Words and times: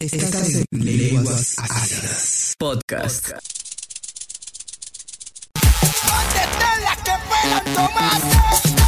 Estás 0.00 0.54
en 0.54 0.64
Lenguas 0.70 1.56
Ácidas 1.58 2.54
Podcast. 2.58 3.32
que 7.04 7.12
puedan 7.28 7.64
tomar. 7.74 8.79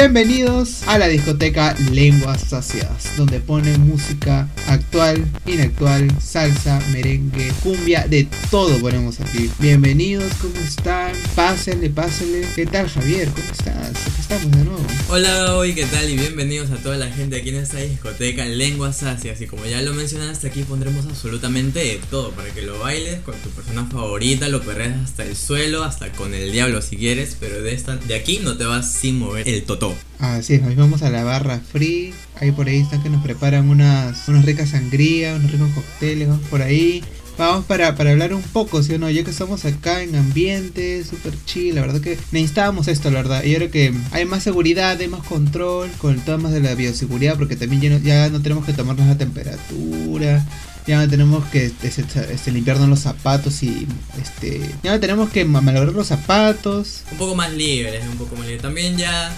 Bienvenidos 0.00 0.84
a 0.86 0.96
la 0.96 1.08
discoteca 1.08 1.74
Lenguas 1.90 2.42
Saciadas, 2.50 3.16
donde 3.16 3.40
ponen 3.40 3.80
música 3.80 4.48
actual, 4.68 5.26
inactual, 5.44 6.08
salsa, 6.20 6.80
merengue, 6.92 7.50
cumbia, 7.64 8.06
de 8.06 8.28
todo 8.48 8.78
ponemos 8.78 9.20
aquí. 9.20 9.50
Bienvenidos, 9.58 10.32
¿cómo 10.40 10.54
están? 10.60 11.10
Pásenle, 11.34 11.90
pásenle. 11.90 12.46
¿Qué 12.54 12.64
tal 12.64 12.88
Javier? 12.88 13.28
¿Cómo 13.30 13.50
estás? 13.50 13.90
Aquí 13.90 14.20
estamos 14.20 14.52
de 14.52 14.64
nuevo. 14.64 14.86
Hola, 15.08 15.56
hoy, 15.56 15.74
¿qué 15.74 15.84
tal? 15.86 16.08
Y 16.08 16.16
bienvenidos 16.16 16.70
a 16.70 16.76
toda 16.76 16.96
la 16.96 17.10
gente 17.10 17.36
aquí 17.36 17.48
en 17.48 17.56
esta 17.56 17.78
discoteca 17.78 18.44
Lenguas 18.44 19.02
Asias. 19.02 19.40
Y 19.40 19.46
como 19.46 19.66
ya 19.66 19.82
lo 19.82 19.94
mencionaste, 19.94 20.46
aquí 20.46 20.62
pondremos 20.62 21.06
absolutamente 21.06 21.80
de 21.80 22.00
todo 22.08 22.30
para 22.30 22.50
que 22.50 22.62
lo 22.62 22.78
bailes 22.78 23.18
con 23.22 23.34
tu 23.36 23.50
persona 23.50 23.84
favorita, 23.90 24.48
lo 24.48 24.62
perreas 24.62 24.96
hasta 25.02 25.24
el 25.24 25.34
suelo, 25.34 25.82
hasta 25.82 26.12
con 26.12 26.34
el 26.34 26.52
diablo 26.52 26.82
si 26.82 26.96
quieres, 26.96 27.36
pero 27.40 27.62
de 27.62 27.74
esta 27.74 27.96
de 27.96 28.14
aquí 28.14 28.38
no 28.44 28.56
te 28.56 28.64
vas 28.64 28.92
sin 28.92 29.18
mover 29.18 29.48
el 29.48 29.64
totó. 29.64 29.87
Así 30.18 30.54
es, 30.54 30.62
hoy 30.64 30.74
vamos 30.74 31.02
a 31.02 31.10
la 31.10 31.24
barra 31.24 31.60
free. 31.60 32.12
Ahí 32.40 32.50
por 32.50 32.68
ahí 32.68 32.78
están 32.78 33.02
que 33.02 33.10
nos 33.10 33.22
preparan 33.22 33.68
unas, 33.68 34.28
unas 34.28 34.44
ricas 34.44 34.70
sangrías, 34.70 35.38
unos 35.38 35.52
ricos 35.52 35.70
cócteles, 35.74 36.28
vamos 36.28 36.46
por 36.48 36.62
ahí. 36.62 37.02
Vamos 37.38 37.66
para, 37.66 37.94
para 37.94 38.10
hablar 38.10 38.34
un 38.34 38.42
poco, 38.42 38.82
¿sí 38.82 38.94
o 38.94 38.98
no? 38.98 39.08
Ya 39.08 39.22
que 39.22 39.30
estamos 39.30 39.64
acá 39.64 40.02
en 40.02 40.16
ambiente 40.16 41.04
súper 41.04 41.32
chill, 41.44 41.76
la 41.76 41.82
verdad 41.82 42.00
que 42.00 42.18
necesitábamos 42.32 42.88
esto, 42.88 43.12
la 43.12 43.22
verdad. 43.22 43.44
Y 43.44 43.54
ahora 43.54 43.68
que 43.68 43.94
hay 44.10 44.24
más 44.24 44.42
seguridad, 44.42 45.00
hay 45.00 45.06
más 45.06 45.24
control 45.24 45.88
con 45.98 46.14
el 46.14 46.24
tema 46.24 46.50
de 46.50 46.60
la 46.60 46.74
bioseguridad, 46.74 47.36
porque 47.38 47.54
también 47.54 47.80
ya 47.80 47.90
no, 47.90 47.98
ya 47.98 48.28
no 48.28 48.42
tenemos 48.42 48.64
que 48.64 48.72
tomarnos 48.72 49.06
la 49.06 49.16
temperatura. 49.16 50.44
Ya 50.88 50.98
no 50.98 51.08
tenemos 51.08 51.44
que 51.50 51.66
este, 51.66 52.04
este, 52.32 52.50
limpiarnos 52.50 52.88
los 52.88 53.00
zapatos 53.00 53.62
y 53.62 53.86
este 54.18 54.58
ya 54.82 54.92
no 54.92 54.98
tenemos 54.98 55.28
que 55.28 55.44
malograr 55.44 55.92
los 55.92 56.06
zapatos. 56.06 57.02
Un 57.12 57.18
poco 57.18 57.34
más 57.34 57.52
libre, 57.52 58.00
un 58.10 58.16
poco 58.16 58.34
más 58.36 58.46
libre. 58.46 58.62
También 58.62 58.96
ya 58.96 59.30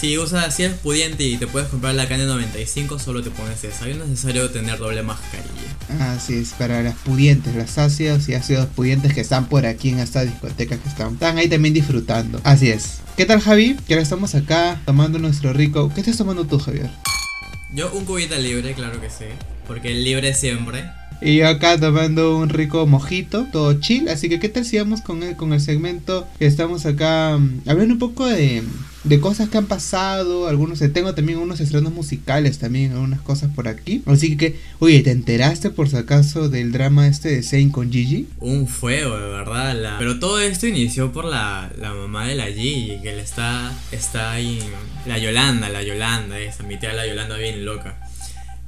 si 0.00 0.16
usas, 0.16 0.54
si 0.54 0.62
eres 0.62 0.78
pudiente 0.78 1.24
y 1.24 1.36
te 1.36 1.46
puedes 1.46 1.68
comprar 1.68 1.94
la 1.94 2.08
KN95, 2.08 2.98
solo 2.98 3.22
te 3.22 3.30
pones 3.30 3.62
esa. 3.64 3.84
No 3.84 4.04
es 4.04 4.08
necesario 4.08 4.48
tener 4.48 4.78
doble 4.78 5.02
mascarilla. 5.02 6.14
Así 6.14 6.38
es, 6.38 6.52
para 6.52 6.82
las 6.82 6.94
pudientes, 6.94 7.54
las 7.54 7.76
ácidos 7.76 8.26
y 8.30 8.34
ácidos 8.34 8.66
pudientes 8.68 9.12
que 9.12 9.20
están 9.20 9.46
por 9.46 9.66
aquí 9.66 9.90
en 9.90 9.98
esta 9.98 10.24
discoteca 10.24 10.78
que 10.78 10.88
están, 10.88 11.14
están 11.14 11.36
ahí 11.36 11.48
también 11.48 11.74
disfrutando. 11.74 12.40
Así 12.44 12.70
es. 12.70 13.00
¿Qué 13.18 13.26
tal 13.26 13.42
Javi? 13.42 13.76
Que 13.86 13.92
ahora 13.92 14.02
estamos 14.02 14.34
acá 14.34 14.80
tomando 14.86 15.18
nuestro 15.18 15.52
rico. 15.52 15.92
¿Qué 15.94 16.00
estás 16.00 16.16
tomando 16.16 16.46
tú, 16.46 16.58
Javier? 16.58 16.88
Yo 17.74 17.92
un 17.92 18.06
cubita 18.06 18.38
libre, 18.38 18.72
claro 18.72 19.02
que 19.02 19.10
sí. 19.10 19.26
Porque 19.66 19.90
el 19.90 20.02
libre 20.02 20.32
siempre. 20.32 20.84
Y 21.20 21.36
yo 21.36 21.48
acá 21.48 21.78
tomando 21.78 22.38
un 22.38 22.48
rico 22.48 22.86
mojito, 22.86 23.46
todo 23.52 23.74
chill. 23.74 24.08
Así 24.08 24.30
que, 24.30 24.40
¿qué 24.40 24.48
tal 24.48 24.64
si 24.64 24.78
vamos 24.78 25.02
con 25.02 25.22
el, 25.22 25.36
con 25.36 25.52
el 25.52 25.60
segmento 25.60 26.26
que 26.38 26.46
estamos 26.46 26.86
acá 26.86 27.36
um, 27.36 27.60
hablando 27.66 27.92
un 27.92 27.98
poco 27.98 28.26
de, 28.26 28.62
de 29.04 29.20
cosas 29.20 29.48
que 29.48 29.58
han 29.58 29.66
pasado? 29.66 30.48
Algunos, 30.48 30.78
tengo 30.92 31.14
también 31.14 31.38
unos 31.38 31.60
estrenos 31.60 31.92
musicales 31.92 32.58
también, 32.58 32.92
algunas 32.92 33.20
cosas 33.20 33.50
por 33.54 33.68
aquí. 33.68 34.02
Así 34.06 34.36
que, 34.36 34.58
oye, 34.78 35.00
¿te 35.02 35.10
enteraste 35.10 35.70
por 35.70 35.88
si 35.88 35.96
acaso 35.96 36.48
del 36.48 36.72
drama 36.72 37.06
este 37.06 37.30
de 37.30 37.42
Zayn 37.42 37.70
con 37.70 37.90
Gigi? 37.90 38.28
Un 38.40 38.66
fuego, 38.66 39.16
de 39.18 39.28
verdad. 39.28 39.74
La... 39.80 39.98
Pero 39.98 40.18
todo 40.18 40.40
esto 40.40 40.66
inició 40.66 41.12
por 41.12 41.24
la, 41.24 41.70
la 41.78 41.94
mamá 41.94 42.26
de 42.26 42.34
la 42.34 42.46
Gigi, 42.46 43.00
que 43.02 43.14
le 43.14 43.22
está, 43.22 43.72
está 43.92 44.32
ahí. 44.32 44.58
La 45.06 45.18
Yolanda, 45.18 45.68
la 45.68 45.82
Yolanda, 45.82 46.38
esa, 46.38 46.62
mi 46.64 46.78
tía 46.78 46.92
la 46.92 47.06
Yolanda 47.06 47.36
bien 47.36 47.64
loca 47.64 47.96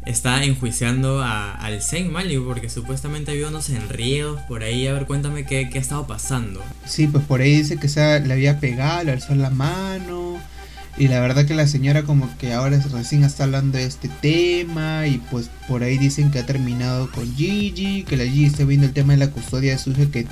está 0.07 0.45
enjuiciando 0.45 1.23
a, 1.23 1.55
al 1.55 1.81
Saint 1.83 2.11
Malibu 2.11 2.47
porque 2.47 2.69
supuestamente 2.69 3.31
había 3.31 3.49
unos 3.49 3.71
enredos 3.71 4.41
por 4.43 4.63
ahí. 4.63 4.87
A 4.87 4.93
ver, 4.93 5.07
cuéntame 5.07 5.45
qué, 5.45 5.69
qué 5.71 5.79
ha 5.79 5.81
estado 5.81 6.07
pasando. 6.07 6.63
Sí, 6.87 7.07
pues 7.07 7.25
por 7.25 7.41
ahí 7.41 7.59
dice 7.59 7.77
que 7.79 7.89
se 7.89 8.21
le 8.21 8.33
había 8.33 8.59
pegado, 8.61 9.05
le 9.05 9.13
alzó 9.13 9.35
la 9.35 9.51
mano. 9.51 10.41
Y 10.98 11.08
la 11.08 11.20
verdad 11.20 11.47
que 11.47 11.54
la 11.54 11.66
señora 11.66 12.03
como 12.03 12.28
que 12.38 12.53
ahora 12.53 12.78
recién 12.92 13.25
está 13.25 13.44
hablando 13.44 13.78
de 13.78 13.84
este 13.84 14.08
tema 14.20 15.06
y 15.06 15.19
pues 15.30 15.48
por 15.66 15.82
ahí 15.82 15.97
dicen 15.97 16.30
que 16.30 16.41
ha 16.41 16.47
terminado 16.47 17.10
con 17.10 17.34
Gigi, 17.34 18.04
que 18.04 18.16
la 18.19 18.25
Gigi 18.25 18.44
está 18.44 18.64
viendo 18.64 18.86
el 18.86 18.92
tema 18.92 19.14
de 19.14 19.19
la 19.19 19.30
custodia 19.30 19.72
de 19.72 19.78
su 19.78 19.91
hija 19.92 20.10
que 20.10 20.26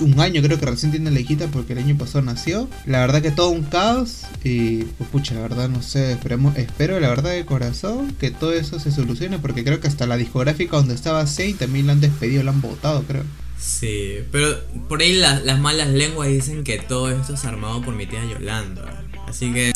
un 0.00 0.18
año 0.18 0.40
creo 0.42 0.58
que 0.58 0.66
recién 0.66 0.90
tiene 0.90 1.10
la 1.10 1.20
hijita 1.20 1.48
porque 1.48 1.74
el 1.74 1.80
año 1.80 1.98
pasado 1.98 2.24
nació. 2.24 2.68
La 2.86 3.00
verdad 3.00 3.20
que 3.20 3.30
todo 3.30 3.50
un 3.50 3.64
caos 3.64 4.22
y 4.42 4.84
pues 4.84 5.10
pucha, 5.10 5.34
la 5.34 5.42
verdad 5.42 5.68
no 5.68 5.82
sé, 5.82 6.12
esperemos, 6.12 6.56
espero 6.56 6.98
la 6.98 7.08
verdad 7.08 7.32
de 7.32 7.44
corazón 7.44 8.14
que 8.18 8.30
todo 8.30 8.54
eso 8.54 8.80
se 8.80 8.90
solucione 8.90 9.38
porque 9.38 9.64
creo 9.64 9.80
que 9.80 9.88
hasta 9.88 10.06
la 10.06 10.16
discográfica 10.16 10.78
donde 10.78 10.94
estaba 10.94 11.26
Zayn 11.26 11.58
también 11.58 11.86
la 11.86 11.92
han 11.92 12.00
despedido, 12.00 12.42
la 12.42 12.52
han 12.52 12.62
votado 12.62 13.02
creo. 13.02 13.24
Sí, 13.58 14.18
pero 14.32 14.60
por 14.88 15.00
ahí 15.02 15.14
las 15.14 15.58
malas 15.60 15.88
lenguas 15.88 16.28
dicen 16.28 16.64
que 16.64 16.78
todo 16.78 17.10
esto 17.10 17.34
es 17.34 17.44
armado 17.44 17.82
por 17.82 17.94
mi 17.94 18.06
tía 18.06 18.24
Yolanda. 18.24 19.04
Así 19.26 19.52
que 19.52 19.72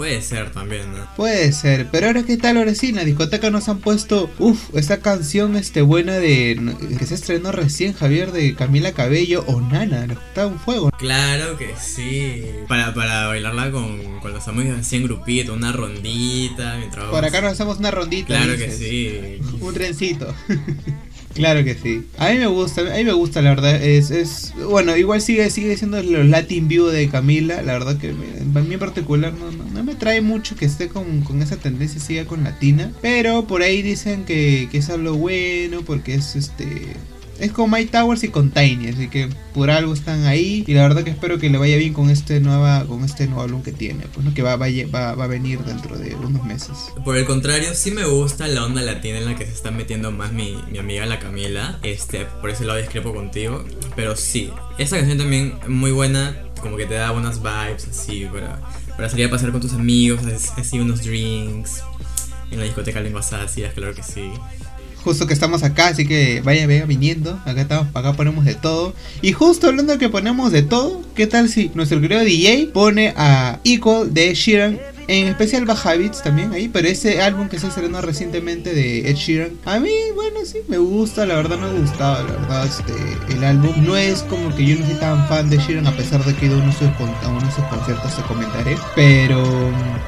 Puede 0.00 0.22
ser 0.22 0.50
también, 0.50 0.94
¿no? 0.94 1.06
Puede 1.14 1.52
ser, 1.52 1.88
pero 1.92 2.06
ahora 2.06 2.22
qué 2.22 2.38
tal 2.38 2.56
ahora 2.56 2.74
sí, 2.74 2.88
en 2.88 2.96
la 2.96 3.04
discoteca 3.04 3.50
nos 3.50 3.68
han 3.68 3.80
puesto, 3.80 4.30
uff, 4.38 4.74
esta 4.74 5.00
canción 5.00 5.56
este 5.56 5.82
buena 5.82 6.14
de 6.14 6.58
que 6.98 7.04
se 7.04 7.14
estrenó 7.14 7.52
recién 7.52 7.92
Javier 7.92 8.32
de 8.32 8.54
Camila 8.54 8.92
Cabello 8.92 9.44
o 9.46 9.60
Nana, 9.60 10.04
está 10.04 10.46
un 10.46 10.58
fuego. 10.58 10.90
Claro 10.98 11.58
que 11.58 11.74
sí. 11.78 12.46
Para, 12.66 12.94
para 12.94 13.26
bailarla 13.26 13.70
con, 13.72 14.20
con 14.20 14.32
los 14.32 14.48
amigos 14.48 14.78
así 14.80 14.96
en 14.96 15.02
grupito, 15.02 15.52
una 15.52 15.70
rondita, 15.70 16.78
mientras 16.78 17.04
Por 17.10 17.22
acá 17.22 17.42
nos 17.42 17.52
hacemos 17.52 17.76
una 17.76 17.90
rondita. 17.90 18.28
Claro 18.28 18.52
dices. 18.52 18.78
que 18.78 19.38
sí. 19.42 19.54
un 19.60 19.74
trencito. 19.74 20.34
Claro 21.34 21.62
que 21.64 21.74
sí. 21.74 22.04
A 22.18 22.30
mí 22.30 22.38
me 22.38 22.46
gusta, 22.46 22.80
a 22.80 22.96
mí 22.96 23.04
me 23.04 23.12
gusta 23.12 23.40
la 23.40 23.50
verdad. 23.50 23.82
Es, 23.82 24.10
es 24.10 24.52
bueno, 24.68 24.96
igual 24.96 25.20
sigue 25.20 25.48
sigue 25.50 25.76
siendo 25.76 26.02
los 26.02 26.26
Latin 26.26 26.68
View 26.68 26.86
de 26.86 27.08
Camila. 27.08 27.62
La 27.62 27.74
verdad 27.74 27.98
que 27.98 28.10
a 28.10 28.12
mí 28.12 28.74
en 28.74 28.80
particular 28.80 29.32
no, 29.32 29.50
no, 29.52 29.64
no 29.64 29.84
me 29.84 29.94
trae 29.94 30.20
mucho 30.20 30.56
que 30.56 30.64
esté 30.64 30.88
con, 30.88 31.22
con, 31.22 31.40
esa 31.42 31.56
tendencia 31.56 32.00
siga 32.00 32.24
con 32.24 32.44
latina. 32.44 32.92
Pero 33.00 33.46
por 33.46 33.62
ahí 33.62 33.82
dicen 33.82 34.24
que, 34.24 34.68
que 34.70 34.78
es 34.78 34.90
algo 34.90 35.14
bueno 35.14 35.82
porque 35.82 36.14
es 36.14 36.34
este 36.34 36.96
es 37.40 37.52
como 37.52 37.76
My 37.76 37.86
Towers 37.86 38.22
y 38.24 38.28
con 38.28 38.50
Tiny, 38.50 38.88
así 38.88 39.08
que 39.08 39.28
por 39.54 39.70
algo 39.70 39.92
están 39.92 40.24
ahí. 40.24 40.64
Y 40.66 40.74
la 40.74 40.82
verdad 40.82 41.02
que 41.02 41.10
espero 41.10 41.38
que 41.38 41.50
le 41.50 41.58
vaya 41.58 41.76
bien 41.76 41.92
con 41.92 42.10
este 42.10 42.40
nueva 42.40 42.84
con 42.84 43.04
este 43.04 43.26
nuevo 43.26 43.42
álbum 43.42 43.62
que 43.62 43.72
tiene, 43.72 44.04
pues 44.12 44.24
no 44.24 44.34
que 44.34 44.42
va, 44.42 44.56
va, 44.56 44.66
va, 44.94 45.14
va 45.14 45.24
a 45.24 45.26
venir 45.26 45.60
dentro 45.60 45.98
de 45.98 46.14
unos 46.14 46.44
meses. 46.44 46.76
Por 47.04 47.16
el 47.16 47.24
contrario, 47.24 47.74
sí 47.74 47.90
me 47.90 48.04
gusta 48.04 48.46
la 48.46 48.64
onda 48.64 48.82
latina 48.82 49.18
en 49.18 49.26
la 49.26 49.36
que 49.36 49.46
se 49.46 49.52
está 49.52 49.70
metiendo 49.70 50.10
más 50.12 50.32
mi, 50.32 50.56
mi 50.70 50.78
amiga 50.78 51.06
la 51.06 51.18
Camila, 51.18 51.78
este, 51.82 52.26
por 52.40 52.50
ese 52.50 52.64
lado 52.64 52.78
discrepo 52.78 53.14
contigo, 53.14 53.64
pero 53.96 54.16
sí, 54.16 54.50
esta 54.78 54.96
canción 54.96 55.18
también 55.18 55.54
muy 55.68 55.90
buena, 55.90 56.36
como 56.60 56.76
que 56.76 56.86
te 56.86 56.94
da 56.94 57.10
buenas 57.10 57.42
vibes 57.42 57.88
así 57.88 58.26
para, 58.26 58.60
para 58.96 59.08
salir 59.08 59.26
a 59.26 59.30
pasar 59.30 59.50
con 59.50 59.60
tus 59.60 59.72
amigos, 59.72 60.20
así 60.56 60.78
unos 60.78 61.02
drinks 61.02 61.82
en 62.50 62.58
la 62.58 62.64
discoteca 62.64 63.00
lenguas 63.00 63.32
ácidas, 63.32 63.72
claro 63.74 63.94
que 63.94 64.02
sí 64.02 64.30
justo 65.04 65.26
que 65.26 65.34
estamos 65.34 65.62
acá, 65.62 65.88
así 65.88 66.06
que 66.06 66.40
vaya, 66.42 66.66
vaya 66.66 66.84
viniendo. 66.86 67.40
Acá 67.44 67.62
estamos, 67.62 67.88
acá 67.94 68.12
ponemos 68.12 68.44
de 68.44 68.54
todo. 68.54 68.94
Y 69.22 69.32
justo 69.32 69.68
hablando 69.68 69.92
de 69.92 69.98
que 69.98 70.08
ponemos 70.08 70.52
de 70.52 70.62
todo, 70.62 71.02
¿qué 71.14 71.26
tal 71.26 71.48
si 71.48 71.70
nuestro 71.74 72.00
querido 72.00 72.20
DJ 72.20 72.68
pone 72.72 73.14
a 73.16 73.58
Equal 73.64 74.12
de 74.12 74.34
Sheeran 74.34 74.78
en 75.10 75.26
especial 75.26 75.64
Baja 75.64 75.96
Beats 75.96 76.22
también 76.22 76.52
ahí, 76.52 76.68
pero 76.68 76.86
ese 76.86 77.20
álbum 77.20 77.48
que 77.48 77.58
se 77.58 77.66
estrenó 77.66 78.00
recientemente 78.00 78.72
de 78.72 79.10
Ed 79.10 79.16
Sheeran, 79.16 79.58
a 79.64 79.80
mí, 79.80 79.90
bueno, 80.14 80.38
sí, 80.44 80.58
me 80.68 80.78
gusta, 80.78 81.26
la 81.26 81.34
verdad 81.34 81.58
me 81.58 81.66
ha 81.66 81.80
gustado, 81.80 82.28
la 82.28 82.32
verdad, 82.34 82.66
este, 82.66 83.34
el 83.34 83.42
álbum 83.42 83.72
no 83.84 83.96
es 83.96 84.22
como 84.22 84.54
que 84.54 84.64
yo 84.64 84.78
no 84.78 84.86
soy 84.86 84.94
tan 84.94 85.26
fan 85.26 85.50
de 85.50 85.58
Sheeran, 85.58 85.88
a 85.88 85.96
pesar 85.96 86.24
de 86.24 86.32
que 86.34 86.46
he 86.46 86.48
ido 86.48 86.58
a 86.58 86.62
uno 86.62 86.70
de 86.70 87.52
sus, 87.52 87.64
conciertos, 87.64 88.16
te 88.16 88.22
comentaré, 88.22 88.76
pero 88.94 89.42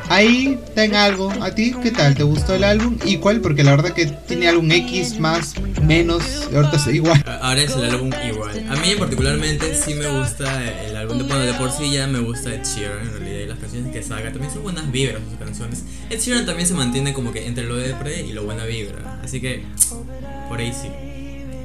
ahí 0.09 0.57
ten 0.77 0.95
algo, 0.95 1.33
¿a 1.41 1.53
ti 1.53 1.75
qué 1.83 1.91
tal? 1.91 2.15
¿Te 2.15 2.23
gustó 2.23 2.55
el 2.55 2.63
álbum? 2.63 2.97
¿Y 3.05 3.17
cuál? 3.17 3.41
Porque 3.41 3.65
la 3.65 3.73
verdad 3.73 3.91
que 3.91 4.07
tiene 4.07 4.47
álbum 4.47 4.71
X 4.71 5.19
más, 5.19 5.55
menos, 5.83 6.49
ahorita 6.55 6.77
es 6.77 6.87
igual. 6.87 7.25
Ahora 7.41 7.61
es 7.61 7.75
el 7.75 7.87
álbum 7.87 8.13
igual. 8.25 8.67
A 8.71 8.77
mí 8.77 8.95
particularmente 8.97 9.75
sí 9.75 9.95
me 9.95 10.07
gusta 10.07 10.63
el 10.85 10.95
álbum 10.95 11.19
de, 11.19 11.25
bueno, 11.25 11.41
de 11.41 11.55
por 11.55 11.73
sí 11.73 11.99
me 12.09 12.21
gusta 12.21 12.55
Ed 12.55 12.63
Sheeran 12.63 13.01
en 13.01 13.13
realidad 13.19 13.41
y 13.41 13.47
las 13.47 13.59
canciones 13.59 13.93
que 13.93 14.03
saca 14.05 14.31
también 14.31 14.53
son 14.53 14.63
buenas 14.63 14.92
vibras 14.93 15.23
sus 15.29 15.39
canciones. 15.39 15.85
Ed 16.11 16.21
Sheeran 16.21 16.47
también 16.47 16.69
se 16.69 16.75
mantiene 16.75 17.13
como 17.13 17.33
que 17.33 17.47
entre 17.47 17.65
lo 17.65 17.77
de 17.77 17.95
pre 17.95 18.23
y 18.23 18.33
lo 18.33 18.45
buena 18.45 18.65
vibra. 18.65 19.21
Así 19.23 19.41
que 19.41 19.65
por 20.49 20.61
ahí 20.61 20.73
sí. 20.73 20.89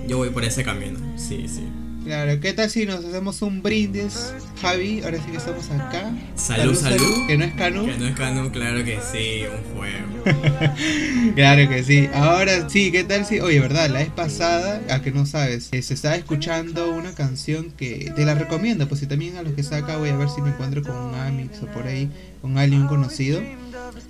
Yo 0.07 0.17
voy 0.17 0.29
por 0.29 0.43
ese 0.45 0.63
camino. 0.63 0.99
Sí, 1.17 1.45
sí. 1.47 1.63
Claro, 2.07 2.39
¿qué 2.39 2.53
tal 2.53 2.69
si 2.69 2.85
nos 2.85 3.03
hacemos 3.03 3.41
un 3.41 3.61
brindis, 3.61 4.33
Javi? 4.61 5.01
Ahora 5.03 5.17
sí 5.17 5.29
que 5.29 5.35
estamos 5.39 5.69
acá. 5.71 6.09
Salud, 6.37 6.73
salud. 6.73 7.27
Que 7.27 7.37
no 7.37 7.43
es 7.43 7.53
Canu. 7.55 7.85
Que 7.85 7.97
no 7.97 8.07
es 8.07 8.15
Canu, 8.15 8.49
claro 8.49 8.85
que 8.85 8.97
sí, 9.11 9.41
un 9.43 9.75
fuego. 9.75 10.07
Claro 11.35 11.67
que 11.67 11.83
sí. 11.83 12.07
Ahora 12.13 12.69
sí, 12.69 12.93
¿qué 12.93 13.03
tal 13.03 13.25
si... 13.25 13.41
Oye, 13.41 13.59
¿verdad? 13.59 13.89
La 13.89 13.99
vez 13.99 14.09
pasada, 14.09 14.81
a 14.89 15.01
que 15.01 15.11
no 15.11 15.25
sabes, 15.25 15.67
eh, 15.73 15.81
se 15.81 15.95
estaba 15.95 16.15
escuchando 16.15 16.91
una 16.91 17.11
canción 17.11 17.71
que 17.71 18.13
te 18.15 18.23
la 18.23 18.35
recomiendo, 18.35 18.87
pues 18.87 19.01
si 19.01 19.05
también 19.05 19.35
a 19.35 19.43
los 19.43 19.51
que 19.51 19.63
saca 19.63 19.97
voy 19.97 20.07
a 20.07 20.15
ver 20.15 20.29
si 20.29 20.41
me 20.41 20.51
encuentro 20.51 20.83
con 20.83 20.95
un 20.95 21.13
Amix 21.13 21.61
o 21.61 21.65
por 21.67 21.87
ahí, 21.87 22.09
con 22.41 22.57
alguien 22.57 22.87
conocido. 22.87 23.41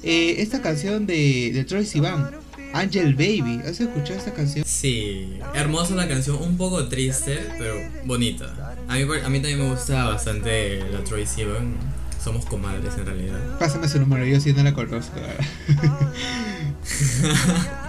Eh, 0.04 0.36
esta 0.38 0.62
canción 0.62 1.08
de, 1.08 1.52
de 1.52 1.64
Troy 1.64 1.84
Sivan, 1.84 2.30
Angel 2.74 3.14
Baby. 3.14 3.62
¿Has 3.66 3.80
escuchado 3.80 4.20
esta 4.20 4.34
canción? 4.34 4.66
Sí, 4.66 5.40
hermosa 5.54 5.96
la 5.96 6.08
canción, 6.08 6.38
un 6.42 6.58
poco 6.58 6.88
triste, 6.88 7.48
pero 7.58 7.76
bonita. 8.06 8.76
A 8.88 8.96
mí, 8.96 9.02
a 9.02 9.30
mí 9.30 9.40
también 9.40 9.60
me 9.60 9.70
gusta 9.70 10.06
bastante 10.06 10.80
la 10.92 11.04
Troy 11.04 11.26
Sivan. 11.26 11.76
Somos 12.24 12.46
comadres 12.46 12.96
en 12.98 13.06
realidad. 13.06 13.60
Pásame 13.60 13.88
su 13.88 14.00
número, 14.00 14.26
yo 14.26 14.40
sí 14.40 14.54
no 14.54 14.64
la 14.64 14.74
conozco. 14.74 15.18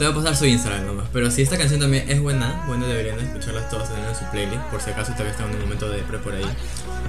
Te 0.00 0.06
voy 0.06 0.14
a 0.14 0.16
pasar 0.16 0.34
su 0.34 0.46
Instagram 0.46 0.86
nomás. 0.86 1.08
Pero 1.12 1.30
si 1.30 1.42
esta 1.42 1.58
canción 1.58 1.78
también 1.78 2.08
es 2.08 2.22
buena, 2.22 2.64
bueno, 2.66 2.86
deberían 2.86 3.20
escucharlas 3.20 3.68
todas 3.68 3.90
tener 3.90 4.08
en 4.08 4.14
su 4.14 4.24
playlist. 4.30 4.62
Por 4.70 4.80
si 4.80 4.88
acaso 4.88 5.12
todavía 5.12 5.32
están 5.32 5.50
en 5.50 5.56
un 5.56 5.60
momento 5.60 5.90
de 5.90 5.98
pre 5.98 6.16
por 6.16 6.32
ahí. 6.32 6.42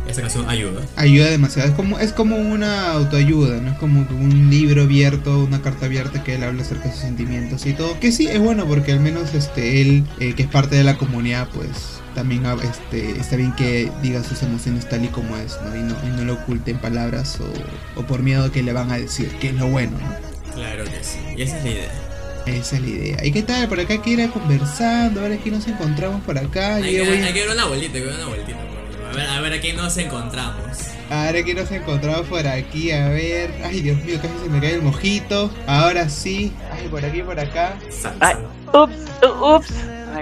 Esta 0.09 0.19
canción 0.19 0.49
ayuda. 0.49 0.81
Ayuda 0.97 1.29
demasiado. 1.29 1.69
Es 1.69 1.73
como, 1.73 1.99
es 1.99 2.11
como 2.11 2.35
una 2.35 2.91
autoayuda, 2.91 3.61
¿no? 3.61 3.71
Es 3.71 3.77
como 3.77 4.01
un 4.01 4.49
libro 4.49 4.81
abierto, 4.81 5.41
una 5.41 5.61
carta 5.61 5.85
abierta 5.85 6.21
que 6.21 6.35
él 6.35 6.43
habla 6.43 6.63
acerca 6.63 6.89
de 6.89 6.91
sus 6.91 6.99
sentimientos 6.99 7.65
y 7.65 7.71
todo. 7.71 7.97
Que 8.01 8.11
sí, 8.11 8.27
es 8.27 8.39
bueno 8.41 8.65
porque 8.65 8.91
al 8.91 8.99
menos 8.99 9.33
este 9.35 9.81
él, 9.81 10.05
eh, 10.19 10.33
que 10.35 10.43
es 10.43 10.49
parte 10.49 10.75
de 10.75 10.83
la 10.83 10.97
comunidad, 10.97 11.47
pues 11.53 12.01
también 12.13 12.43
este, 12.61 13.11
está 13.17 13.37
bien 13.37 13.55
que 13.55 13.89
diga 14.01 14.21
sus 14.21 14.43
emociones 14.43 14.89
tal 14.89 15.05
y 15.05 15.07
como 15.07 15.37
es, 15.37 15.57
¿no? 15.63 15.73
Y 15.77 15.81
no, 15.81 15.95
y 16.05 16.07
no 16.17 16.25
lo 16.25 16.33
oculte 16.33 16.71
en 16.71 16.79
palabras 16.79 17.39
o, 17.39 18.01
o 18.01 18.05
por 18.05 18.21
miedo 18.21 18.51
que 18.51 18.63
le 18.63 18.73
van 18.73 18.91
a 18.91 18.97
decir, 18.97 19.29
que 19.39 19.47
es 19.47 19.55
lo 19.55 19.67
bueno, 19.67 19.93
¿no? 19.97 20.55
Claro 20.55 20.83
que 20.83 21.01
sí. 21.01 21.19
Y 21.37 21.43
esa 21.43 21.57
es 21.59 21.63
la 21.63 21.69
idea. 21.69 22.10
Esa 22.45 22.75
es 22.75 22.81
la 22.81 22.87
idea. 22.87 23.25
¿Y 23.25 23.31
qué 23.31 23.43
tal? 23.43 23.67
Por 23.67 23.79
acá 23.79 24.01
que 24.01 24.09
ir 24.09 24.29
conversando, 24.31 25.19
a 25.19 25.23
ver 25.23 25.33
aquí 25.39 25.51
nos 25.51 25.67
encontramos 25.67 26.21
por 26.23 26.37
acá. 26.37 26.75
Hay, 26.75 26.91
que, 26.95 27.01
voy- 27.03 27.17
hay 27.17 27.33
que 27.33 27.41
ver 27.41 27.51
una 27.51 27.65
vueltita, 27.65 27.93
hay 27.97 28.01
que 28.01 28.07
ver 28.07 28.15
una 28.17 28.27
vueltita. 28.27 28.57
por- 28.57 29.09
A 29.11 29.13
ver, 29.13 29.29
a 29.29 29.41
ver 29.41 29.53
aquí 29.53 29.73
nos 29.73 29.97
encontramos. 29.97 30.77
A 31.09 31.23
ver 31.25 31.43
aquí 31.43 31.53
nos 31.53 31.69
encontramos 31.71 32.27
por 32.27 32.47
aquí, 32.47 32.91
a 32.91 33.09
ver. 33.09 33.53
Ay, 33.65 33.81
Dios 33.81 33.97
mío, 34.03 34.17
casi 34.21 34.33
se 34.43 34.49
me 34.49 34.59
cae 34.61 34.75
el 34.75 34.81
mojito. 34.81 35.51
Ahora 35.67 36.07
sí. 36.09 36.51
Ay, 36.71 36.87
por 36.87 37.03
aquí, 37.05 37.21
por 37.21 37.37
acá. 37.39 37.75
Ay, 38.21 38.35
ups, 38.73 38.95
ups. 39.23 39.73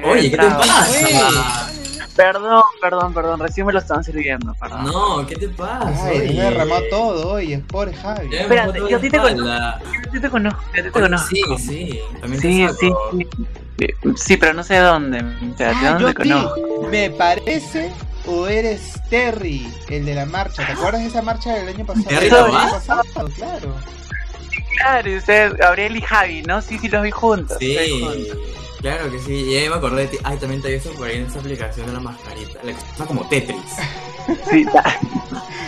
Oye, 0.03 0.31
¿qué 0.31 0.37
te 0.37 0.43
pasa? 0.49 1.71
Perdón, 2.19 2.63
perdón, 2.81 3.13
perdón. 3.13 3.39
Recién 3.39 3.65
me 3.65 3.71
lo 3.71 3.79
estaban 3.79 4.03
sirviendo, 4.03 4.53
perdón. 4.59 4.83
No, 4.83 5.25
¿qué 5.25 5.35
te 5.37 5.47
pasa? 5.47 6.05
Ay, 6.07 6.33
me 6.35 6.43
derramó 6.43 6.75
todo, 6.89 7.31
oye, 7.31 7.59
pobre 7.59 7.93
Javi. 7.93 8.35
Espérate, 8.35 8.77
yo 8.77 8.89
la 8.89 8.97
a 8.97 8.99
ti 8.99 9.09
te 9.09 9.15
espalda. 9.17 9.81
Yo 10.13 10.19
te 10.21 10.29
conozco, 10.29 10.61
yo 10.75 10.83
te 10.83 10.91
conozco. 10.91 11.27
Sí, 11.29 11.41
sí. 11.59 11.99
También 12.19 12.41
Sí, 12.41 12.65
te 12.67 12.73
sí, 12.73 12.89
saco. 12.89 13.11
sí. 13.13 13.27
Sí, 14.17 14.35
pero 14.35 14.53
no 14.53 14.63
sé 14.65 14.75
dónde. 14.79 15.19
Espérate, 15.19 15.77
Ah, 15.85 15.89
¿dónde 15.91 16.01
yo 16.01 16.07
te 16.09 16.13
conozco? 16.15 16.87
¿Me 16.91 17.09
parece 17.11 17.93
o 18.27 18.47
eres 18.47 18.99
Terry, 19.09 19.73
el 19.87 20.05
de 20.05 20.15
la 20.15 20.25
marcha? 20.25 20.65
¿Te 20.65 20.73
acuerdas 20.73 21.01
de 21.01 21.07
esa 21.07 21.21
marcha 21.21 21.53
del 21.53 21.69
año 21.69 21.85
pasado? 21.85 22.05
¿Terry 22.09 22.29
Tobar? 22.29 22.69
pasado, 22.71 23.01
claro. 23.37 23.73
Claro, 24.75 25.09
y 25.09 25.15
ustedes, 25.17 25.53
Gabriel 25.53 25.95
y 25.95 26.01
Javi, 26.01 26.41
¿no? 26.43 26.61
Sí, 26.61 26.77
sí, 26.79 26.89
los 26.89 27.01
vi 27.01 27.11
juntos. 27.11 27.55
Sí, 27.59 27.73
los 27.75 27.85
vi 27.85 28.01
juntos. 28.01 28.37
Claro 28.81 29.11
que 29.11 29.19
sí. 29.19 29.33
Y 29.33 29.57
ahí 29.57 29.69
me 29.69 29.75
acordé 29.75 30.01
de 30.03 30.07
ti. 30.09 30.17
Ay, 30.23 30.37
también 30.37 30.61
te 30.61 30.69
he 30.69 30.73
visto 30.73 30.91
por 30.91 31.07
ahí 31.07 31.17
en 31.17 31.25
esa 31.25 31.39
aplicación 31.39 31.87
de 31.87 31.93
la 31.93 31.99
mascarita. 31.99 32.59
La 32.63 32.71
que 32.73 32.77
está 32.79 33.05
como 33.05 33.27
Tetris. 33.27 33.59
Sí, 34.49 34.65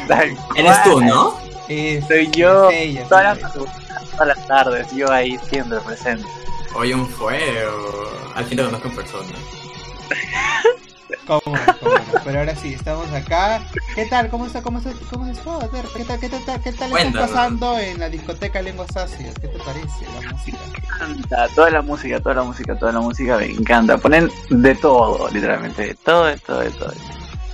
tal- 0.08 0.38
Eres 0.56 0.84
tú. 0.84 1.02
¿no? 1.02 1.38
Es, 1.68 2.06
Soy 2.08 2.30
yo. 2.32 2.70
ella, 2.70 3.08
Todas 3.08 3.38
sí. 3.38 3.44
las, 3.44 3.54
todas 3.54 4.28
las 4.38 4.48
tardes, 4.48 4.92
yo 4.92 5.10
ahí 5.12 5.40
siempre 5.50 5.80
presente. 5.80 6.28
Oye, 6.76 6.94
un 6.94 7.08
fuego. 7.08 8.12
Al 8.36 8.46
fin 8.46 8.58
te 8.58 8.64
conozco 8.66 8.88
en 8.90 8.96
persona. 8.96 9.30
¿Cómo 11.28 11.42
cómo 11.42 11.56
no? 11.56 12.22
Pero 12.24 12.40
ahora 12.40 12.56
sí, 12.56 12.74
estamos 12.74 13.12
acá. 13.12 13.62
¿Qué 13.96 14.06
tal? 14.06 14.30
¿Cómo 14.30 14.46
está? 14.46 14.62
¿Cómo 14.62 14.78
está? 14.80 14.92
¿Cómo 15.10 15.26
está? 15.28 15.60
Ter? 15.70 15.86
¿Qué 15.96 16.04
tal? 16.04 16.20
¿Qué 16.20 16.30
tal? 16.30 16.62
¿Qué 16.62 16.72
tal 16.72 16.98
está 16.98 17.20
pasando 17.20 17.78
en 17.80 18.00
la 18.00 18.10
discoteca 18.10 18.62
Lenguas 18.62 18.96
Ácidas? 18.96 19.36
¿Qué 19.40 19.48
te 19.48 19.60
parece 19.60 20.06
la 20.22 20.32
música? 20.32 20.58
encanta, 21.02 21.48
toda 21.56 21.70
la 21.70 21.82
música, 21.82 22.20
toda 22.20 22.36
la 22.36 22.44
música, 22.44 22.76
toda 22.76 22.92
la 22.92 23.02
música 23.02 23.38
me 23.38 23.46
encanta. 23.46 23.98
Ponen 23.98 24.30
de 24.50 24.76
todo, 24.76 25.30
literalmente, 25.30 25.88
de 25.88 25.96
todo, 25.96 26.26
de 26.26 26.38
todo, 26.38 26.60
de 26.60 26.72
todo. 26.72 26.94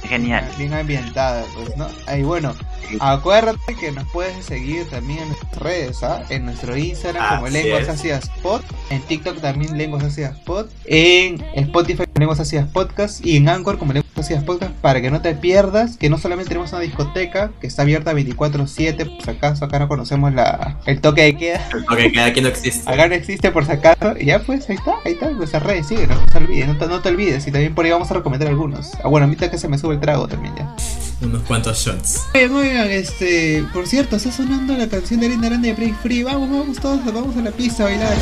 Genial. 0.04 0.48
Bien 0.57 0.74
ambientada, 0.74 1.44
pues, 1.56 1.75
¿no? 1.75 1.88
Ahí 2.06 2.24
bueno, 2.24 2.54
acuérdate 3.00 3.75
que 3.75 3.91
nos 3.91 4.07
puedes 4.09 4.45
seguir 4.45 4.89
también 4.89 5.19
en 5.19 5.27
nuestras 5.29 5.62
redes, 5.62 6.03
¿ah? 6.03 6.24
En 6.29 6.45
nuestro 6.45 6.77
Instagram 6.77 7.35
como 7.35 7.50
Lenguas. 7.50 7.89
Ácidas 7.89 8.29
Pod, 8.41 8.62
en 8.89 9.01
TikTok 9.01 9.39
también 9.39 9.77
Lenguas 9.77 10.03
Ácidas 10.03 10.38
Pod, 10.39 10.68
en 10.85 11.44
Spotify 11.56 12.03
Lenguas 12.15 12.39
Ácidas 12.39 12.68
Podcast 12.69 13.25
y 13.25 13.38
en 13.38 13.50
Anchor 13.50 13.77
como 13.77 13.94
Lenguas 13.94 14.18
Ácidas 14.18 14.44
Podcast 14.44 14.71
para 14.81 15.01
que 15.01 15.12
no 15.12 15.21
te 15.21 15.35
pierdas 15.35 15.97
que 15.97 16.09
no 16.09 16.18
solamente 16.18 16.50
tenemos 16.50 16.71
una 16.71 16.81
discoteca 16.81 17.51
que 17.59 17.68
está 17.68 17.83
abierta 17.83 18.13
24/7, 18.13 19.06
por 19.06 19.23
si 19.23 19.30
acaso 19.30 19.65
acá 19.65 19.80
no 19.80 19.88
conocemos 19.88 20.33
la, 20.33 20.80
el 20.85 21.01
toque 21.01 21.23
de 21.23 21.38
queda. 21.38 21.69
Ok, 21.89 22.00
cada 22.13 22.33
quien 22.33 22.44
no 22.44 22.50
existe. 22.50 22.89
Acá 22.89 23.07
no 23.07 23.15
existe 23.15 23.51
por 23.51 23.65
si 23.65 23.71
acaso. 23.71 24.15
Y 24.19 24.25
ya 24.25 24.39
pues, 24.39 24.69
ahí 24.69 24.75
está, 24.75 24.95
ahí 25.06 25.13
está, 25.13 25.30
nuestras 25.31 25.63
redes, 25.63 25.88
sigue, 25.88 26.07
no 26.07 26.15
te 26.25 26.38
olvides, 26.38 26.68
no 26.68 26.77
te, 26.77 26.88
no 26.88 27.01
te 27.01 27.09
olvides. 27.09 27.47
Y 27.47 27.51
también 27.51 27.75
por 27.75 27.85
ahí 27.85 27.91
vamos 27.91 28.09
a 28.12 28.15
recomendar 28.15 28.47
algunos. 28.47 28.94
Ah, 29.03 29.07
bueno, 29.07 29.25
ahorita 29.25 29.51
que 29.51 29.57
se 29.57 29.68
me 29.68 29.77
sube 29.77 29.95
el 29.95 30.00
trago 30.00 30.27
también 30.27 30.56
ya. 30.56 30.75
Unos 31.22 31.42
cuantos 31.44 31.80
shots. 31.80 32.25
Oigan, 32.36 32.54
oigan, 32.56 32.92
este, 32.92 33.66
por 33.74 33.88
cierto, 33.88 34.18
está 34.18 34.31
sonando 34.31 34.78
la 34.78 34.88
canción 34.88 35.19
de 35.19 35.25
Arena 35.25 35.48
Grande 35.50 35.69
de 35.69 35.74
Break 35.74 36.02
Free. 36.02 36.24
Vamos, 36.24 36.50
vamos 36.50 36.78
todos, 36.80 37.04
vamos 37.06 37.36
a 37.36 37.42
la 37.42 37.52
pista 37.52 37.84
a 37.84 37.86
bailar. 37.88 38.18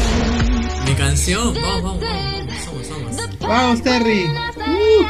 Mi 0.88 0.94
canción. 0.96 1.54
Vamos, 1.56 1.84
vamos, 1.84 2.02
vamos. 2.02 2.54
Somos, 2.64 2.88
somos. 2.88 3.40
Vamos, 3.40 3.82
Terry. 3.84 4.24
Uh. 4.26 5.06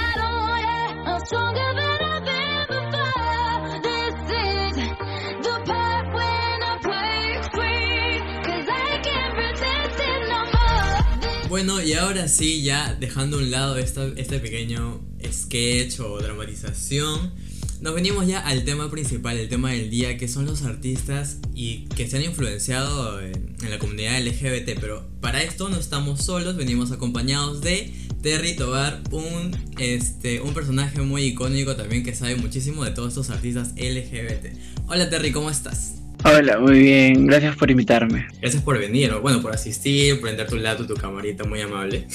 Bueno, 11.50 11.82
y 11.82 11.94
ahora 11.94 12.28
sí, 12.28 12.64
ya 12.64 12.96
dejando 13.00 13.38
a 13.38 13.40
un 13.40 13.52
lado 13.52 13.78
esta- 13.78 14.08
este 14.18 14.40
pequeño 14.40 15.00
sketch 15.32 16.00
o 16.00 16.20
dramatización, 16.20 17.32
nos 17.82 17.96
venimos 17.96 18.28
ya 18.28 18.40
al 18.40 18.64
tema 18.64 18.90
principal, 18.90 19.38
el 19.38 19.50
tema 19.50 19.72
del 19.72 19.90
día, 19.90 20.18
que 20.18 20.28
son 20.28 20.46
los 20.46 20.64
artistas 20.64 21.40
y 21.54 21.86
que 21.96 22.08
se 22.08 22.18
han 22.18 22.24
influenciado 22.24 23.22
en, 23.22 23.56
en 23.62 23.70
la 23.70 23.80
comunidad 23.80 24.20
LGBT. 24.22 24.80
Pero 24.80 25.08
para 25.22 25.44
esto 25.44 25.70
no 25.70 25.78
estamos 25.78 26.24
solos, 26.24 26.56
venimos 26.56 26.92
acompañados 26.92 27.62
de 27.62 27.94
Terry 28.22 28.56
Tobar, 28.56 29.02
un, 29.12 29.52
este, 29.80 30.42
un 30.42 30.54
personaje 30.54 31.02
muy 31.02 31.24
icónico 31.26 31.76
también 31.76 32.04
que 32.04 32.16
sabe 32.16 32.36
muchísimo 32.36 32.84
de 32.84 32.92
todos 32.92 33.10
estos 33.10 33.30
artistas 33.30 33.74
LGBT. 33.76 34.58
Hola 34.88 35.10
Terry, 35.10 35.32
¿cómo 35.32 35.50
estás? 35.50 35.96
Hola, 36.24 36.58
muy 36.58 36.80
bien, 36.80 37.28
gracias 37.28 37.56
por 37.56 37.70
invitarme. 37.70 38.26
Gracias 38.42 38.64
por 38.64 38.80
venir, 38.80 39.12
o 39.12 39.22
bueno, 39.22 39.44
por 39.44 39.54
asistir, 39.54 40.20
prender 40.22 40.48
tu 40.48 40.56
lado, 40.56 40.88
tu 40.88 40.96
camarita, 40.96 41.44
muy 41.44 41.62
amable. 41.62 42.08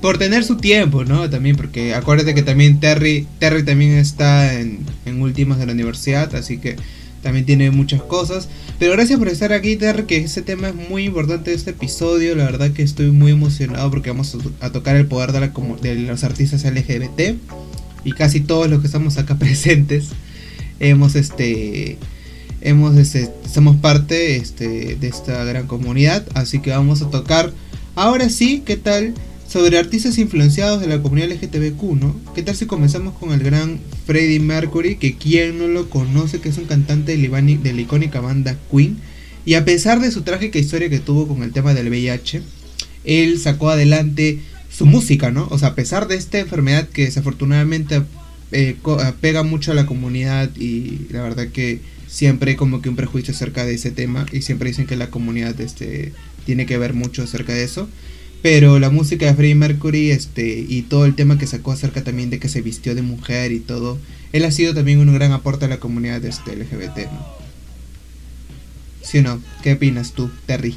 Por 0.00 0.16
tener 0.18 0.44
su 0.44 0.56
tiempo, 0.56 1.04
¿no? 1.04 1.28
También 1.28 1.56
porque 1.56 1.94
acuérdate 1.94 2.34
que 2.34 2.42
también 2.42 2.80
Terry, 2.80 3.26
Terry 3.38 3.62
también 3.64 3.92
está 3.92 4.58
en, 4.58 4.78
en 5.04 5.20
últimas 5.20 5.58
de 5.58 5.66
la 5.66 5.72
universidad, 5.72 6.34
así 6.34 6.56
que 6.58 6.76
también 7.22 7.44
tiene 7.44 7.70
muchas 7.70 8.00
cosas. 8.02 8.48
Pero 8.78 8.92
gracias 8.92 9.18
por 9.18 9.28
estar 9.28 9.52
aquí, 9.52 9.76
Terry, 9.76 10.04
que 10.04 10.16
ese 10.16 10.40
tema 10.40 10.68
es 10.70 10.74
muy 10.74 11.04
importante 11.04 11.50
de 11.50 11.56
este 11.56 11.72
episodio. 11.72 12.34
La 12.34 12.44
verdad 12.44 12.70
que 12.70 12.82
estoy 12.82 13.10
muy 13.10 13.32
emocionado 13.32 13.90
porque 13.90 14.08
vamos 14.08 14.34
a, 14.34 14.38
to- 14.38 14.52
a 14.60 14.70
tocar 14.72 14.96
el 14.96 15.06
poder 15.06 15.32
de, 15.32 15.40
la 15.40 15.48
de 15.82 15.94
los 15.96 16.24
artistas 16.24 16.64
LGBT. 16.64 17.36
Y 18.02 18.12
casi 18.12 18.40
todos 18.40 18.70
los 18.70 18.80
que 18.80 18.86
estamos 18.86 19.18
acá 19.18 19.34
presentes 19.38 20.08
hemos 20.78 21.14
este 21.14 21.98
hemos 22.62 22.96
este 22.96 23.28
somos 23.52 23.76
parte 23.76 24.36
este 24.36 24.96
de 24.96 25.08
esta 25.08 25.44
gran 25.44 25.66
comunidad 25.66 26.26
así 26.34 26.60
que 26.60 26.70
vamos 26.70 27.02
a 27.02 27.10
tocar 27.10 27.52
ahora 27.96 28.30
sí 28.30 28.62
qué 28.64 28.76
tal 28.78 29.12
sobre 29.50 29.78
artistas 29.78 30.16
influenciados 30.18 30.80
de 30.80 30.86
la 30.86 31.02
comunidad 31.02 31.30
LGTBQ, 31.30 31.82
¿no? 32.00 32.14
¿Qué 32.36 32.42
tal 32.44 32.54
si 32.54 32.66
comenzamos 32.66 33.14
con 33.18 33.32
el 33.32 33.40
gran 33.40 33.80
Freddie 34.06 34.38
Mercury, 34.38 34.94
que 34.94 35.16
quien 35.16 35.58
no 35.58 35.66
lo 35.66 35.90
conoce, 35.90 36.40
que 36.40 36.50
es 36.50 36.58
un 36.58 36.66
cantante 36.66 37.16
de 37.16 37.72
la, 37.72 37.80
icónica 37.80 38.20
banda 38.20 38.56
Queen? 38.70 38.98
Y 39.44 39.54
a 39.54 39.64
pesar 39.64 40.00
de 40.00 40.12
su 40.12 40.22
trágica 40.22 40.60
historia 40.60 40.88
que 40.88 41.00
tuvo 41.00 41.26
con 41.26 41.42
el 41.42 41.50
tema 41.50 41.74
del 41.74 41.88
VIH, 41.88 42.42
él 43.04 43.40
sacó 43.40 43.70
adelante 43.70 44.38
su 44.70 44.86
música, 44.86 45.32
¿no? 45.32 45.48
O 45.50 45.58
sea, 45.58 45.70
a 45.70 45.74
pesar 45.74 46.06
de 46.06 46.14
esta 46.14 46.38
enfermedad 46.38 46.88
que 46.88 47.06
desafortunadamente 47.06 48.02
eh, 48.52 48.76
pega 49.20 49.42
mucho 49.42 49.72
a 49.72 49.74
la 49.74 49.84
comunidad 49.86 50.54
y 50.56 51.08
la 51.10 51.22
verdad 51.22 51.48
que 51.48 51.80
siempre 52.06 52.52
hay 52.52 52.56
como 52.56 52.82
que 52.82 52.88
un 52.88 52.94
prejuicio 52.94 53.34
acerca 53.34 53.64
de 53.64 53.74
ese 53.74 53.90
tema 53.90 54.26
y 54.30 54.42
siempre 54.42 54.68
dicen 54.68 54.86
que 54.86 54.94
la 54.94 55.10
comunidad 55.10 55.60
este, 55.60 56.12
tiene 56.46 56.66
que 56.66 56.78
ver 56.78 56.94
mucho 56.94 57.24
acerca 57.24 57.52
de 57.52 57.64
eso. 57.64 57.88
Pero 58.42 58.78
la 58.78 58.90
música 58.90 59.26
de 59.26 59.34
Freddie 59.34 59.54
Mercury 59.54 60.10
este, 60.10 60.64
y 60.66 60.82
todo 60.82 61.04
el 61.04 61.14
tema 61.14 61.38
que 61.38 61.46
sacó 61.46 61.72
acerca 61.72 62.02
también 62.02 62.30
de 62.30 62.38
que 62.38 62.48
se 62.48 62.62
vistió 62.62 62.94
de 62.94 63.02
mujer 63.02 63.52
y 63.52 63.60
todo, 63.60 63.98
él 64.32 64.44
ha 64.44 64.50
sido 64.50 64.74
también 64.74 64.98
un 64.98 65.12
gran 65.12 65.32
aporte 65.32 65.66
a 65.66 65.68
la 65.68 65.78
comunidad 65.78 66.24
este, 66.24 66.56
LGBT, 66.56 67.10
¿no? 67.12 67.26
¿Sí 69.02 69.18
o 69.18 69.22
no? 69.22 69.42
¿Qué 69.62 69.74
opinas 69.74 70.12
tú, 70.12 70.30
Terry? 70.46 70.74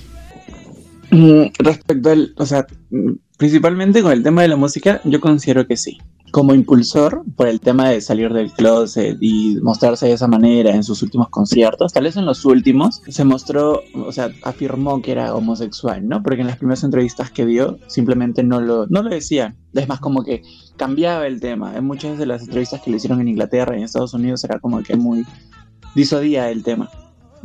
Mm, 1.12 1.44
Respecto 1.60 2.10
al, 2.10 2.34
o 2.38 2.46
sea, 2.46 2.66
mm, 2.90 3.12
principalmente 3.38 4.02
con 4.02 4.12
el 4.12 4.24
tema 4.24 4.42
de 4.42 4.48
la 4.48 4.56
música, 4.56 5.02
yo 5.06 5.20
considero 5.20 5.68
que 5.68 5.78
sí. 5.78 6.00
Como 6.34 6.56
impulsor, 6.56 7.24
por 7.36 7.48
el 7.48 7.60
tema 7.60 7.90
de 7.90 8.02
salir 8.02 8.34
del 8.34 8.52
closet 8.52 9.20
y 9.22 9.60
mostrarse 9.62 10.08
de 10.08 10.14
esa 10.14 10.28
manera 10.28 10.72
en 10.72 10.84
sus 10.84 11.04
últimos 11.04 11.30
conciertos, 11.30 11.94
tal 11.94 12.06
vez 12.06 12.18
en 12.18 12.26
los 12.26 12.44
últimos, 12.44 13.04
se 13.08 13.24
mostró, 13.24 13.84
o 13.94 14.12
sea, 14.12 14.32
afirmó 14.42 15.00
que 15.04 15.12
era 15.12 15.36
homosexual, 15.36 16.08
¿no? 16.08 16.24
Porque 16.24 16.42
en 16.42 16.48
las 16.48 16.58
primeras 16.58 16.84
entrevistas 16.84 17.30
que 17.30 17.46
dio, 17.46 17.78
simplemente 17.86 18.42
no 18.42 18.62
lo, 18.62 18.88
no 18.88 19.04
lo 19.04 19.12
decía. 19.12 19.56
Es 19.74 19.88
más, 19.88 20.00
como 20.00 20.24
que 20.24 20.42
cambiaba 20.76 21.28
el 21.28 21.40
tema. 21.40 21.78
En 21.78 21.86
muchas 21.86 22.18
de 22.18 22.26
las 22.26 22.42
entrevistas 22.42 22.82
que 22.82 22.90
le 22.90 22.98
hicieron 22.98 23.22
en 23.22 23.28
Inglaterra 23.28 23.76
y 23.76 23.78
en 23.78 23.84
Estados 23.84 24.16
Unidos 24.16 24.44
era 24.44 24.60
como 24.60 24.82
que 24.82 24.96
muy 24.96 25.28
disodía 25.94 26.50
el 26.50 26.64
tema. 26.64 26.90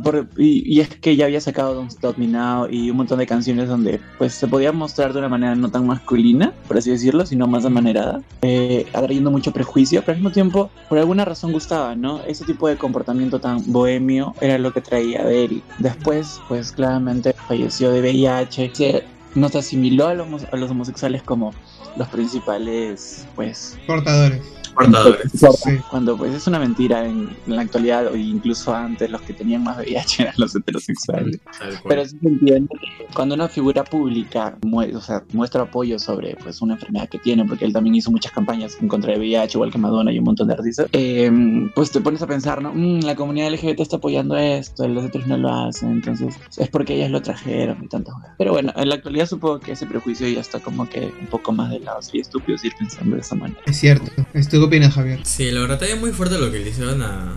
Por- 0.03 0.29
y, 0.37 0.79
es 0.79 0.89
que 0.89 1.15
ya 1.15 1.25
había 1.25 1.41
sacado 1.41 1.75
Don't 1.75 1.91
Stop 1.91 2.17
Me 2.17 2.27
Now 2.27 2.67
y 2.69 2.89
un 2.89 2.97
montón 2.97 3.19
de 3.19 3.27
canciones 3.27 3.67
donde 3.67 3.99
pues 4.17 4.33
se 4.33 4.47
podía 4.47 4.71
mostrar 4.71 5.13
de 5.13 5.19
una 5.19 5.29
manera 5.29 5.55
no 5.55 5.69
tan 5.69 5.85
masculina, 5.85 6.53
por 6.67 6.77
así 6.77 6.89
decirlo, 6.89 7.25
sino 7.25 7.47
más 7.47 7.65
amanerada, 7.65 8.21
eh, 8.41 8.85
atrayendo 8.93 9.31
mucho 9.31 9.51
prejuicio, 9.51 10.01
pero 10.01 10.13
al 10.13 10.19
mismo 10.19 10.31
tiempo 10.31 10.71
por 10.87 10.97
alguna 10.97 11.25
razón 11.25 11.51
gustaba, 11.51 11.95
¿no? 11.95 12.21
Ese 12.23 12.45
tipo 12.45 12.67
de 12.67 12.77
comportamiento 12.77 13.39
tan 13.39 13.61
bohemio 13.71 14.33
era 14.41 14.57
lo 14.57 14.71
que 14.71 14.81
traía 14.81 15.23
de 15.23 15.45
él. 15.45 15.63
Después, 15.79 16.39
pues 16.47 16.71
claramente 16.71 17.33
falleció 17.47 17.91
de 17.91 18.01
VIH, 18.01 18.71
se, 18.73 19.03
nos 19.35 19.55
asimiló 19.55 20.07
a 20.07 20.13
los, 20.13 20.43
a 20.51 20.55
los 20.55 20.71
homosexuales 20.71 21.23
como 21.23 21.53
los 21.97 22.07
principales, 22.09 23.27
pues, 23.35 23.77
Portadores. 23.87 24.41
Portadores. 24.79 25.31
Sí. 25.33 25.77
cuando 25.89 26.17
pues 26.17 26.33
es 26.33 26.47
una 26.47 26.59
mentira 26.59 27.05
en, 27.05 27.29
en 27.47 27.55
la 27.55 27.61
actualidad 27.61 28.07
o 28.07 28.15
incluso 28.15 28.73
antes 28.73 29.09
los 29.09 29.21
que 29.21 29.33
tenían 29.33 29.63
más 29.63 29.77
VIH 29.77 30.23
eran 30.23 30.35
los 30.37 30.55
heterosexuales. 30.55 31.39
Pero 31.87 32.05
sí 32.05 32.17
se 32.21 32.27
entiende 32.27 32.69
que 32.79 33.05
cuando 33.13 33.35
una 33.35 33.47
figura 33.49 33.83
pública 33.83 34.57
mue- 34.61 34.93
o 34.95 35.01
sea, 35.01 35.23
muestra 35.33 35.63
apoyo 35.63 35.99
sobre 35.99 36.35
pues 36.41 36.61
una 36.61 36.75
enfermedad 36.75 37.09
que 37.09 37.19
tiene, 37.19 37.45
porque 37.45 37.65
él 37.65 37.73
también 37.73 37.95
hizo 37.95 38.11
muchas 38.11 38.31
campañas 38.31 38.77
en 38.81 38.87
contra 38.87 39.13
de 39.13 39.19
VIH, 39.19 39.57
igual 39.57 39.71
que 39.71 39.77
Madonna 39.77 40.11
y 40.11 40.19
un 40.19 40.25
montón 40.25 40.47
de 40.47 40.53
artistas, 40.53 40.87
eh, 40.93 41.31
pues 41.75 41.91
te 41.91 42.01
pones 42.01 42.21
a 42.21 42.27
pensar, 42.27 42.61
¿no? 42.61 42.71
Mm, 42.73 43.01
la 43.01 43.15
comunidad 43.15 43.51
LGBT 43.53 43.79
está 43.81 43.97
apoyando 43.97 44.37
esto, 44.37 44.87
los 44.87 45.05
otros 45.05 45.27
no 45.27 45.37
lo 45.37 45.49
hacen, 45.53 45.91
entonces 45.91 46.35
es 46.57 46.69
porque 46.69 46.95
ellas 46.95 47.11
lo 47.11 47.21
trajeron 47.21 47.83
y 47.83 47.87
tantas 47.87 48.13
cosas. 48.15 48.31
Pero 48.37 48.51
bueno, 48.53 48.71
en 48.75 48.89
la 48.89 48.95
actualidad 48.95 49.25
supongo 49.27 49.59
que 49.59 49.73
ese 49.73 49.85
prejuicio 49.85 50.27
ya 50.27 50.41
está 50.41 50.59
como 50.59 50.87
que 50.87 51.11
un 51.19 51.27
poco 51.27 51.51
más 51.51 51.69
de 51.71 51.79
lado, 51.79 52.01
sería 52.01 52.21
estúpido 52.21 52.57
seguir 52.57 52.73
pensando 52.77 53.15
de 53.15 53.21
esa 53.21 53.35
manera. 53.35 53.59
Es 53.65 53.77
cierto. 53.77 54.11
¿Tú 54.49 54.68
qué 54.68 54.68
opinas, 54.69 54.93
Javier? 54.93 55.19
Sí, 55.23 55.51
la 55.51 55.59
verdad 55.61 55.83
es 55.83 55.99
muy 55.99 56.11
fuerte 56.11 56.37
lo 56.39 56.51
que 56.51 56.59
le 56.59 56.69
hicieron 56.69 57.01
a, 57.01 57.33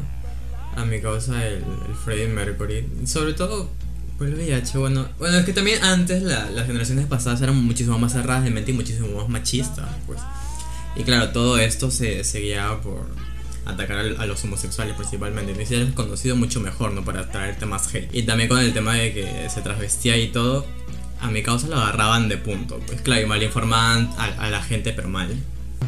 a 0.77 0.85
mi 0.85 1.01
causa, 1.01 1.45
el, 1.47 1.57
el 1.57 1.95
Freddie 2.05 2.29
Mercury. 2.29 2.87
Sobre 3.07 3.33
todo 3.35 3.71
por 4.19 4.29
el 4.29 4.35
VIH. 4.35 4.79
Bueno, 4.79 5.09
bueno 5.19 5.39
es 5.39 5.45
que 5.45 5.53
también 5.53 5.83
antes 5.83 6.23
la- 6.23 6.49
las 6.51 6.67
generaciones 6.67 7.07
pasadas 7.07 7.43
eran 7.43 7.57
muchísimo 7.57 7.99
más 7.99 8.13
cerradas 8.13 8.45
de 8.45 8.51
mente 8.51 8.71
y 8.71 8.75
muchísimo 8.75 9.09
más 9.19 9.29
machistas. 9.29 9.87
Pues. 10.07 10.21
Y 10.97 11.03
claro, 11.03 11.31
todo 11.31 11.59
esto 11.59 11.91
se, 11.91 12.23
se 12.25 12.41
guiaba 12.41 12.81
por 12.81 13.07
atacar 13.65 13.99
a, 13.99 14.27
los 14.27 14.45
homosexuales 14.45 14.95
principalmente. 14.97 15.61
Y 15.61 15.67
ser 15.67 15.93
conocido 15.95 16.37
mucho 16.37 16.61
mejor, 16.61 16.93
¿no? 16.93 17.05
Para 17.05 17.29
traerte 17.31 17.67
más 17.67 17.93
hate. 17.95 18.09
Y 18.15 18.23
también 18.25 18.49
con 18.49 18.59
el 18.61 18.73
tema 18.73 18.95
de 18.95 19.13
que 19.13 19.49
se 19.53 19.61
transvestía 19.63 20.17
y 20.17 20.29
todo. 20.29 20.67
A 21.21 21.31
mi 21.31 21.43
causa 21.43 21.69
lo 21.69 21.77
agarraban 21.77 22.29
de 22.29 22.37
punto. 22.37 22.81
Pues 22.87 23.01
claro, 23.01 23.23
y 23.23 23.27
mal 23.27 23.43
informaban 23.43 24.11
a, 24.19 24.25
a 24.47 24.51
la 24.51 24.61
gente, 24.63 24.93
pero 24.93 25.09
mal. 25.09 25.29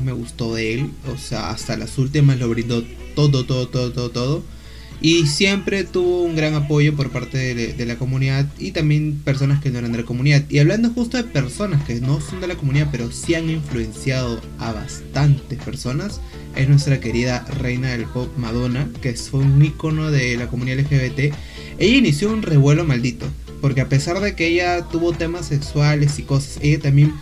Me 0.00 0.12
gustó 0.12 0.54
de 0.54 0.74
él. 0.74 0.90
O 1.12 1.18
sea, 1.18 1.50
hasta 1.50 1.76
las 1.76 1.98
últimas 1.98 2.38
lo 2.38 2.48
brindó 2.48 2.82
todo, 3.14 3.44
todo, 3.44 3.68
todo, 3.68 3.92
todo, 3.92 4.10
todo. 4.10 4.54
Y 5.00 5.26
siempre 5.26 5.84
tuvo 5.84 6.22
un 6.22 6.34
gran 6.34 6.54
apoyo 6.54 6.94
por 6.96 7.10
parte 7.10 7.54
de, 7.54 7.84
la 7.86 7.96
comunidad 7.96 8.46
y 8.58 8.70
también 8.70 9.20
personas 9.22 9.60
que 9.60 9.70
no 9.70 9.78
eran 9.78 9.92
de 9.92 9.98
la 9.98 10.04
comunidad. 10.04 10.44
Y 10.48 10.60
hablando 10.60 10.90
justo 10.90 11.18
de 11.18 11.24
personas 11.24 11.84
que 11.84 12.00
no 12.00 12.20
son 12.20 12.40
de 12.40 12.46
la 12.46 12.54
comunidad, 12.54 12.88
pero 12.90 13.12
sí 13.12 13.34
han 13.34 13.50
influenciado 13.50 14.40
a 14.58 14.72
bastantes 14.72 15.58
personas, 15.62 16.22
es 16.56 16.68
nuestra 16.68 17.00
querida 17.00 17.44
reina 17.60 17.90
del 17.90 18.06
pop 18.06 18.30
Madonna, 18.38 18.88
que 19.02 19.12
fue 19.14 19.40
un 19.40 19.62
ícono 19.62 20.10
de 20.10 20.36
la 20.38 20.46
comunidad 20.46 20.78
LGBT. 20.78 21.34
Ella 21.78 21.96
inició 21.96 22.32
un 22.32 22.40
revuelo 22.40 22.84
maldito, 22.84 23.26
porque 23.60 23.82
a 23.82 23.88
pesar 23.90 24.20
de 24.20 24.34
que 24.34 24.46
ella 24.46 24.88
tuvo 24.88 25.12
temas 25.12 25.46
sexuales 25.48 26.18
y 26.18 26.22
cosas, 26.22 26.60
ella 26.62 26.80
también 26.80 27.12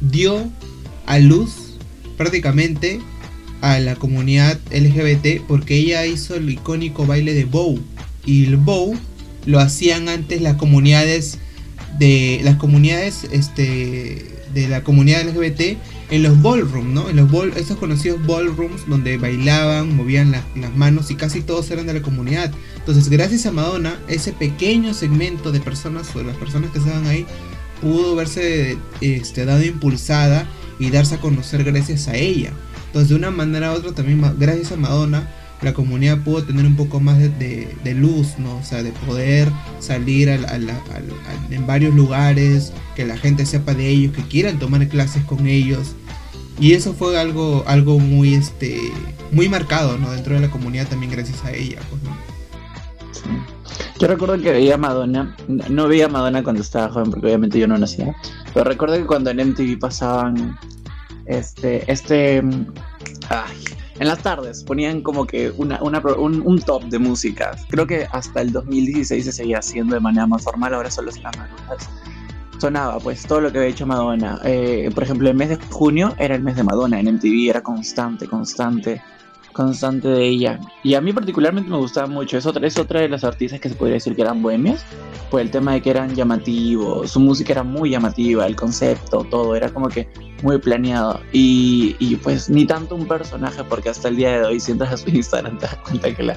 dio 0.00 0.48
a 1.06 1.18
luz 1.18 1.61
prácticamente 2.16 3.00
a 3.60 3.78
la 3.78 3.94
comunidad 3.96 4.58
LGBT 4.72 5.42
porque 5.46 5.76
ella 5.76 6.04
hizo 6.06 6.34
el 6.34 6.50
icónico 6.50 7.06
baile 7.06 7.32
de 7.34 7.44
Bow 7.44 7.78
y 8.26 8.44
el 8.46 8.56
Bow 8.56 8.96
lo 9.46 9.60
hacían 9.60 10.08
antes 10.08 10.40
las 10.40 10.56
comunidades 10.56 11.38
de 11.98 12.40
las 12.42 12.56
comunidades 12.56 13.26
este 13.32 14.26
de 14.54 14.68
la 14.68 14.82
comunidad 14.84 15.26
LGBT 15.26 15.78
en 16.10 16.22
los 16.22 16.42
ballrooms, 16.42 16.92
¿no? 16.92 17.08
En 17.08 17.16
los 17.16 17.30
ball, 17.30 17.54
esos 17.56 17.78
conocidos 17.78 18.24
ballrooms 18.26 18.86
donde 18.86 19.16
bailaban, 19.16 19.96
movían 19.96 20.30
la- 20.30 20.44
las 20.56 20.76
manos 20.76 21.10
y 21.10 21.14
casi 21.14 21.40
todos 21.40 21.70
eran 21.70 21.86
de 21.86 21.94
la 21.94 22.02
comunidad. 22.02 22.52
Entonces, 22.76 23.08
gracias 23.08 23.46
a 23.46 23.52
Madonna, 23.52 23.98
ese 24.08 24.32
pequeño 24.32 24.92
segmento 24.92 25.52
de 25.52 25.60
personas 25.60 26.14
o 26.14 26.22
las 26.22 26.36
personas 26.36 26.70
que 26.70 26.80
estaban 26.80 27.06
ahí 27.06 27.24
pudo 27.80 28.14
verse 28.14 28.76
este, 29.00 29.46
dado 29.46 29.64
impulsada 29.64 30.46
y 30.78 30.90
darse 30.90 31.16
a 31.16 31.20
conocer 31.20 31.64
gracias 31.64 32.08
a 32.08 32.16
ella. 32.16 32.52
Entonces, 32.86 33.08
de 33.10 33.14
una 33.16 33.30
manera 33.30 33.72
u 33.72 33.76
otra, 33.76 33.92
también 33.92 34.22
gracias 34.38 34.72
a 34.72 34.76
Madonna, 34.76 35.28
la 35.62 35.72
comunidad 35.74 36.18
pudo 36.24 36.42
tener 36.42 36.66
un 36.66 36.74
poco 36.76 36.98
más 37.00 37.18
de, 37.18 37.28
de- 37.84 37.94
luz, 37.94 38.34
¿no? 38.38 38.56
O 38.56 38.64
sea, 38.64 38.82
de 38.82 38.90
poder 39.06 39.48
salir 39.78 40.28
al- 40.28 40.44
al- 40.46 40.68
al- 40.70 40.76
al- 40.90 41.52
en 41.52 41.66
varios 41.66 41.94
lugares, 41.94 42.72
que 42.96 43.06
la 43.06 43.16
gente 43.16 43.46
sepa 43.46 43.72
de 43.72 43.88
ellos, 43.88 44.12
que 44.14 44.22
quieran 44.22 44.58
tomar 44.58 44.86
clases 44.88 45.22
con 45.24 45.46
ellos. 45.46 45.92
Y 46.60 46.72
eso 46.72 46.94
fue 46.94 47.18
algo, 47.18 47.64
algo 47.66 47.98
muy, 48.00 48.34
este, 48.34 48.76
muy 49.30 49.48
marcado, 49.48 49.96
¿no? 49.98 50.10
Dentro 50.10 50.34
de 50.34 50.40
la 50.40 50.50
comunidad 50.50 50.88
también 50.88 51.12
gracias 51.12 51.44
a 51.44 51.52
ella, 51.52 51.78
pues, 51.88 52.02
¿no? 52.02 52.16
Yo 53.98 54.08
recuerdo 54.08 54.38
que 54.40 54.50
veía 54.50 54.74
a 54.74 54.78
Madonna, 54.78 55.36
no, 55.46 55.88
veía 55.88 56.06
a 56.06 56.08
Madonna 56.08 56.42
cuando 56.42 56.62
estaba 56.62 56.92
joven 56.92 57.10
porque 57.10 57.26
obviamente 57.26 57.58
yo 57.58 57.68
no 57.68 57.78
nacía, 57.78 58.14
pero 58.52 58.64
recuerdo 58.64 58.96
que 58.96 59.06
cuando 59.06 59.30
en 59.30 59.50
MTV 59.50 59.78
pasaban 59.78 60.58
este, 61.26 61.90
este, 61.90 62.42
mm, 62.42 62.66
ay, 63.28 63.56
en 64.00 64.08
las 64.08 64.18
tardes 64.20 64.64
ponían 64.64 65.02
como 65.02 65.26
que 65.26 65.52
una, 65.56 65.80
una 65.82 66.00
un, 66.16 66.58
top 66.60 66.84
de 66.84 66.98
música. 66.98 67.56
Creo 67.68 67.86
que 67.86 68.06
hasta 68.10 68.40
el 68.40 68.52
2016 68.52 69.24
se 69.24 69.32
seguía 69.32 69.58
haciendo 69.58 69.94
de 69.94 70.00
manera 70.00 70.26
más 70.26 70.42
formal, 70.42 70.74
ahora 70.74 70.90
solo 70.90 71.12
se 71.12 71.20
las 71.20 71.36
madrugadas. 71.36 71.88
Sonaba 72.58 72.98
pues 72.98 73.22
todo 73.24 73.40
lo 73.40 73.52
que 73.52 73.58
había 73.58 73.70
hecho 73.70 73.86
Madonna. 73.86 74.40
Eh, 74.44 74.90
por 74.94 75.04
ejemplo, 75.04 75.28
el 75.28 75.36
mes 75.36 75.50
de 75.50 75.58
junio 75.70 76.14
era 76.18 76.34
el 76.34 76.42
mes 76.42 76.56
de 76.56 76.64
Madonna 76.64 76.98
en 76.98 77.14
MTV, 77.14 77.50
era 77.50 77.62
constante, 77.62 78.26
constante 78.26 79.02
constante 79.52 80.08
de 80.08 80.26
ella. 80.26 80.60
Y 80.82 80.94
a 80.94 81.00
mí 81.00 81.12
particularmente 81.12 81.70
me 81.70 81.76
gustaba 81.76 82.06
mucho. 82.06 82.38
Es 82.38 82.46
otra, 82.46 82.66
es 82.66 82.78
otra 82.78 83.00
de 83.00 83.08
las 83.08 83.24
artistas 83.24 83.60
que 83.60 83.68
se 83.68 83.74
podría 83.74 83.94
decir 83.94 84.14
que 84.16 84.22
eran 84.22 84.42
bohemias. 84.42 84.84
Por 85.30 85.40
el 85.40 85.50
tema 85.50 85.72
de 85.72 85.80
que 85.80 85.90
eran 85.90 86.14
llamativos. 86.14 87.10
Su 87.10 87.20
música 87.20 87.52
era 87.52 87.62
muy 87.62 87.90
llamativa. 87.90 88.46
El 88.46 88.56
concepto, 88.56 89.24
todo. 89.30 89.54
Era 89.54 89.68
como 89.68 89.88
que 89.88 90.08
muy 90.42 90.58
planeado. 90.58 91.20
Y, 91.32 91.96
y 91.98 92.16
pues 92.16 92.50
ni 92.50 92.66
tanto 92.66 92.94
un 92.94 93.06
personaje. 93.06 93.62
Porque 93.64 93.90
hasta 93.90 94.08
el 94.08 94.16
día 94.16 94.38
de 94.38 94.44
hoy, 94.44 94.60
si 94.60 94.72
entras 94.72 94.92
a 94.92 94.96
su 94.96 95.10
Instagram, 95.10 95.58
te 95.58 95.66
das 95.66 95.76
cuenta 95.76 96.14
que 96.14 96.22
la, 96.22 96.36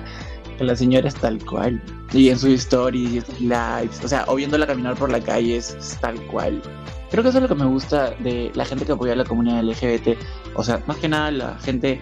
que 0.57 0.63
la 0.63 0.75
señora 0.75 1.07
es 1.07 1.15
tal 1.15 1.43
cual. 1.45 1.81
Y 2.13 2.29
en 2.29 2.39
sus 2.39 2.51
stories 2.51 3.11
y 3.11 3.21
sus 3.21 3.41
lives. 3.41 4.01
O 4.03 4.07
sea, 4.07 4.25
o 4.27 4.35
viéndola 4.35 4.67
caminar 4.67 4.95
por 4.95 5.11
la 5.11 5.19
calle 5.19 5.57
es, 5.57 5.75
es 5.75 5.97
tal 5.99 6.19
cual. 6.27 6.61
Creo 7.11 7.23
que 7.23 7.29
eso 7.29 7.37
es 7.37 7.43
lo 7.43 7.47
que 7.47 7.55
me 7.55 7.65
gusta 7.65 8.11
de 8.19 8.51
la 8.55 8.65
gente 8.65 8.85
que 8.85 8.91
apoya 8.91 9.13
a 9.13 9.15
la 9.15 9.23
comunidad 9.23 9.63
LGBT. 9.63 10.17
O 10.55 10.63
sea, 10.63 10.81
más 10.87 10.97
que 10.97 11.07
nada 11.07 11.31
la 11.31 11.57
gente 11.59 11.99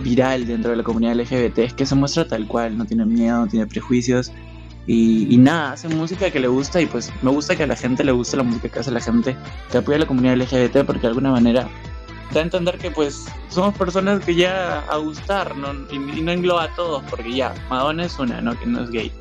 viral 0.00 0.46
dentro 0.46 0.70
de 0.70 0.76
la 0.76 0.82
comunidad 0.82 1.14
LGBT 1.14 1.58
es 1.58 1.74
que 1.74 1.86
se 1.86 1.94
muestra 1.94 2.26
tal 2.26 2.46
cual, 2.46 2.76
no 2.76 2.84
tiene 2.84 3.04
miedo, 3.04 3.40
no 3.40 3.46
tiene 3.46 3.66
prejuicios 3.66 4.32
y, 4.86 5.32
y 5.32 5.36
nada, 5.36 5.72
hace 5.72 5.88
música 5.88 6.30
que 6.30 6.40
le 6.40 6.48
gusta 6.48 6.80
y 6.80 6.86
pues 6.86 7.12
me 7.22 7.30
gusta 7.30 7.54
que 7.56 7.62
a 7.64 7.66
la 7.66 7.76
gente 7.76 8.02
le 8.02 8.12
guste 8.12 8.36
la 8.36 8.42
música 8.42 8.68
que 8.68 8.78
hace 8.78 8.90
la 8.90 9.00
gente 9.00 9.36
que 9.70 9.78
apoya 9.78 9.96
a 9.96 10.00
la 10.00 10.06
comunidad 10.06 10.36
LGBT 10.36 10.84
porque 10.84 11.02
de 11.02 11.08
alguna 11.08 11.30
manera 11.30 11.68
da 12.32 12.40
a 12.40 12.42
entender 12.42 12.78
que 12.78 12.90
pues 12.90 13.26
somos 13.48 13.76
personas 13.76 14.24
que 14.24 14.34
ya 14.34 14.80
a 14.80 14.96
gustar 14.96 15.56
¿no? 15.56 15.72
Y, 15.90 16.18
y 16.18 16.22
no 16.22 16.32
engloba 16.32 16.64
a 16.64 16.74
todos 16.74 17.02
porque 17.10 17.34
ya, 17.34 17.54
Madonna 17.68 18.04
es 18.04 18.18
una, 18.18 18.40
¿no? 18.40 18.58
que 18.58 18.66
no 18.66 18.82
es 18.82 18.90
gay. 18.90 19.12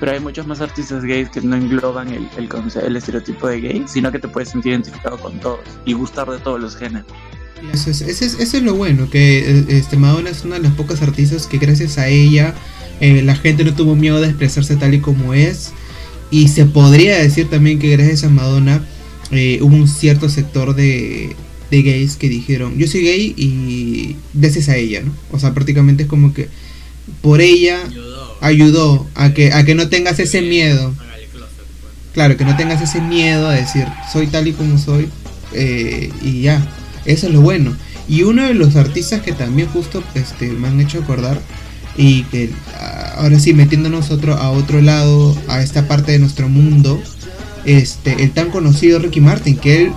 Pero 0.00 0.12
hay 0.12 0.20
muchos 0.20 0.46
más 0.46 0.60
artistas 0.60 1.04
gays 1.04 1.30
que 1.30 1.40
no 1.40 1.56
engloban 1.56 2.08
el, 2.08 2.28
el, 2.36 2.48
el 2.82 2.96
estereotipo 2.96 3.46
de 3.46 3.60
gay, 3.60 3.84
sino 3.86 4.10
que 4.10 4.18
te 4.18 4.28
puedes 4.28 4.50
sentir 4.50 4.72
identificado 4.72 5.16
con 5.18 5.38
todos 5.38 5.60
y 5.84 5.92
gustar 5.92 6.28
de 6.28 6.38
todos 6.38 6.60
los 6.60 6.76
géneros. 6.76 7.06
Eso 7.72 7.90
es, 7.90 8.00
eso 8.02 8.24
es, 8.24 8.34
eso 8.38 8.56
es 8.56 8.62
lo 8.62 8.74
bueno, 8.74 9.08
que 9.10 9.38
eh, 9.38 9.64
este, 9.68 9.96
Madonna 9.96 10.30
es 10.30 10.44
una 10.44 10.56
de 10.56 10.62
las 10.62 10.74
pocas 10.74 11.02
artistas 11.02 11.46
que 11.46 11.58
gracias 11.58 11.98
a 11.98 12.08
ella 12.08 12.54
eh, 13.00 13.22
la 13.22 13.36
gente 13.36 13.64
no 13.64 13.74
tuvo 13.74 13.96
miedo 13.96 14.20
de 14.20 14.28
expresarse 14.28 14.76
tal 14.76 14.94
y 14.94 15.00
como 15.00 15.34
es. 15.34 15.72
Y 16.30 16.48
se 16.48 16.64
podría 16.64 17.18
decir 17.18 17.48
también 17.48 17.78
que 17.78 17.90
gracias 17.90 18.24
a 18.24 18.28
Madonna 18.28 18.84
eh, 19.30 19.58
hubo 19.62 19.74
un 19.76 19.88
cierto 19.88 20.28
sector 20.28 20.74
de, 20.74 21.36
gays 21.70 22.14
que 22.14 22.28
dijeron, 22.28 22.78
yo 22.78 22.86
soy 22.86 23.02
gay 23.02 23.34
y 23.36 24.14
gracias 24.32 24.68
a 24.68 24.76
ella, 24.76 25.02
¿no? 25.02 25.12
O 25.32 25.40
sea, 25.40 25.54
prácticamente 25.54 26.04
es 26.04 26.08
como 26.08 26.32
que 26.32 26.48
por 27.20 27.40
ella 27.40 27.80
Ayudó. 28.40 29.08
a 29.16 29.34
que, 29.34 29.52
a 29.52 29.64
que 29.64 29.74
no 29.74 29.88
tengas 29.88 30.20
ese 30.20 30.40
miedo. 30.40 30.94
Claro, 32.12 32.36
que 32.36 32.44
no 32.44 32.56
tengas 32.56 32.80
ese 32.80 33.00
miedo 33.00 33.48
a 33.48 33.54
decir, 33.54 33.86
soy 34.12 34.28
tal 34.28 34.46
y 34.46 34.52
como 34.52 34.78
soy, 34.78 35.08
y 36.22 36.42
ya, 36.42 36.64
eso 37.04 37.26
es 37.28 37.32
lo 37.32 37.40
bueno. 37.40 37.74
Y 38.08 38.22
uno 38.22 38.46
de 38.46 38.54
los 38.54 38.76
artistas 38.76 39.22
que 39.22 39.32
también 39.32 39.68
justo 39.68 40.02
este, 40.14 40.48
me 40.48 40.68
han 40.68 40.80
hecho 40.80 40.98
acordar, 41.00 41.40
y 41.96 42.22
que 42.24 42.50
ah, 42.80 43.14
ahora 43.18 43.38
sí, 43.38 43.54
metiéndonos 43.54 44.10
otro, 44.10 44.34
a 44.34 44.50
otro 44.50 44.80
lado, 44.82 45.36
a 45.48 45.62
esta 45.62 45.86
parte 45.88 46.12
de 46.12 46.18
nuestro 46.18 46.48
mundo, 46.48 47.00
este, 47.64 48.22
el 48.22 48.30
tan 48.32 48.50
conocido 48.50 48.98
Ricky 48.98 49.20
Martin, 49.20 49.56
que 49.56 49.82
él 49.82 49.92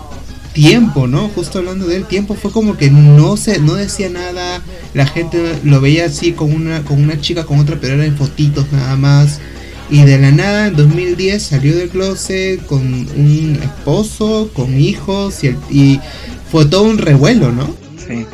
tiempo, 0.53 1.05
¿no? 1.05 1.29
Justo 1.29 1.59
hablando 1.59 1.85
del 1.85 2.05
tiempo 2.05 2.33
fue 2.35 2.51
como 2.51 2.77
que 2.77 2.89
no 2.89 3.37
se 3.37 3.59
no 3.59 3.75
decía 3.75 4.09
nada, 4.09 4.61
la 4.95 5.05
gente 5.05 5.37
lo 5.63 5.81
veía 5.81 6.05
así 6.05 6.31
con 6.31 6.51
una 6.51 6.81
con 6.83 6.99
una 7.03 7.19
chica 7.21 7.45
con 7.45 7.59
otra, 7.59 7.77
pero 7.79 7.93
era 7.95 8.05
en 8.05 8.17
fotitos 8.17 8.65
nada 8.71 8.95
más. 8.95 9.39
Y 9.89 10.01
de 10.03 10.17
la 10.17 10.31
nada 10.31 10.67
en 10.67 10.75
2010 10.75 11.41
salió 11.43 11.75
del 11.75 11.89
closet 11.89 12.65
con 12.65 12.81
un 12.81 13.59
esposo, 13.61 14.49
con 14.53 14.79
hijos 14.79 15.43
y, 15.43 15.47
el- 15.47 15.57
y 15.69 15.99
fue 16.51 16.65
todo 16.65 16.83
un 16.83 16.97
revuelo, 16.97 17.51
¿no? 17.51 17.75
Sí. 17.97 18.25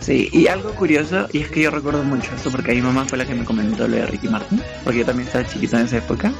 Sí, 0.00 0.28
y 0.32 0.46
algo 0.46 0.70
curioso, 0.74 1.26
y 1.32 1.40
es 1.40 1.50
que 1.50 1.62
yo 1.62 1.70
recuerdo 1.70 2.04
mucho 2.04 2.30
esto 2.36 2.50
porque 2.50 2.74
mi 2.74 2.80
mamá 2.80 3.04
fue 3.06 3.18
la 3.18 3.24
que 3.24 3.34
me 3.34 3.44
comentó 3.44 3.88
lo 3.88 3.96
de 3.96 4.06
Ricky 4.06 4.28
Martin, 4.28 4.62
porque 4.84 5.00
yo 5.00 5.04
también 5.04 5.26
estaba 5.26 5.44
chiquito 5.44 5.76
en 5.76 5.86
esa 5.86 5.96
época. 5.96 6.32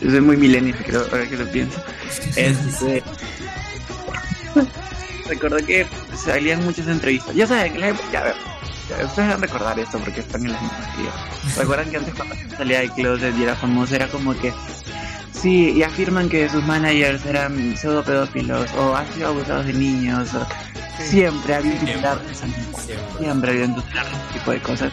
Soy 0.00 0.20
muy 0.20 0.36
millennial, 0.36 0.76
creo, 0.84 1.02
ahora 1.12 1.28
que 1.28 1.36
lo 1.36 1.46
pienso. 1.46 1.80
Este, 2.34 3.02
recuerdo 5.28 5.58
que 5.58 5.86
salían 6.16 6.64
muchas 6.64 6.88
entrevistas. 6.88 7.34
Ya 7.36 7.46
saben, 7.46 7.74
en 7.74 7.80
la 7.80 7.88
época, 7.90 8.04
ya, 8.12 8.34
ya, 8.88 9.04
ustedes 9.04 9.28
van 9.28 9.30
a 9.30 9.36
recordar 9.36 9.78
esto 9.78 9.98
porque 9.98 10.20
están 10.20 10.44
en 10.44 10.52
las 10.52 10.62
mismas. 10.62 11.56
Recuerdan 11.56 11.88
que 11.88 11.96
antes 11.98 12.14
cuando 12.14 12.34
salía 12.56 12.80
de 12.80 12.90
closet 12.90 13.34
y 13.38 13.44
era 13.44 13.54
famoso, 13.54 13.94
era 13.94 14.08
como 14.08 14.34
que 14.34 14.52
Sí, 15.32 15.70
y 15.76 15.82
afirman 15.82 16.28
que 16.28 16.48
sus 16.48 16.62
managers 16.64 17.24
eran 17.26 17.76
pseudo 17.76 18.02
pedófilos 18.04 18.70
o 18.74 18.94
han 18.96 19.12
sido 19.12 19.28
abusados 19.28 19.66
de 19.66 19.72
niños. 19.72 20.32
o- 20.34 20.46
Siempre 21.02 21.54
había 21.54 21.72
un 21.72 21.78
titular 21.78 22.18
Siempre. 23.18 23.50
Había 23.50 23.64
titular 23.74 24.06
ese 24.06 24.32
tipo 24.38 24.50
de 24.52 24.60
cosas. 24.60 24.92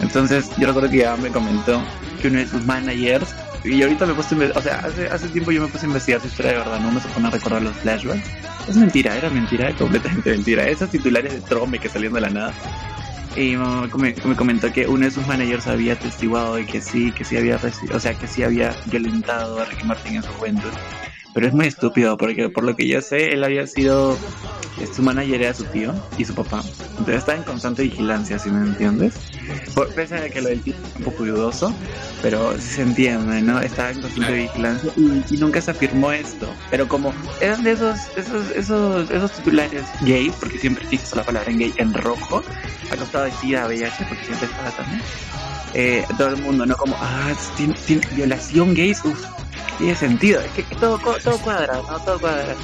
Entonces, 0.00 0.50
yo 0.58 0.66
recuerdo 0.66 0.90
que 0.90 0.98
ya 0.98 1.16
me 1.16 1.28
comentó 1.30 1.80
que 2.20 2.28
uno 2.28 2.38
de 2.38 2.46
sus 2.48 2.64
managers, 2.64 3.28
y 3.64 3.82
ahorita 3.82 4.06
me 4.06 4.14
puse 4.14 4.34
a 4.34 4.58
o 4.58 4.62
sea, 4.62 4.78
hace, 4.80 5.06
hace 5.08 5.28
tiempo 5.28 5.50
yo 5.52 5.62
me 5.62 5.68
puse 5.68 5.84
a 5.86 5.88
investigar 5.88 6.20
su 6.20 6.28
historia 6.28 6.52
de 6.52 6.58
verdad, 6.58 6.80
no 6.80 6.90
me 6.92 7.00
se 7.00 7.08
a 7.28 7.30
recordar 7.30 7.62
los 7.62 7.76
flashbacks. 7.76 8.22
Es 8.68 8.76
mentira, 8.76 9.16
era 9.16 9.30
mentira, 9.30 9.72
completamente 9.76 10.30
mentira. 10.30 10.66
Esos 10.68 10.90
titulares 10.90 11.32
de 11.32 11.40
Trome 11.40 11.78
que 11.78 11.88
salían 11.88 12.12
de 12.14 12.20
la 12.20 12.30
nada. 12.30 12.52
Y 13.38 13.50
mi 13.50 13.56
mamá 13.56 13.88
me, 13.98 14.14
me 14.24 14.36
comentó 14.36 14.72
que 14.72 14.88
uno 14.88 15.04
de 15.04 15.12
sus 15.12 15.24
managers 15.24 15.68
había 15.68 15.92
atestiguado 15.94 16.56
de 16.56 16.66
que 16.66 16.80
sí, 16.80 17.12
que 17.14 17.24
sí 17.24 17.36
había 17.36 17.60
o 17.94 18.00
sea, 18.00 18.16
que 18.16 18.26
sí 18.26 18.42
había 18.42 18.80
violentado 18.84 19.60
a 19.60 19.64
Ricky 19.64 19.86
Martin 19.86 20.16
en 20.16 20.22
su 20.24 20.32
juventud. 20.32 20.74
Pero 21.38 21.46
es 21.50 21.54
muy 21.54 21.66
estúpido 21.66 22.16
porque 22.16 22.48
por 22.48 22.64
lo 22.64 22.74
que 22.74 22.88
yo 22.88 23.00
sé, 23.00 23.32
él 23.32 23.44
había 23.44 23.64
sido 23.64 24.18
su 24.92 25.04
manager 25.04 25.40
era 25.40 25.54
su 25.54 25.68
tío 25.68 25.94
y 26.16 26.24
su 26.24 26.34
papá. 26.34 26.64
Entonces 26.98 27.18
estaba 27.18 27.38
en 27.38 27.44
constante 27.44 27.84
vigilancia, 27.84 28.40
si 28.40 28.50
me 28.50 28.58
entiendes. 28.58 29.20
Por, 29.72 29.94
pese 29.94 30.16
a 30.16 30.30
que 30.30 30.40
lo 30.40 30.48
del 30.48 30.64
tío 30.64 30.74
es 30.74 30.96
un 30.96 31.04
poco 31.04 31.24
dudoso, 31.24 31.78
pero 32.20 32.58
sí 32.58 32.72
se 32.72 32.82
entiende, 32.82 33.40
¿no? 33.40 33.60
Estaba 33.60 33.90
en 33.90 34.00
constante 34.00 34.32
vigilancia 34.32 34.90
y, 34.96 35.22
y 35.32 35.36
nunca 35.38 35.60
se 35.60 35.70
afirmó 35.70 36.10
esto. 36.10 36.56
Pero 36.72 36.88
como 36.88 37.14
eran 37.38 37.62
de 37.62 37.70
esos, 37.70 38.10
esos, 38.16 38.50
esos, 38.56 39.08
esos 39.08 39.32
titulares 39.36 39.92
gays, 40.00 40.34
porque 40.40 40.58
siempre 40.58 40.84
fijas 40.88 41.14
la 41.14 41.24
palabra 41.24 41.52
en 41.52 41.58
gay 41.58 41.72
en 41.76 41.94
rojo, 41.94 42.42
al 42.90 42.98
costado 42.98 43.26
de 43.26 43.30
SIDA, 43.30 43.68
VIH, 43.68 44.06
porque 44.06 44.24
siempre 44.24 44.48
estaba 44.48 44.72
también. 44.72 45.04
Eh, 45.72 46.04
todo 46.16 46.30
el 46.30 46.38
mundo, 46.38 46.66
¿no? 46.66 46.74
Como, 46.74 46.96
ah, 47.00 47.32
tiene, 47.54 47.74
tiene 47.86 48.02
violación 48.10 48.74
gays, 48.74 49.04
uff, 49.04 49.20
tiene 49.78 49.94
sentido. 49.94 50.40
Es 50.40 50.50
que, 50.52 50.62
todo, 50.76 51.00
co- 51.00 51.16
todo 51.22 51.38
cuadra, 51.38 51.74
¿no? 51.74 51.98
Todo 52.00 52.18
cuadra. 52.20 52.54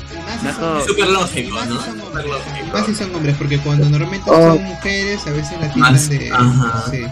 No, 0.43 0.79
Es 0.79 0.85
súper 0.87 1.09
lógico, 1.09 1.55
Más 1.55 1.69
¿no? 1.69 1.81
son 1.83 2.01
hombres. 2.01 2.27
Más 2.73 2.87
si 2.87 2.95
son 2.95 3.15
hombres, 3.15 3.37
porque 3.39 3.59
cuando 3.59 3.89
normalmente 3.89 4.29
Oh. 4.31 4.55
son 4.55 4.63
mujeres, 4.65 5.27
a 5.27 5.31
veces 5.31 5.61
la 5.61 5.73
tildan 5.73 6.09
de. 6.09 6.31
ajá. 6.33 6.85
Sí. 6.91 7.05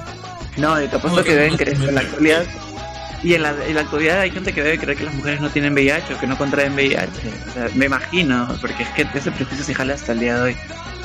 No, 0.58 0.82
y 0.82 0.86
te 0.88 0.96
apuesto 0.96 1.24
que 1.24 1.34
deben 1.34 1.56
creer 1.56 1.80
en 1.82 1.94
la 1.94 2.00
actualidad. 2.02 2.44
Y 3.22 3.34
en 3.34 3.42
la, 3.42 3.54
en 3.66 3.74
la 3.76 3.82
actualidad 3.82 4.18
hay 4.20 4.32
gente 4.32 4.52
que 4.52 4.62
debe 4.64 4.78
creer 4.78 4.98
que 4.98 5.04
las 5.04 5.14
mujeres 5.14 5.40
no 5.40 5.48
tienen 5.48 5.72
VIH 5.74 6.14
o 6.14 6.18
que 6.18 6.26
no 6.26 6.36
contraen 6.36 6.74
VIH. 6.74 7.06
O 7.48 7.52
sea, 7.54 7.68
me 7.74 7.86
imagino, 7.86 8.48
porque 8.60 8.82
es 8.82 8.88
que 8.90 9.06
ese 9.14 9.30
prejuicio 9.30 9.64
se 9.64 9.72
jala 9.74 9.94
hasta 9.94 10.10
el 10.12 10.18
día 10.20 10.34
de 10.36 10.42
hoy. 10.42 10.56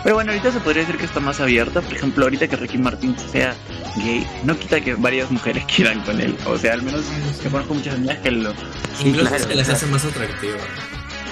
Pero 0.07 0.15
bueno, 0.15 0.31
ahorita 0.31 0.53
se 0.53 0.61
podría 0.61 0.83
decir 0.83 0.95
que 0.97 1.03
está 1.03 1.19
más 1.19 1.41
abierto. 1.41 1.81
Por 1.81 1.93
ejemplo, 1.93 2.23
ahorita 2.23 2.47
que 2.47 2.55
Ricky 2.55 2.77
Martin 2.77 3.13
sea 3.29 3.53
gay, 3.97 4.25
no 4.45 4.57
quita 4.57 4.79
que 4.79 4.93
varias 4.93 5.29
mujeres 5.29 5.65
quieran 5.75 5.99
con 6.03 6.21
él. 6.21 6.33
O 6.45 6.57
sea, 6.57 6.75
al 6.75 6.81
menos 6.81 7.01
que 7.43 7.49
conozco 7.49 7.73
muchas 7.73 7.95
amigas 7.95 8.17
que 8.19 8.31
lo. 8.31 8.51
Sí, 8.53 9.09
Incluso 9.09 9.27
claro, 9.27 9.43
se 9.43 9.49
les 9.55 9.63
o 9.63 9.65
sea, 9.65 9.75
hace 9.75 9.85
más 9.87 10.05
atractivo. 10.05 10.53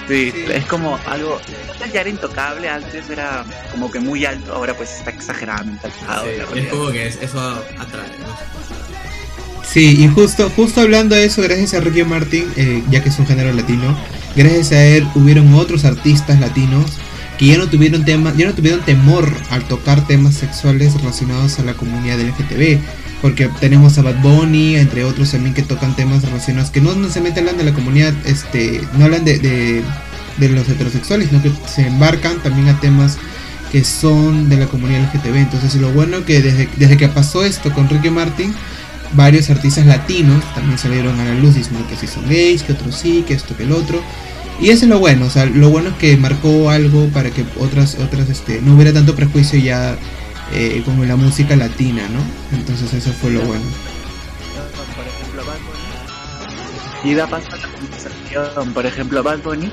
Sí, 0.10 0.30
Sí. 0.36 0.46
es 0.54 0.66
como 0.66 1.00
algo. 1.08 1.40
Antes 1.72 1.94
ya 1.94 2.02
era 2.02 2.10
intocable, 2.10 2.68
antes 2.68 3.10
era 3.10 3.46
como 3.72 3.90
que 3.90 4.02
muy 4.02 4.26
alto, 4.26 4.54
ahora 4.54 4.74
pues 4.76 4.92
está 4.92 5.10
exageradamente 5.10 5.88
alto. 6.10 6.26
Sí, 6.54 6.60
es 6.60 6.68
como 6.68 6.92
que 6.92 7.08
es- 7.08 7.20
eso 7.22 7.40
atrae, 7.80 8.10
¿no? 8.20 8.36
Sí, 9.64 10.04
y 10.04 10.08
justo, 10.10 10.52
justo 10.54 10.82
hablando 10.82 11.16
de 11.16 11.24
eso, 11.24 11.42
gracias 11.42 11.76
a 11.76 11.80
Ricky 11.80 12.04
Martin, 12.04 12.52
eh, 12.58 12.84
ya 12.90 13.02
que 13.02 13.08
es 13.08 13.18
un 13.20 13.26
género 13.26 13.54
latino, 13.54 13.98
gracias 14.36 14.74
a 14.74 14.84
él 14.86 15.08
hubieron 15.16 15.54
otros 15.54 15.86
artistas 15.86 16.42
latinos 16.42 16.92
que 17.38 17.48
ya 17.48 17.58
no 17.58 17.68
tuvieron 17.68 18.06
tema, 18.06 18.34
ya 18.36 18.48
no 18.48 18.54
tuvieron 18.54 18.82
temor 18.82 19.32
al 19.50 19.64
tocar 19.64 20.08
temas 20.08 20.36
sexuales 20.36 20.94
relacionados 20.96 21.60
a 21.60 21.64
la 21.64 21.74
comunidad 21.74 22.20
LGTB. 22.20 22.80
Porque 23.22 23.50
tenemos 23.60 23.98
a 23.98 24.04
Bad 24.04 24.22
Bunny, 24.22 24.76
entre 24.76 25.04
otros 25.04 25.32
también 25.32 25.56
que 25.56 25.64
tocan 25.64 25.96
temas 25.96 26.24
relacionados 26.24 26.70
que 26.70 26.82
no 26.82 26.94
necesariamente 26.94 27.40
hablan 27.40 27.58
de 27.58 27.64
la 27.64 27.74
comunidad, 27.74 28.14
este, 28.26 28.82
no 28.98 29.06
hablan 29.06 29.26
de, 29.26 29.40
de, 29.40 29.84
de 30.38 30.50
los 30.50 30.68
heterosexuales, 30.70 31.30
sino 31.30 31.42
que 31.42 31.52
se 31.68 31.88
embarcan 31.88 32.42
también 32.44 32.68
a 32.68 32.80
temas 32.80 33.18
que 33.72 33.84
son 33.84 34.48
de 34.48 34.58
la 34.58 34.68
comunidad 34.68 35.10
LGTB. 35.14 35.36
Entonces 35.36 35.76
lo 35.76 35.92
bueno 35.92 36.24
que 36.24 36.42
desde, 36.42 36.70
desde 36.78 36.98
que 36.98 37.08
pasó 37.08 37.44
esto 37.44 37.74
con 37.74 37.90
Ricky 37.90 38.10
Martin, 38.10 38.54
varios 39.14 39.50
artistas 39.50 39.86
latinos 39.86 40.44
también 40.54 40.78
salieron 40.78 41.20
a 41.20 41.26
la 41.26 41.36
luz 41.36 41.56
diciendo 41.56 41.86
que 41.90 41.96
sí 41.96 42.08
son 42.08 42.28
gays, 42.30 42.64
que 42.64 42.74
otros 42.74 42.96
sí, 42.96 43.24
que 43.28 43.34
esto, 43.34 43.56
que 43.56 43.64
el 43.64 43.72
otro. 43.72 44.02
Y 44.60 44.70
eso 44.70 44.86
es 44.86 44.90
lo 44.90 45.00
bueno, 45.00 45.26
o 45.26 45.30
sea, 45.30 45.46
lo 45.46 45.70
bueno 45.70 45.90
es 45.90 45.96
que 45.96 46.16
marcó 46.16 46.70
algo 46.70 47.08
para 47.10 47.30
que 47.30 47.44
otras, 47.60 47.96
otras, 47.96 48.30
este, 48.30 48.62
no 48.62 48.76
hubiera 48.76 48.94
tanto 48.94 49.16
prejuicio 49.16 49.60
ya 49.60 49.98
eh, 50.54 50.82
como 50.86 51.04
la 51.04 51.18
música 51.18 51.56
latina, 51.56 52.04
¿no? 52.10 52.58
Entonces 52.58 52.94
eso 52.94 53.12
fue 53.14 53.32
lo 53.32 53.42
bueno. 53.42 53.64
por 54.96 55.06
ejemplo, 55.06 55.46
Bad 55.46 55.60
Bunny. 55.60 57.12
Y 57.12 57.16
da 57.16 57.28
paso 57.28 57.48
a 57.52 57.58
la 57.58 57.68
conversación. 57.68 58.74
Por 58.74 58.86
ejemplo, 58.86 59.24
Bad 59.24 59.40
Bunny 59.40 59.70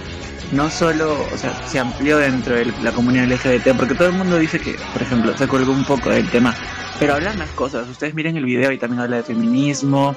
no 0.53 0.68
solo, 0.68 1.16
o 1.33 1.38
sea, 1.38 1.66
se 1.66 1.79
amplió 1.79 2.18
dentro 2.18 2.55
de 2.55 2.66
la 2.83 2.92
comunidad 2.92 3.27
LGBT, 3.27 3.77
porque 3.77 3.95
todo 3.95 4.09
el 4.09 4.14
mundo 4.14 4.38
dice 4.38 4.59
que, 4.61 4.77
por 4.92 5.03
ejemplo, 5.03 5.37
se 5.37 5.49
colgó 5.49 5.73
un 5.73 5.85
poco 5.85 6.11
del 6.11 6.29
tema, 6.29 6.55
pero 6.99 7.14
hablan 7.14 7.38
más 7.38 7.51
cosas. 7.51 7.88
Ustedes 7.88 8.14
miren 8.14 8.37
el 8.37 8.45
video 8.45 8.71
y 8.73 8.79
también 8.79 9.01
habla 9.01 9.16
de 9.18 9.23
feminismo, 9.23 10.14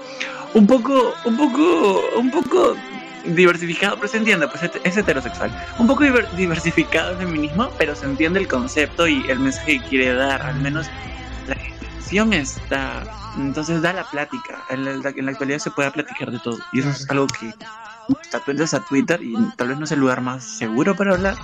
un 0.54 0.67
poco, 0.67 1.13
un 1.23 1.38
poco, 1.38 2.01
un 2.17 2.32
poco 2.32 2.75
diversificado, 3.27 3.95
pero 3.95 4.07
se 4.07 4.17
entiende, 4.17 4.47
pues 4.47 4.69
es 4.83 4.97
heterosexual. 4.97 5.51
Un 5.79 5.88
poco 5.88 6.03
diver- 6.03 6.29
diversificado 6.31 7.11
el 7.11 7.17
feminismo, 7.17 7.69
pero 7.77 7.95
se 7.95 8.05
entiende 8.05 8.39
el 8.39 8.47
concepto 8.47 9.07
y 9.07 9.23
el 9.29 9.39
mensaje 9.39 9.79
que 9.79 9.88
quiere 9.88 10.13
dar, 10.13 10.41
al 10.41 10.59
menos 10.61 10.88
la 11.47 11.55
intención 11.55 12.33
está. 12.33 13.03
Entonces 13.38 13.81
da 13.81 13.93
la 13.93 14.03
plática. 14.09 14.63
En 14.69 14.85
la, 14.85 15.09
actualidad 15.31 15.59
se 15.59 15.71
puede 15.71 15.91
platicar 15.91 16.31
de 16.31 16.39
todo. 16.39 16.57
Y 16.73 16.79
eso 16.79 16.89
es 16.89 17.09
algo 17.09 17.27
que. 17.27 17.53
Entras 18.47 18.75
a 18.75 18.81
Twitter 18.81 19.19
y 19.23 19.33
tal 19.57 19.69
vez 19.69 19.79
no 19.79 19.85
es 19.85 19.91
el 19.91 19.99
lugar 19.99 20.21
más 20.21 20.43
seguro 20.43 20.95
para 20.95 21.13
hablar, 21.13 21.35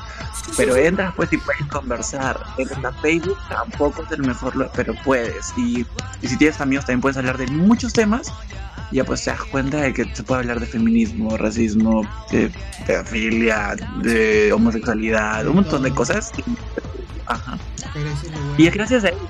pero 0.55 0.75
entras 0.75 1.11
pues 1.15 1.33
y 1.33 1.37
puedes 1.37 1.65
conversar. 1.65 2.39
Entras 2.57 2.85
a 2.85 2.91
Facebook, 3.01 3.37
tampoco 3.49 4.03
es 4.03 4.11
el 4.11 4.21
mejor, 4.21 4.69
pero 4.75 4.93
puedes. 5.03 5.51
Y 5.57 5.87
si 6.21 6.37
tienes 6.37 6.61
amigos 6.61 6.85
también 6.85 7.01
puedes 7.01 7.17
hablar 7.17 7.39
de 7.39 7.47
muchos 7.47 7.93
temas. 7.93 8.31
Ya 8.91 9.05
pues 9.05 9.23
te 9.23 9.31
das 9.31 9.43
cuenta 9.45 9.77
de 9.81 9.93
que 9.93 10.05
se 10.13 10.23
puede 10.23 10.41
hablar 10.41 10.59
de 10.59 10.65
feminismo, 10.65 11.37
racismo, 11.37 12.05
de 12.31 12.51
pedofilia, 12.85 13.75
de 14.01 14.51
homosexualidad, 14.51 15.47
un 15.47 15.55
montón 15.55 15.83
de 15.83 15.91
cosas. 15.91 16.31
Ajá. 17.25 17.57
Y 18.57 18.67
es 18.67 18.73
gracias 18.73 19.03
a 19.05 19.09
ellos. 19.09 19.21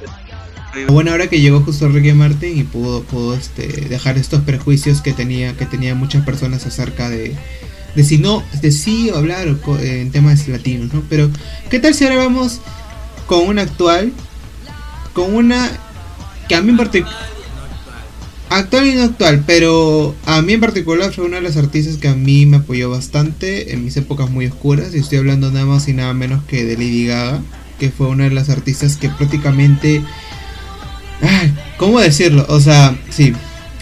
Bueno, 0.88 1.12
ahora 1.12 1.28
que 1.28 1.42
llegó 1.42 1.60
justo 1.62 1.90
Ricky 1.90 2.14
Martin 2.14 2.58
y 2.58 2.64
pudo, 2.64 3.04
pudo 3.04 3.36
este, 3.36 3.68
dejar 3.90 4.18
estos 4.18 4.42
prejuicios 4.42 5.02
que 5.02 5.12
tenía, 5.12 5.56
que 5.58 5.66
tenían 5.66 5.98
muchas 5.98 6.24
personas 6.24 6.66
acerca 6.66 7.10
de, 7.10 7.36
de 7.94 8.04
si 8.04 8.18
no, 8.18 8.42
de 8.62 8.72
sí 8.72 9.10
o 9.10 9.18
hablar 9.18 9.48
o 9.50 9.78
en 9.80 10.12
temas 10.12 10.48
latinos, 10.48 10.94
¿no? 10.94 11.04
Pero, 11.10 11.30
¿qué 11.70 11.80
tal 11.80 11.94
si 11.94 12.06
ahora 12.06 12.18
vamos 12.18 12.62
con 13.28 13.48
una 13.48 13.64
actual? 13.64 14.14
Con 15.14 15.36
una 15.36 15.70
que 16.48 16.56
a 16.56 16.62
mí 16.62 16.70
en 16.70 16.78
particular... 16.78 17.31
Actual 18.52 18.86
y 18.88 18.96
no 18.96 19.04
actual, 19.04 19.46
pero 19.48 20.14
a 20.26 20.42
mí 20.42 20.52
en 20.52 20.60
particular 20.60 21.14
fue 21.14 21.24
una 21.24 21.38
de 21.38 21.42
las 21.42 21.56
artistas 21.56 21.96
que 21.96 22.10
a 22.10 22.16
mí 22.16 22.46
me 22.46 22.58
apoyó 22.58 22.90
bastante 22.90 23.72
en 23.72 23.86
mis 23.86 23.96
épocas 23.96 24.30
muy 24.30 24.46
oscuras. 24.48 24.94
Y 24.94 24.98
estoy 24.98 25.20
hablando 25.20 25.50
nada 25.52 25.66
más 25.66 25.88
y 25.88 25.94
nada 25.94 26.14
menos 26.14 26.44
que 26.44 26.66
de 26.66 26.76
Lady 26.76 27.08
Gaga, 27.08 27.42
que 27.80 27.92
fue 27.92 28.08
una 28.08 28.26
de 28.26 28.32
las 28.32 28.50
artistas 28.50 28.98
que 28.98 29.08
prácticamente... 29.08 30.04
¿Cómo 31.78 32.02
decirlo? 32.02 32.46
O 32.50 32.60
sea, 32.60 33.00
sí. 33.10 33.34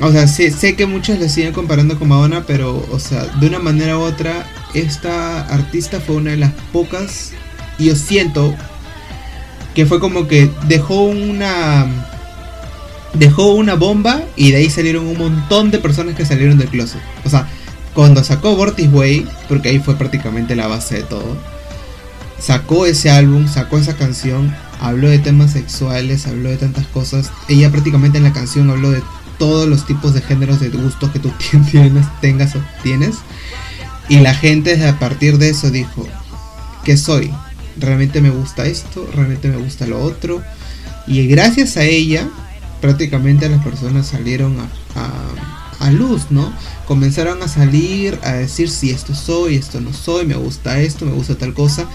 O 0.01 0.11
sea, 0.11 0.27
sé, 0.27 0.75
que 0.75 0.85
muchos 0.85 1.17
le 1.17 1.29
siguen 1.29 1.51
comparando 1.51 1.97
con 1.97 2.09
Madonna, 2.09 2.43
pero, 2.45 2.87
o 2.91 2.99
sea, 2.99 3.25
de 3.25 3.47
una 3.47 3.57
manera 3.57 3.97
u 3.97 4.01
otra, 4.01 4.47
esta 4.75 5.47
artista 5.47 5.99
fue 5.99 6.17
una 6.17 6.29
de 6.29 6.37
las 6.37 6.53
pocas, 6.71 7.31
y 7.79 7.85
yo 7.85 7.95
siento 7.95 8.55
que 9.73 9.87
fue 9.87 9.99
como 9.99 10.27
que 10.27 10.47
dejó 10.67 11.01
una 11.01 11.87
dejó 13.13 13.53
una 13.53 13.75
bomba 13.75 14.21
y 14.35 14.51
de 14.51 14.57
ahí 14.57 14.69
salieron 14.69 15.07
un 15.07 15.17
montón 15.17 15.71
de 15.71 15.79
personas 15.79 16.15
que 16.15 16.25
salieron 16.25 16.57
del 16.57 16.69
closet. 16.69 17.01
O 17.25 17.29
sea, 17.29 17.47
cuando 17.93 18.23
sacó 18.23 18.55
Vortis 18.55 18.91
Way, 18.91 19.27
porque 19.47 19.69
ahí 19.69 19.79
fue 19.79 19.95
prácticamente 19.95 20.55
la 20.55 20.67
base 20.67 20.97
de 20.97 21.03
todo, 21.03 21.37
sacó 22.39 22.85
ese 22.85 23.09
álbum, 23.09 23.47
sacó 23.47 23.77
esa 23.77 23.95
canción, 23.95 24.55
habló 24.79 25.09
de 25.09 25.19
temas 25.19 25.51
sexuales, 25.51 26.27
habló 26.27 26.49
de 26.49 26.57
tantas 26.57 26.87
cosas. 26.87 27.31
Ella 27.47 27.71
prácticamente 27.71 28.17
en 28.17 28.23
la 28.23 28.33
canción 28.33 28.69
habló 28.69 28.91
de 28.91 29.01
todos 29.37 29.67
los 29.67 29.85
tipos 29.85 30.13
de 30.13 30.21
géneros 30.21 30.59
de 30.59 30.69
gustos 30.69 31.11
que 31.11 31.19
tú 31.19 31.31
tienes, 31.71 32.05
tengas 32.21 32.55
o 32.55 32.61
tienes. 32.83 33.15
Y 34.07 34.19
la 34.19 34.33
gente 34.33 34.87
a 34.87 34.97
partir 34.99 35.37
de 35.37 35.49
eso 35.49 35.69
dijo, 35.69 36.07
¿qué 36.83 36.97
soy? 36.97 37.31
¿Realmente 37.77 38.21
me 38.21 38.29
gusta 38.29 38.65
esto? 38.65 39.07
¿Realmente 39.13 39.47
me 39.49 39.57
gusta 39.57 39.85
lo 39.85 40.01
otro? 40.01 40.41
Y 41.07 41.27
gracias 41.27 41.77
a 41.77 41.83
ella, 41.83 42.27
prácticamente 42.81 43.49
las 43.49 43.63
personas 43.63 44.07
salieron 44.07 44.57
a, 44.59 44.69
a, 44.99 45.85
a 45.87 45.91
luz, 45.91 46.27
¿no? 46.29 46.53
Comenzaron 46.85 47.41
a 47.41 47.47
salir 47.47 48.19
a 48.23 48.33
decir 48.33 48.69
si 48.69 48.91
esto 48.91 49.15
soy, 49.15 49.55
esto 49.55 49.81
no 49.81 49.93
soy, 49.93 50.25
me 50.25 50.35
gusta 50.35 50.79
esto, 50.81 51.05
me 51.05 51.13
gusta 51.13 51.35
tal 51.35 51.53
cosa. 51.53 51.87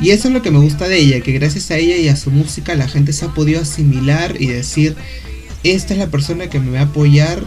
Y 0.00 0.10
eso 0.10 0.28
es 0.28 0.34
lo 0.34 0.42
que 0.42 0.50
me 0.50 0.60
gusta 0.60 0.86
de 0.86 0.98
ella, 0.98 1.20
que 1.20 1.32
gracias 1.32 1.70
a 1.70 1.76
ella 1.76 1.96
y 1.96 2.08
a 2.08 2.16
su 2.16 2.30
música 2.30 2.74
la 2.74 2.88
gente 2.88 3.12
se 3.12 3.24
ha 3.24 3.34
podido 3.34 3.60
asimilar 3.60 4.40
y 4.40 4.46
decir, 4.46 4.96
esta 5.64 5.92
es 5.92 5.98
la 5.98 6.06
persona 6.06 6.48
que 6.48 6.60
me 6.60 6.72
va 6.72 6.80
a 6.80 6.84
apoyar 6.84 7.42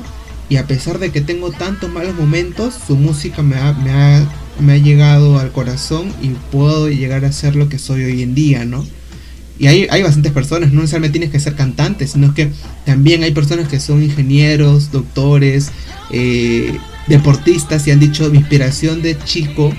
y 0.49 0.57
a 0.57 0.67
pesar 0.67 0.99
de 0.99 1.11
que 1.11 1.21
tengo 1.21 1.51
tantos 1.51 1.89
malos 1.89 2.15
momentos, 2.15 2.73
su 2.85 2.97
música 2.97 3.41
me 3.41 3.55
ha, 3.55 3.71
me 3.71 3.91
ha, 3.91 4.27
me 4.59 4.73
ha 4.73 4.77
llegado 4.77 5.39
al 5.39 5.53
corazón 5.53 6.13
y 6.21 6.29
puedo 6.51 6.89
llegar 6.89 7.23
a 7.23 7.31
ser 7.31 7.55
lo 7.55 7.69
que 7.69 7.79
soy 7.79 8.03
hoy 8.03 8.21
en 8.21 8.35
día, 8.35 8.65
¿no? 8.65 8.85
Y 9.61 9.67
hay, 9.67 9.87
hay 9.91 10.01
bastantes 10.01 10.31
personas, 10.31 10.71
no 10.71 10.81
necesariamente 10.81 11.19
tienes 11.19 11.29
que 11.29 11.39
ser 11.39 11.53
cantante, 11.53 12.07
sino 12.07 12.33
que 12.33 12.49
también 12.83 13.21
hay 13.21 13.31
personas 13.31 13.67
que 13.67 13.79
son 13.79 14.01
ingenieros, 14.01 14.91
doctores, 14.91 15.71
eh, 16.09 16.75
deportistas 17.05 17.85
y 17.85 17.91
han 17.91 17.99
dicho 17.99 18.27
mi 18.31 18.39
inspiración 18.39 19.03
de 19.03 19.15
chico 19.19 19.71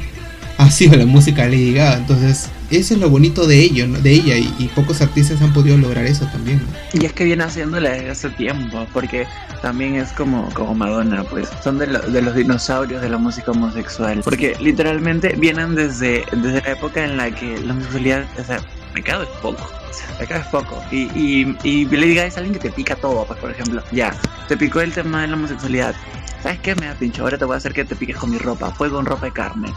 ha 0.59 0.71
sido 0.71 0.97
la 0.97 1.05
música 1.05 1.47
Lady 1.47 1.73
Gaga. 1.73 1.97
Entonces, 1.97 2.49
eso 2.71 2.95
es 2.95 3.01
lo 3.01 3.11
bonito 3.11 3.45
de 3.49 3.59
ello, 3.59 3.89
de 3.89 4.13
ella, 4.13 4.37
y, 4.37 4.71
pocos 4.73 5.03
artistas 5.03 5.43
han 5.43 5.53
podido 5.53 5.77
lograr 5.77 6.07
eso 6.07 6.27
también. 6.27 6.63
Y 6.93 7.05
es 7.05 7.13
que 7.13 7.25
viene 7.25 7.43
haciéndole 7.43 7.91
desde 7.91 8.11
hace 8.11 8.31
tiempo, 8.31 8.87
porque 8.93 9.27
también 9.63 9.97
es 9.97 10.13
como, 10.13 10.49
como 10.55 10.77
Madonna, 10.77 11.25
pues 11.25 11.49
son 11.65 11.79
de, 11.79 11.89
lo, 11.89 11.99
de, 11.99 12.23
los 12.23 12.37
dinosaurios 12.37 13.03
de 13.03 13.09
la 13.09 13.19
música 13.19 13.51
homosexual, 13.51 14.21
porque 14.23 14.55
literalmente 14.61 15.35
vienen 15.37 15.75
desde, 15.75 16.25
desde 16.31 16.61
la 16.61 16.71
época 16.71 17.05
en 17.05 17.17
la 17.17 17.35
que 17.35 17.59
la 17.61 17.73
homosexualidad, 17.73 18.25
o 18.39 18.45
sea, 18.45 18.61
pecado 18.93 19.23
es 19.25 19.29
poco. 19.41 19.63
O 19.63 19.93
sea, 19.93 20.19
pecado 20.19 20.41
es 20.41 20.47
poco. 20.49 20.83
Y, 20.91 21.09
y, 21.15 21.59
y 21.63 21.85
Lady 21.87 22.15
Gaga 22.15 22.29
es 22.29 22.37
alguien 22.37 22.55
que 22.55 22.61
te 22.61 22.71
pica 22.71 22.97
todo, 22.97 23.25
pues 23.27 23.39
por 23.39 23.51
ejemplo, 23.51 23.83
ya, 23.93 24.15
te 24.49 24.57
picó 24.57 24.81
el 24.81 24.93
tema 24.93 25.23
de 25.23 25.29
la 25.29 25.35
homosexualidad. 25.35 25.95
¿Sabes 26.43 26.59
qué? 26.61 26.75
Me 26.75 26.87
da 26.87 26.95
pincho. 26.95 27.23
Ahora 27.23 27.39
te 27.39 27.45
voy 27.45 27.55
a 27.55 27.59
hacer 27.59 27.73
que 27.73 27.85
te 27.85 27.95
piques 27.95 28.17
con 28.17 28.31
mi 28.31 28.39
ropa. 28.39 28.71
Fue 28.73 28.91
con 28.91 29.07
ropa 29.07 29.27
de 29.27 29.33
carne. 29.33 29.73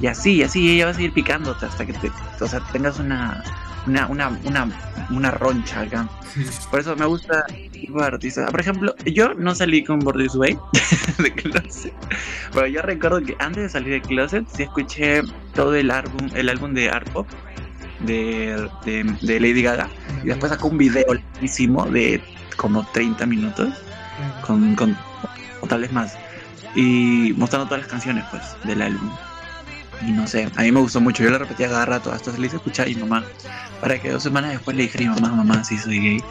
Y 0.00 0.06
así, 0.06 0.34
y 0.34 0.42
así 0.42 0.70
ella 0.70 0.86
va 0.86 0.90
a 0.92 0.94
seguir 0.94 1.12
picándote 1.12 1.66
hasta 1.66 1.86
que 1.86 1.92
te, 1.92 2.10
o 2.40 2.46
sea, 2.46 2.60
tengas 2.72 2.98
una, 2.98 3.42
una, 3.86 4.06
una, 4.06 4.28
una, 4.44 4.68
una 5.10 5.30
roncha 5.30 5.80
acá. 5.80 6.08
Por 6.70 6.80
eso 6.80 6.94
me 6.96 7.06
gusta 7.06 7.44
tipo 7.72 8.02
de. 8.02 8.46
Por 8.50 8.60
ejemplo, 8.60 8.94
yo 9.06 9.34
no 9.34 9.54
salí 9.54 9.82
con 9.84 10.00
Bordis 10.00 10.34
Way 10.34 10.58
de 11.18 11.32
closet. 11.32 11.92
Pero 12.52 12.66
yo 12.66 12.82
recuerdo 12.82 13.20
que 13.22 13.36
antes 13.38 13.64
de 13.64 13.68
salir 13.68 13.92
de 13.92 14.02
closet 14.02 14.46
sí 14.48 14.64
escuché 14.64 15.22
todo 15.54 15.74
el 15.74 15.90
álbum, 15.90 16.28
el 16.34 16.48
álbum 16.48 16.74
de 16.74 16.90
Art 16.90 17.08
Pop 17.10 17.26
de, 18.00 18.68
de, 18.84 19.04
de 19.20 19.40
Lady 19.40 19.62
Gaga. 19.62 19.88
Y 20.22 20.28
después 20.28 20.50
sacó 20.50 20.68
un 20.68 20.78
video 20.78 21.14
larguísimo 21.14 21.86
de 21.86 22.22
como 22.56 22.86
30 22.92 23.26
minutos. 23.26 23.68
Con, 24.42 24.74
con 24.74 24.96
o 25.60 25.66
tal 25.66 25.82
vez 25.82 25.92
más. 25.92 26.16
Y 26.74 27.32
mostrando 27.36 27.66
todas 27.66 27.82
las 27.82 27.90
canciones 27.90 28.24
pues 28.30 28.42
del 28.64 28.82
álbum. 28.82 29.10
Y 30.06 30.12
no 30.12 30.26
sé, 30.26 30.48
a 30.56 30.62
mí 30.62 30.70
me 30.70 30.80
gustó 30.80 31.00
mucho. 31.00 31.22
Yo 31.22 31.30
lo 31.30 31.38
repetía 31.38 31.68
cada 31.68 31.84
rato, 31.84 32.12
hasta 32.12 32.32
se 32.32 32.38
le 32.38 32.46
hice 32.46 32.56
escuchar 32.56 32.86
a 32.86 32.88
mi 32.88 32.96
mamá. 32.96 33.24
Para 33.80 33.98
que 34.00 34.10
dos 34.10 34.22
semanas 34.22 34.52
después 34.52 34.76
le 34.76 34.84
dije 34.84 34.98
a 34.98 35.00
mi 35.00 35.20
mamá, 35.20 35.28
mamá, 35.34 35.64
sí 35.64 35.78
soy 35.78 35.98
gay. 35.98 36.24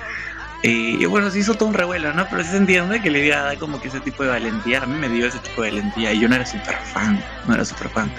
Y, 0.64 1.04
y 1.04 1.06
bueno, 1.06 1.30
se 1.30 1.40
hizo 1.40 1.54
todo 1.54 1.70
un 1.70 1.76
revuelo, 1.76 2.14
¿no? 2.14 2.26
Pero 2.30 2.44
sí 2.44 2.50
se 2.52 2.58
entiende 2.58 3.02
que 3.02 3.12
le 3.12 3.26
iba 3.26 3.38
a 3.38 3.44
dar 3.44 3.58
como 3.58 3.80
que 3.80 3.90
ese 3.90 4.00
tipo 4.00 4.24
de 4.24 4.30
valentía. 4.30 4.82
A 4.82 4.86
mí 4.86 4.98
me 4.98 5.10
dio 5.10 5.28
ese 5.28 5.40
tipo 5.40 5.62
de 5.62 5.72
valentía. 5.72 6.14
Y 6.14 6.20
yo 6.20 6.30
no 6.30 6.36
era 6.36 6.46
súper 6.46 6.76
fan, 6.94 7.22
no 7.48 7.54
era 7.54 7.66
súper 7.66 7.90
fan. 7.90 8.12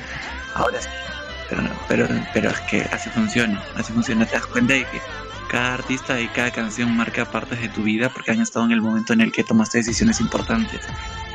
Ahora 0.55 0.81
sí. 0.81 0.89
Pero, 1.49 1.63
no, 1.63 1.71
pero, 1.89 2.09
pero 2.35 2.51
es 2.51 2.61
que 2.63 2.83
así 2.93 3.09
funciona, 3.11 3.63
así 3.75 3.93
funciona. 3.93 4.27
Te 4.27 4.37
das 4.37 4.47
cuenta 4.47 4.75
de 4.75 4.81
que 4.81 5.01
cada 5.49 5.75
artista 5.75 6.21
y 6.21 6.29
cada 6.29 6.51
canción 6.51 6.95
marca 6.95 7.25
partes 7.25 7.61
de 7.61 7.69
tu 7.69 7.83
vida 7.83 8.11
porque 8.11 8.33
han 8.33 8.41
estado 8.41 8.67
en 8.67 8.73
el 8.73 8.83
momento 8.83 9.13
en 9.15 9.23
el 9.23 9.33
que 9.33 9.45
tomaste 9.45 9.79
decisiones 9.79 10.21
importantes 10.21 10.81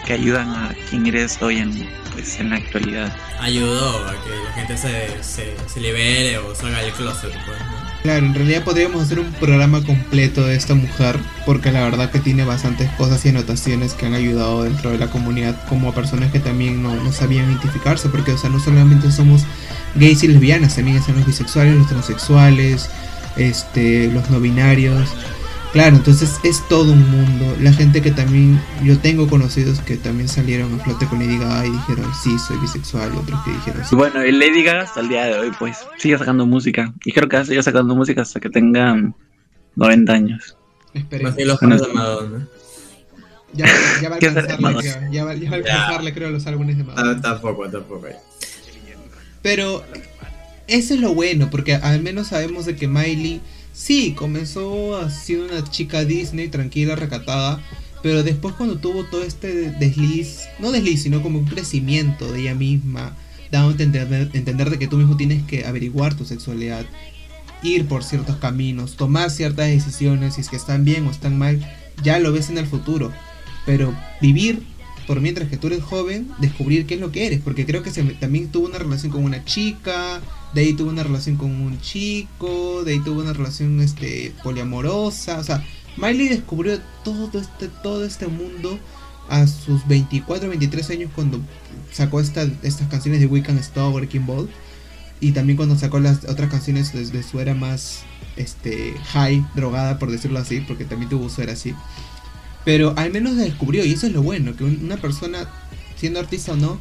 que 0.06 0.14
ayudan 0.14 0.50
a 0.50 0.76
quien 0.90 1.08
eres 1.08 1.42
hoy 1.42 1.58
en, 1.58 1.90
pues, 2.12 2.40
en 2.40 2.50
la 2.50 2.58
actualidad. 2.58 3.16
Ayudó 3.40 4.06
a 4.06 4.12
que 4.24 4.30
la 4.46 4.52
gente 4.54 4.78
se, 4.78 5.24
se, 5.24 5.56
se 5.68 5.80
libere 5.80 6.38
o 6.38 6.54
salga 6.54 6.80
del 6.80 6.92
closet, 6.94 7.32
pues, 7.46 7.60
¿no? 7.60 7.83
Claro, 8.04 8.26
en 8.26 8.36
realidad 8.36 8.66
podríamos 8.66 9.02
hacer 9.02 9.18
un 9.18 9.32
programa 9.32 9.82
completo 9.82 10.46
de 10.46 10.58
esta 10.58 10.76
mujer, 10.76 11.18
porque 11.46 11.72
la 11.72 11.86
verdad 11.86 12.12
que 12.12 12.20
tiene 12.20 12.44
bastantes 12.44 12.92
cosas 12.92 13.26
y 13.26 13.30
anotaciones 13.30 13.94
que 13.94 14.06
han 14.06 14.14
ayudado 14.14 14.64
dentro 14.64 14.92
de 14.92 14.98
la 14.98 15.08
comunidad, 15.08 15.56
como 15.70 15.88
a 15.88 15.96
personas 15.96 16.30
que 16.30 16.42
también 16.42 16.84
no, 16.84 16.94
no 16.94 17.14
sabían 17.14 17.50
identificarse, 17.50 18.10
porque, 18.10 18.34
o 18.34 18.38
sea, 18.38 18.50
no 18.50 18.60
solamente 18.60 19.10
somos 19.10 19.46
gays 19.96 20.22
y 20.24 20.28
lesbianas, 20.28 20.76
también 20.76 20.98
están 20.98 21.16
los 21.16 21.26
bisexuales, 21.26 21.76
los 21.76 21.88
transexuales, 21.88 22.90
este, 23.38 24.12
los 24.12 24.30
no 24.30 24.42
binarios. 24.42 25.10
Claro, 25.74 25.96
entonces 25.96 26.40
es 26.44 26.62
todo 26.70 26.94
un 26.94 27.10
mundo. 27.10 27.58
La 27.60 27.74
gente 27.74 28.04
que 28.04 28.12
también, 28.12 28.62
yo 28.84 29.00
tengo 29.00 29.28
conocidos 29.28 29.80
que 29.80 29.98
también 29.98 30.30
salieron 30.30 30.72
a 30.76 30.84
flote 30.84 31.08
con 31.08 31.18
Lady 31.18 31.40
Gaga 31.40 31.66
y 31.66 31.72
dijeron, 31.72 32.06
sí, 32.14 32.38
soy 32.38 32.58
bisexual, 32.58 33.12
otros 33.18 33.42
que 33.44 33.52
dijeron, 33.52 33.84
sí. 33.84 33.96
Bueno, 33.96 34.22
el 34.22 34.38
Lady 34.38 34.64
Gaga 34.64 34.84
hasta 34.84 35.00
el 35.00 35.10
día 35.10 35.26
de 35.26 35.40
hoy, 35.40 35.52
pues, 35.58 35.80
sigue 35.98 36.16
sacando 36.20 36.46
música. 36.46 36.94
Y 37.06 37.12
creo 37.12 37.28
que 37.28 37.38
va 37.38 37.42
a 37.42 37.46
seguir 37.46 37.64
sacando 37.64 37.96
música 37.96 38.22
hasta 38.22 38.40
que 38.40 38.52
tengan 38.52 39.16
90 39.76 40.14
años. 40.14 40.56
Más 40.94 41.36
que 41.36 41.46
los 41.46 41.60
de 41.60 41.68
Madonna. 41.92 42.48
Ya, 43.54 43.66
ya 44.00 44.10
va 44.10 44.16
a 44.16 44.20
alcanzarle, 44.22 44.80
creo, 44.80 45.12
ya 45.12 45.26
va, 45.26 45.34
ya 45.34 45.50
va 45.50 45.56
a 45.56 45.60
alcanzarle, 45.60 46.14
creo, 46.14 46.30
los 46.30 46.46
álbumes 46.46 46.78
de 46.78 46.84
Madonna. 46.84 47.18
Ah, 47.18 47.22
tampoco, 47.22 47.68
tampoco. 47.68 48.08
Pero 49.42 49.84
eso 50.68 50.94
es 50.94 51.00
lo 51.00 51.16
bueno, 51.16 51.50
porque 51.50 51.76
al 51.76 52.02
menos 52.02 52.28
sabemos 52.28 52.68
de 52.68 52.76
que 52.76 52.88
Miley 52.88 53.42
sí 53.74 54.14
comenzó 54.14 55.10
siendo 55.10 55.46
una 55.46 55.64
chica 55.70 56.06
Disney 56.06 56.48
tranquila, 56.48 56.96
recatada, 56.96 57.62
pero 58.02 58.24
después 58.24 58.54
cuando 58.56 58.78
tuvo 58.78 59.04
todo 59.06 59.24
este 59.24 59.72
desliz, 59.72 60.44
no 60.60 60.72
desliz, 60.72 61.04
sino 61.04 61.22
como 61.22 61.40
un 61.40 61.46
crecimiento 61.46 62.32
de 62.32 62.42
ella 62.42 62.56
misma, 62.56 63.16
dándote 63.52 63.84
a 63.84 63.86
entender, 63.86 64.30
entender 64.34 64.70
de 64.70 64.80
que 64.80 64.88
tú 64.88 64.98
mismo 64.98 65.18
tienes 65.18 65.44
que 65.44 65.66
averiguar 65.66 66.16
tu 66.16 66.26
sexualidad, 66.26 66.86
ir 67.64 67.88
por 67.88 68.04
ciertos 68.04 68.38
caminos, 68.38 68.96
tomar 68.96 69.32
ciertas 69.32 69.68
decisiones, 69.68 70.36
si 70.36 70.42
es 70.42 70.50
que 70.50 70.56
están 70.56 70.86
bien 70.86 71.08
o 71.08 71.12
están 71.12 71.38
mal, 71.38 71.60
ya 72.04 72.20
lo 72.20 72.32
ves 72.32 72.50
en 72.50 72.58
el 72.58 72.68
futuro, 72.68 73.12
pero 73.66 73.96
vivir 74.22 74.64
por 75.08 75.22
mientras 75.22 75.50
que 75.50 75.58
tú 75.58 75.68
eres 75.68 75.84
joven, 75.84 76.30
descubrir 76.40 76.86
qué 76.86 76.96
es 76.96 77.00
lo 77.00 77.12
que 77.12 77.28
eres, 77.28 77.42
porque 77.42 77.66
creo 77.66 77.84
que 77.84 77.92
se, 77.92 78.04
también 78.04 78.50
tuvo 78.50 78.68
una 78.68 78.78
relación 78.78 79.12
con 79.12 79.24
una 79.24 79.44
chica, 79.46 80.22
de 80.54 80.62
ahí 80.62 80.74
tuvo 80.74 80.90
una 80.90 81.04
relación 81.04 81.36
con 81.36 81.52
un 81.52 81.80
chico, 81.82 82.84
de 82.84 82.94
ahí 82.94 83.00
tuvo 83.00 83.22
una 83.22 83.34
relación 83.34 83.80
este 83.82 84.34
poliamorosa, 84.44 85.40
o 85.40 85.44
sea, 85.44 85.64
Miley 85.98 86.30
descubrió 86.30 86.80
todo 87.04 87.40
este 87.40 87.68
todo 87.68 88.06
este 88.06 88.28
mundo 88.28 88.80
a 89.30 89.48
sus 89.48 89.88
24, 89.88 90.50
23 90.50 90.90
años 90.90 91.12
cuando 91.16 91.40
sacó 91.92 92.20
esta, 92.20 92.44
estas 92.64 92.88
canciones 92.88 93.20
de 93.20 93.28
We 93.28 93.42
Can 93.42 93.58
Stop 93.58 93.94
Working 93.94 94.26
Ball 94.26 94.50
y 95.20 95.32
también 95.32 95.56
cuando 95.56 95.78
sacó 95.78 96.00
las 96.00 96.26
otras 96.26 96.50
canciones 96.50 96.92
desde 96.92 97.24
su 97.24 97.40
era 97.40 97.54
más 97.54 98.04
este 98.36 98.94
high, 99.14 99.46
drogada 99.56 100.00
por 100.00 100.12
decirlo 100.12 100.40
así, 100.40 100.62
porque 100.62 100.86
también 100.86 101.10
tuvo 101.10 101.30
su 101.30 101.42
era 101.42 101.54
así. 101.54 101.74
Pero 102.66 102.94
al 102.98 103.12
menos 103.12 103.36
descubrió 103.36 103.86
y 103.86 103.94
eso 103.94 104.08
es 104.08 104.14
lo 104.14 104.22
bueno, 104.22 104.56
que 104.56 104.64
una 104.64 104.98
persona, 104.98 105.50
siendo 105.98 106.20
artista 106.20 106.54
o 106.54 106.56
no, 106.56 106.80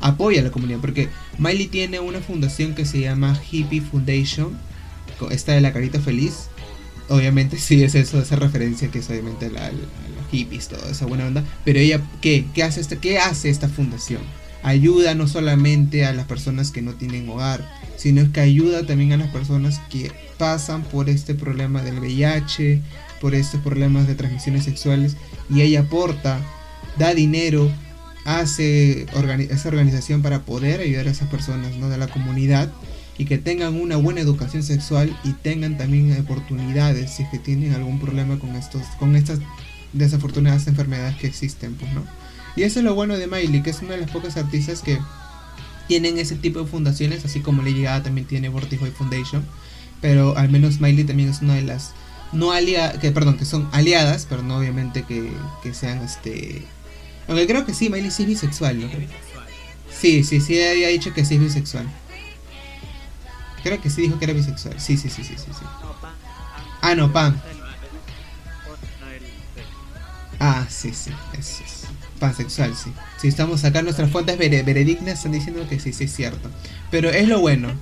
apoya 0.00 0.40
a 0.40 0.44
la 0.44 0.50
comunidad. 0.50 0.80
Porque 0.80 1.08
Miley 1.38 1.68
tiene 1.68 2.00
una 2.00 2.20
fundación 2.20 2.74
que 2.74 2.84
se 2.84 3.00
llama 3.00 3.38
Hippie 3.50 3.80
Foundation, 3.80 4.58
esta 5.30 5.52
de 5.52 5.60
la 5.60 5.72
carita 5.72 6.00
feliz. 6.00 6.48
Obviamente 7.08 7.58
sí 7.58 7.82
es 7.82 7.94
eso, 7.94 8.20
esa 8.20 8.36
referencia 8.36 8.90
que 8.90 8.98
es 9.00 9.10
obviamente 9.10 9.50
la, 9.50 9.70
la 9.70 9.78
hippies, 10.30 10.68
toda 10.68 10.90
esa 10.90 11.06
buena 11.06 11.26
onda. 11.26 11.44
Pero 11.64 11.78
ella, 11.78 12.00
¿qué? 12.20 12.46
¿Qué 12.54 12.62
hace, 12.62 12.80
esta, 12.80 12.96
¿Qué 12.96 13.18
hace 13.18 13.50
esta 13.50 13.68
fundación? 13.68 14.22
Ayuda 14.62 15.14
no 15.14 15.28
solamente 15.28 16.06
a 16.06 16.14
las 16.14 16.26
personas 16.26 16.70
que 16.70 16.80
no 16.80 16.94
tienen 16.94 17.28
hogar, 17.28 17.68
sino 17.96 18.32
que 18.32 18.40
ayuda 18.40 18.86
también 18.86 19.12
a 19.12 19.18
las 19.18 19.30
personas 19.30 19.78
que 19.90 20.10
pasan 20.38 20.82
por 20.84 21.10
este 21.10 21.34
problema 21.34 21.82
del 21.82 21.98
VIH, 21.98 22.80
por 23.20 23.34
estos 23.34 23.60
problemas 23.60 24.06
de 24.06 24.14
transmisiones 24.14 24.64
sexuales, 24.64 25.16
y 25.50 25.60
ella 25.62 25.80
aporta, 25.80 26.38
da 26.98 27.14
dinero, 27.14 27.70
hace 28.24 29.06
organi- 29.14 29.50
esa 29.50 29.68
organización 29.68 30.22
para 30.22 30.42
poder 30.42 30.80
ayudar 30.80 31.06
a 31.08 31.10
esas 31.10 31.28
personas 31.28 31.76
¿no? 31.76 31.88
de 31.88 31.98
la 31.98 32.08
comunidad 32.08 32.70
y 33.18 33.26
que 33.26 33.38
tengan 33.38 33.74
una 33.80 33.96
buena 33.96 34.20
educación 34.20 34.62
sexual 34.62 35.14
y 35.24 35.32
tengan 35.34 35.76
también 35.76 36.18
oportunidades 36.18 37.10
si 37.12 37.22
es 37.22 37.28
que 37.28 37.38
tienen 37.38 37.74
algún 37.74 38.00
problema 38.00 38.38
con 38.38 38.56
estos 38.56 38.82
con 38.98 39.14
estas 39.14 39.40
desafortunadas 39.92 40.66
enfermedades 40.66 41.16
que 41.16 41.26
existen 41.26 41.74
pues 41.74 41.92
no 41.92 42.02
y 42.56 42.62
eso 42.62 42.78
es 42.80 42.84
lo 42.84 42.94
bueno 42.94 43.16
de 43.16 43.26
Miley 43.26 43.62
que 43.62 43.70
es 43.70 43.82
una 43.82 43.92
de 43.92 43.98
las 44.00 44.10
pocas 44.10 44.36
artistas 44.36 44.80
que 44.80 44.98
tienen 45.86 46.18
ese 46.18 46.34
tipo 46.36 46.60
de 46.60 46.66
fundaciones 46.66 47.24
así 47.24 47.40
como 47.40 47.62
Lady 47.62 47.82
Gaga 47.82 48.04
también 48.04 48.26
tiene 48.26 48.48
Vortijoy 48.48 48.90
Foundation 48.90 49.44
pero 50.00 50.36
al 50.36 50.48
menos 50.48 50.80
Miley 50.80 51.04
también 51.04 51.28
es 51.28 51.40
una 51.42 51.54
de 51.54 51.62
las 51.62 51.92
no 52.34 52.52
aliadas 52.52 52.98
que 52.98 53.10
perdón 53.12 53.36
que 53.38 53.44
son 53.44 53.68
aliadas 53.72 54.26
pero 54.28 54.42
no 54.42 54.56
obviamente 54.58 55.02
que, 55.04 55.32
que 55.62 55.72
sean 55.74 56.02
este 56.02 56.64
aunque 57.28 57.46
creo 57.46 57.64
que 57.64 57.72
sí 57.74 57.88
Miley 57.88 58.10
sí 58.10 58.22
es 58.24 58.28
bisexual 58.28 58.80
¿no? 58.80 58.88
sí 60.00 60.24
sí 60.24 60.40
sí 60.40 60.62
había 60.62 60.88
dicho 60.88 61.14
que 61.14 61.24
sí 61.24 61.34
es 61.36 61.40
bisexual 61.40 61.86
Creo 63.62 63.80
que 63.80 63.88
sí 63.88 64.02
dijo 64.02 64.18
que 64.18 64.26
era 64.26 64.34
bisexual. 64.34 64.78
Sí, 64.78 64.98
sí, 64.98 65.08
sí, 65.08 65.24
sí, 65.24 65.36
sí. 65.38 65.46
sí. 65.50 65.64
Ah, 66.82 66.94
no, 66.94 67.10
Pam. 67.10 67.34
Ah, 70.38 70.66
sí, 70.68 70.92
sí, 70.92 71.10
eso 71.38 71.62
es. 71.64 71.84
Pansexual, 72.18 72.74
sí. 72.76 72.92
Si 73.18 73.28
estamos 73.28 73.64
acá, 73.64 73.80
nuestras 73.82 74.10
fuentes 74.10 74.38
vere- 74.38 74.62
veredignas 74.64 75.14
están 75.14 75.32
diciendo 75.32 75.66
que 75.68 75.80
sí, 75.80 75.92
sí 75.94 76.04
es 76.04 76.14
cierto. 76.14 76.50
Pero 76.90 77.08
es 77.10 77.26
lo 77.26 77.40
bueno. 77.40 77.72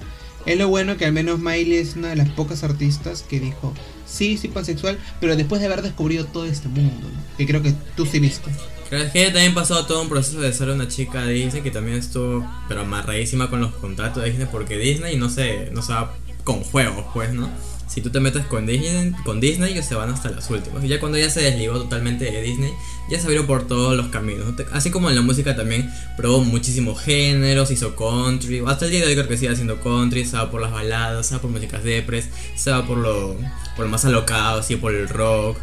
Es 0.46 0.58
lo 0.58 0.68
bueno 0.68 0.96
que 0.96 1.04
al 1.04 1.12
menos 1.12 1.38
Miley 1.38 1.74
es 1.74 1.96
una 1.96 2.08
de 2.08 2.16
las 2.16 2.30
pocas 2.30 2.64
artistas 2.64 3.22
que 3.22 3.40
dijo, 3.40 3.72
sí, 4.06 4.36
sí, 4.36 4.48
pansexual, 4.48 4.98
pero 5.20 5.36
después 5.36 5.60
de 5.60 5.66
haber 5.66 5.82
descubrido 5.82 6.24
todo 6.26 6.44
este 6.44 6.68
mundo, 6.68 7.08
¿no? 7.08 7.36
Que 7.36 7.46
creo 7.46 7.62
que 7.62 7.74
tú 7.96 8.06
sí 8.06 8.18
viste. 8.18 8.50
Pero 8.90 9.04
es 9.04 9.12
que 9.12 9.22
ella 9.22 9.32
también 9.32 9.54
pasó 9.54 9.86
todo 9.86 10.02
un 10.02 10.08
proceso 10.08 10.40
de 10.40 10.52
ser 10.52 10.68
una 10.68 10.86
chica 10.86 11.24
de 11.24 11.32
Disney 11.32 11.62
que 11.62 11.70
también 11.70 11.96
estuvo 11.96 12.46
pero 12.68 12.82
amarradísima 12.82 13.48
con 13.48 13.60
los 13.60 13.72
contratos 13.72 14.22
de 14.22 14.28
Disney 14.28 14.48
porque 14.52 14.76
Disney 14.76 15.16
no 15.16 15.30
se, 15.30 15.70
no 15.72 15.80
se 15.80 15.94
va 15.94 16.14
con 16.44 16.62
juegos, 16.62 17.06
pues, 17.14 17.32
¿no? 17.32 17.48
Si 17.86 18.00
tú 18.00 18.10
te 18.10 18.20
metes 18.20 18.44
con 18.46 18.66
Disney, 18.66 19.12
con 19.24 19.40
Disney 19.40 19.72
ellos 19.72 19.86
se 19.86 19.94
van 19.94 20.10
hasta 20.10 20.30
las 20.30 20.48
últimas. 20.50 20.84
Y 20.84 20.88
ya 20.88 21.00
cuando 21.00 21.18
ella 21.18 21.30
se 21.30 21.40
desligó 21.40 21.78
totalmente 21.78 22.24
de 22.24 22.42
Disney, 22.42 22.72
ya 23.10 23.18
se 23.18 23.26
abrió 23.26 23.46
por 23.46 23.66
todos 23.66 23.96
los 23.96 24.08
caminos. 24.08 24.54
Así 24.72 24.90
como 24.90 25.10
en 25.10 25.16
la 25.16 25.22
música 25.22 25.54
también 25.56 25.90
probó 26.16 26.44
muchísimos 26.44 27.00
géneros, 27.00 27.70
hizo 27.70 27.94
country. 27.96 28.62
Hasta 28.66 28.86
el 28.86 28.90
día 28.90 29.00
de 29.00 29.06
hoy 29.06 29.14
creo 29.14 29.28
que 29.28 29.36
sigue 29.36 29.52
haciendo 29.52 29.80
country, 29.80 30.24
se 30.24 30.36
va 30.36 30.50
por 30.50 30.60
las 30.60 30.72
baladas, 30.72 31.26
se 31.26 31.34
va 31.34 31.40
por 31.40 31.50
músicas 31.50 31.84
depres, 31.84 32.30
se 32.54 32.70
va 32.70 32.86
por 32.86 32.98
lo, 32.98 33.36
por 33.76 33.84
lo 33.84 33.90
más 33.90 34.04
alocado, 34.04 34.60
así 34.60 34.76
por 34.76 34.94
el 34.94 35.08
rock. 35.08 35.58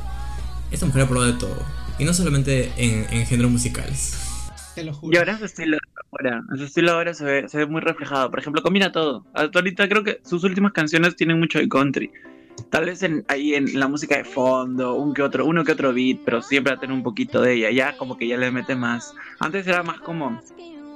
Esta 0.72 0.86
mujer 0.86 1.04
ha 1.04 1.08
probado 1.08 1.32
de 1.32 1.40
todo. 1.40 1.66
Y 1.98 2.06
no 2.06 2.14
solamente 2.14 2.72
en, 2.78 3.06
en 3.12 3.26
géneros 3.26 3.52
musicales. 3.52 4.18
Te 4.76 4.84
lo 4.84 4.94
juro. 4.94 5.16
Y 5.16 5.18
ahora 5.18 5.38
su 5.38 5.46
estilo 5.46 5.78
ahora, 6.12 6.44
su 6.56 6.64
estilo 6.64 6.92
ahora 6.92 7.14
se 7.14 7.24
ve, 7.24 7.50
se 7.50 7.58
ve 7.58 7.66
muy 7.66 7.82
reflejado. 7.82 8.30
Por 8.30 8.40
ejemplo, 8.40 8.62
combina 8.62 8.92
todo. 8.92 9.26
Hasta 9.34 9.60
ahorita 9.60 9.90
creo 9.90 10.04
que 10.04 10.22
sus 10.24 10.44
últimas 10.44 10.72
canciones 10.72 11.16
tienen 11.16 11.40
mucho 11.40 11.60
de 11.60 11.68
country. 11.68 12.12
Tal 12.70 12.86
vez 12.86 13.04
en, 13.04 13.26
ahí 13.28 13.56
en 13.56 13.80
la 13.80 13.88
música 13.88 14.18
de 14.18 14.24
fondo, 14.24 14.96
un 14.96 15.14
que 15.14 15.22
otro, 15.22 15.46
uno 15.46 15.64
que 15.64 15.72
otro 15.72 15.94
beat, 15.94 16.20
pero 16.26 16.42
siempre 16.42 16.74
va 16.74 16.78
a 16.78 16.80
tener 16.80 16.96
un 16.96 17.04
poquito 17.04 17.42
de 17.42 17.54
ella. 17.54 17.72
Ya 17.72 17.98
como 17.98 18.18
que 18.18 18.28
ya 18.28 18.38
le 18.38 18.52
mete 18.52 18.76
más. 18.76 19.14
Antes 19.40 19.68
era 19.68 19.84
más 19.84 20.00
como 20.00 20.40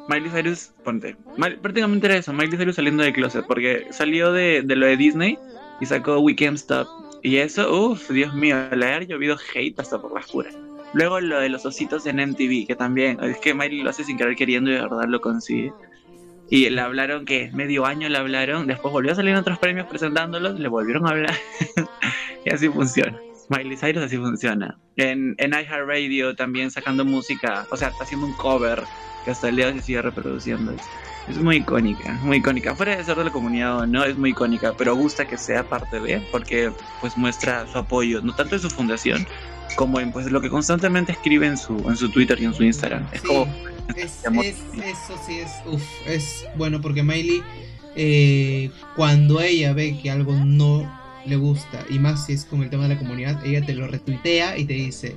Miley 0.09 0.29
Cyrus, 0.29 0.71
ponte. 0.83 1.15
Prácticamente 1.37 2.07
era 2.07 2.17
eso, 2.17 2.33
Miley 2.33 2.57
Cyrus 2.57 2.75
saliendo 2.75 3.03
del 3.03 3.13
closet, 3.13 3.45
porque 3.47 3.87
salió 3.91 4.31
de, 4.31 4.61
de 4.61 4.75
lo 4.75 4.85
de 4.85 4.97
Disney 4.97 5.37
y 5.79 5.85
sacó 5.85 6.19
We 6.19 6.35
Can't 6.35 6.57
Stop. 6.57 6.87
Y 7.21 7.37
eso, 7.37 7.73
uff, 7.73 8.09
Dios 8.09 8.33
mío, 8.33 8.57
le 8.75 8.85
ha 8.85 9.01
llovido 9.01 9.37
hate 9.55 9.79
hasta 9.79 10.01
por 10.01 10.13
las 10.13 10.29
puras. 10.29 10.57
Luego 10.93 11.19
lo 11.21 11.39
de 11.39 11.49
los 11.49 11.65
ositos 11.65 12.05
en 12.05 12.17
MTV, 12.17 12.67
que 12.67 12.75
también, 12.77 13.17
es 13.23 13.37
que 13.37 13.53
Miley 13.53 13.81
lo 13.81 13.89
hace 13.89 14.03
sin 14.03 14.17
querer 14.17 14.35
queriendo 14.35 14.69
y 14.69 14.73
de 14.73 14.81
verdad 14.81 15.05
lo 15.07 15.21
consigue. 15.21 15.73
Y 16.53 16.69
le 16.69 16.81
hablaron 16.81 17.25
que 17.25 17.49
medio 17.51 17.83
año 17.83 18.07
le 18.09 18.15
hablaron, 18.19 18.67
después 18.67 18.91
volvió 18.91 19.13
a 19.13 19.15
salir 19.15 19.31
en 19.31 19.37
otros 19.37 19.57
premios 19.57 19.87
presentándolos, 19.87 20.59
le 20.59 20.67
volvieron 20.67 21.07
a 21.07 21.09
hablar. 21.09 21.33
y 22.45 22.53
así 22.53 22.69
funciona. 22.69 23.19
Miley 23.49 23.75
Cyrus 23.75 24.03
así 24.03 24.17
funciona. 24.17 24.77
En, 24.97 25.33
en 25.39 25.51
iHeartRadio 25.51 26.35
también 26.35 26.69
sacando 26.69 27.05
música, 27.05 27.65
o 27.71 27.75
sea, 27.75 27.87
está 27.87 28.03
haciendo 28.03 28.27
un 28.27 28.33
cover 28.33 28.83
que 29.25 29.31
hasta 29.31 29.49
el 29.49 29.55
día 29.55 29.65
de 29.65 29.71
hoy 29.71 29.79
se 29.79 29.85
sigue 29.85 30.03
reproduciendo. 30.03 30.73
Es, 30.73 30.81
es 31.27 31.37
muy 31.39 31.55
icónica, 31.55 32.19
muy 32.21 32.37
icónica. 32.37 32.75
Fuera 32.75 32.97
de 32.97 33.03
ser 33.03 33.17
de 33.17 33.23
la 33.23 33.31
comunidad 33.31 33.79
o 33.79 33.87
no, 33.87 34.03
es 34.03 34.15
muy 34.15 34.29
icónica, 34.29 34.75
pero 34.77 34.95
gusta 34.95 35.25
que 35.25 35.39
sea 35.39 35.67
parte 35.67 35.99
de, 35.99 36.21
porque 36.31 36.71
pues 37.01 37.17
muestra 37.17 37.65
su 37.65 37.79
apoyo, 37.79 38.21
no 38.21 38.35
tanto 38.35 38.53
en 38.53 38.61
su 38.61 38.69
fundación, 38.69 39.25
como 39.75 39.99
en 39.99 40.11
pues 40.11 40.31
lo 40.31 40.41
que 40.41 40.49
constantemente 40.49 41.11
escribe 41.11 41.47
en 41.47 41.57
su, 41.57 41.77
en 41.89 41.95
su 41.97 42.09
Twitter 42.09 42.39
y 42.41 42.45
en 42.45 42.53
su 42.53 42.63
Instagram. 42.63 43.07
Es 43.11 43.21
Sí, 43.21 43.27
como 43.27 43.45
es, 43.95 44.21
es- 44.43 44.55
eso 44.85 45.19
sí 45.25 45.39
es, 45.39 45.51
uf, 45.65 45.83
es 46.07 46.45
bueno 46.55 46.81
porque 46.81 47.03
Miley, 47.03 47.41
eh, 47.95 48.69
cuando 48.95 49.41
ella 49.41 49.73
ve 49.73 49.97
que 50.01 50.09
algo 50.11 50.33
no 50.33 51.01
le 51.25 51.35
gusta, 51.37 51.85
y 51.89 51.99
más 51.99 52.25
si 52.25 52.33
es 52.33 52.45
con 52.45 52.63
el 52.63 52.69
tema 52.69 52.83
de 52.87 52.95
la 52.95 52.99
comunidad, 52.99 53.45
ella 53.45 53.65
te 53.65 53.73
lo 53.73 53.87
retuitea 53.87 54.57
y 54.57 54.65
te 54.65 54.73
dice, 54.73 55.15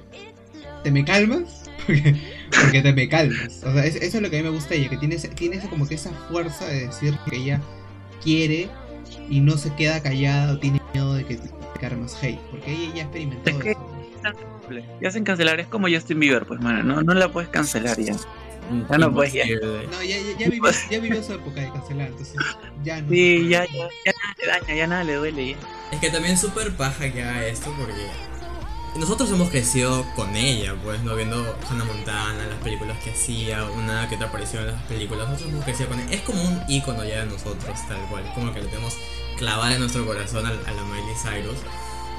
¿te 0.85 0.90
me 0.90 1.05
calmas? 1.05 1.62
Porque, 1.87 2.16
porque 2.51 2.83
te 2.83 2.92
me 2.92 3.09
calmas. 3.09 3.62
O 3.64 3.73
sea, 3.73 3.85
es- 3.87 3.95
eso 3.97 4.16
es 4.16 4.23
lo 4.23 4.29
que 4.29 4.38
a 4.38 4.42
mí 4.42 4.49
me 4.49 4.55
gusta 4.55 4.71
de 4.71 4.79
ella, 4.81 4.90
que 4.90 4.97
tiene, 4.97 5.16
tiene 5.19 5.61
como 5.69 5.87
que 5.87 5.95
esa 5.95 6.11
fuerza 6.29 6.66
de 6.66 6.87
decir 6.88 7.16
que 7.31 7.37
ella 7.37 7.61
quiere 8.25 8.69
y 9.31 9.38
no 9.40 9.57
se 9.57 9.73
queda 9.75 10.03
callada 10.03 10.55
o 10.55 10.59
tiene 10.59 10.81
miedo 10.92 11.14
de 11.14 11.25
que 11.25 11.37
te 11.37 11.97
más 11.97 12.21
hate, 12.21 12.40
porque 12.51 12.73
ella 12.73 12.92
ya 12.97 13.03
experimentó 13.03 13.51
Es 13.51 13.57
que- 13.57 13.71
eso. 13.73 13.96
Ya 15.01 15.09
hacen 15.09 15.25
cancelar, 15.25 15.61
es 15.61 15.67
como 15.67 15.89
Justin 15.89 16.21
Bieber, 16.21 16.45
pues 16.45 16.61
mano, 16.61 16.83
no, 16.83 17.03
no 17.03 17.15
la 17.15 17.31
puedes 17.31 17.49
cancelar 17.51 17.99
ya. 17.99 18.15
Ya 18.91 18.99
no 18.99 19.12
puedes, 19.12 19.33
ya. 19.33 19.45
No, 19.47 20.03
ya, 20.03 20.17
ya, 20.19 20.39
ya 20.39 20.49
vivió, 20.49 20.71
ya 20.91 20.99
vivió 20.99 21.23
su 21.23 21.35
época 21.35 21.61
de 21.61 21.71
cancelar, 21.71 22.09
entonces 22.09 22.37
ya 22.83 23.01
no. 23.01 23.09
Sí, 23.09 23.49
ya, 23.49 23.65
ya, 23.65 23.89
ya 24.05 24.12
nada 24.12 24.35
le 24.39 24.47
daña, 24.47 24.75
ya 24.75 24.87
nada 24.87 25.05
le 25.05 25.15
duele 25.15 25.51
ya. 25.51 25.57
Es 25.93 26.01
que 26.01 26.11
también 26.11 26.35
es 26.35 26.41
súper 26.41 26.73
paja 26.77 27.12
que 27.12 27.23
haga 27.23 27.47
esto 27.47 27.73
porque 27.79 28.09
nosotros 28.99 29.31
hemos 29.31 29.51
crecido 29.51 30.05
con 30.17 30.35
ella, 30.37 30.75
pues, 30.83 31.03
¿no? 31.03 31.15
Viendo 31.15 31.37
Hannah 31.71 31.85
Montana, 31.85 32.47
las 32.47 32.59
películas 32.62 32.99
que 33.05 33.11
hacía, 33.11 33.65
una 33.65 34.09
que 34.09 34.17
otra 34.17 34.29
aparición 34.29 34.62
en 34.65 34.73
las 34.73 34.83
películas. 34.85 35.29
Nosotros 35.29 35.53
hemos 35.53 35.65
crecido 35.65 35.91
con 35.91 36.01
ella. 36.01 36.15
Es 36.15 36.23
como 36.23 36.43
un 36.43 36.61
icono 36.69 37.05
ya 37.05 37.21
de 37.21 37.27
nosotros, 37.27 37.79
tal 37.89 38.01
cual. 38.11 38.25
Como 38.35 38.53
que 38.53 38.62
le 38.62 38.67
tenemos 38.67 38.97
clavada 39.37 39.75
en 39.75 39.81
nuestro 39.81 40.07
corazón 40.07 40.47
a, 40.47 40.49
a 40.49 40.73
la 40.73 40.83
Miley 40.83 41.15
Cyrus. 41.15 41.59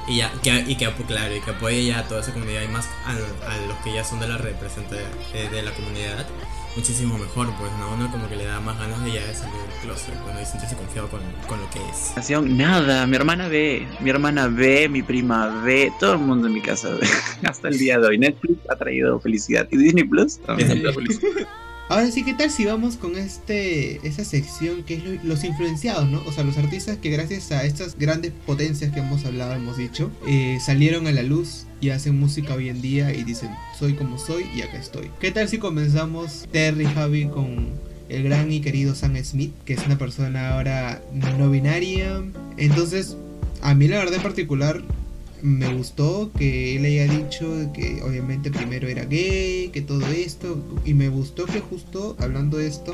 Y, 0.08 0.17
ya, 0.17 0.32
que, 0.41 0.63
y 0.67 0.76
que, 0.76 0.89
pues, 0.89 1.08
claro, 1.08 1.36
y 1.36 1.41
que 1.41 1.52
apoye 1.52 1.86
ya 1.86 2.00
a 2.00 2.08
toda 2.08 2.22
esa 2.22 2.34
comunidad 2.34 2.62
y 2.63 2.67
más 2.70 2.88
a, 3.06 3.12
a 3.12 3.67
los 3.67 3.78
que 3.84 3.93
ya 3.93 4.04
son 4.04 4.20
de 4.20 4.28
la 4.28 4.38
representación 4.38 5.10
de, 5.34 5.50
de 5.50 5.62
la 5.62 5.72
comunidad. 5.72 6.26
Muchísimo 6.78 7.17
mejor, 7.17 7.48
pues, 7.58 7.72
¿no? 7.80 7.96
Uno 7.96 8.12
como 8.12 8.30
que 8.30 8.36
le 8.36 8.46
da 8.46 8.60
más 8.60 8.78
ganas 8.78 9.04
de 9.04 9.12
ya 9.12 9.26
de 9.26 9.34
salir 9.34 9.56
del 9.56 9.82
closet, 9.82 10.13
bueno, 10.24 10.39
y 10.39 10.46
sentirse 10.46 10.76
confiado 10.76 11.10
con, 11.10 11.22
con 11.48 11.60
lo 11.60 11.67
que 11.72 11.80
es. 11.89 12.30
Nada, 12.43 13.08
mi 13.08 13.15
hermana 13.15 13.48
ve, 13.48 13.88
mi 14.00 14.12
hermana 14.12 14.48
ve, 14.48 14.88
mi 14.88 15.02
prima 15.02 15.62
ve, 15.63 15.91
todo 16.00 16.13
el 16.13 16.20
mundo 16.20 16.48
en 16.48 16.54
mi 16.54 16.62
casa 16.62 16.89
ve. 16.89 17.08
Hasta 17.50 17.67
el 17.67 17.80
día 17.80 17.98
de 18.00 18.08
hoy. 18.08 18.17
Netflix 18.20 18.60
ha 18.70 18.76
traído 18.76 19.20
felicidad. 19.20 19.67
Y 19.72 19.78
Disney 19.78 20.04
Plus 20.04 20.38
también 20.39 20.70
ha 20.70 20.74
traído 20.74 20.93
felicidad. 20.93 21.48
Ahora 21.89 22.12
sí, 22.12 22.23
¿qué 22.26 22.34
tal 22.34 22.52
si 22.52 22.65
vamos 22.65 22.97
con 22.97 23.15
este 23.17 24.06
esa 24.06 24.26
sección 24.26 24.84
que 24.84 24.95
es 24.95 25.04
lo- 25.06 25.23
los 25.23 25.43
influenciados, 25.45 26.10
¿no? 26.10 26.21
O 26.26 26.34
sea, 26.34 26.43
los 26.43 26.58
artistas 26.58 26.97
que 26.97 27.10
gracias 27.10 27.50
a 27.54 27.63
estas 27.63 27.97
grandes 27.97 28.34
potencias 28.45 28.91
que 28.91 29.00
hemos 29.00 29.23
hablado, 29.23 29.54
hemos 29.54 29.78
dicho, 29.78 30.12
eh, 30.28 30.58
salieron 30.63 31.08
a 31.08 31.13
la 31.13 31.23
luz 31.23 31.65
y 31.80 31.89
hacen 31.91 32.19
música 32.19 32.56
hoy 32.56 32.67
en 32.67 32.82
día 32.82 33.13
y 33.13 33.23
dicen, 33.23 33.50
soy 33.80 33.93
como 33.93 34.17
soy 34.17 34.45
y 34.54 34.63
acá 34.63 34.78
estoy. 34.78 35.10
¿Qué 35.21 35.32
tal 35.32 35.47
si 35.47 35.60
comenzamos, 35.60 36.45
Terry 36.52 36.86
Javi, 36.86 37.28
con 37.30 37.69
el 38.10 38.23
gran 38.23 38.52
y 38.52 38.60
querido 38.60 38.93
Sam 38.93 39.15
Smith, 39.23 39.54
que 39.63 39.73
es 39.73 39.86
una 39.86 39.97
persona 39.97 40.56
ahora 40.56 41.02
no 41.13 41.50
binaria? 41.50 42.21
Entonces, 42.58 43.15
a 43.62 43.73
mí 43.76 43.88
la 43.88 44.00
verdad 44.00 44.15
en 44.15 44.23
particular 44.23 44.84
me 45.41 45.73
gustó 45.73 46.32
que 46.38 46.76
él 46.76 46.86
haya 46.86 47.06
dicho 47.06 47.71
que 47.73 48.02
obviamente 48.04 48.52
primero 48.52 48.88
era 48.88 49.06
gay, 49.06 49.69
que 49.69 49.82
todo 49.82 50.06
esto, 50.08 50.58
y 50.86 50.93
me 50.93 51.10
gustó 51.10 51.45
que 51.45 51.60
justo 51.60 52.15
hablando 52.19 52.58
de 52.58 52.67
esto, 52.67 52.91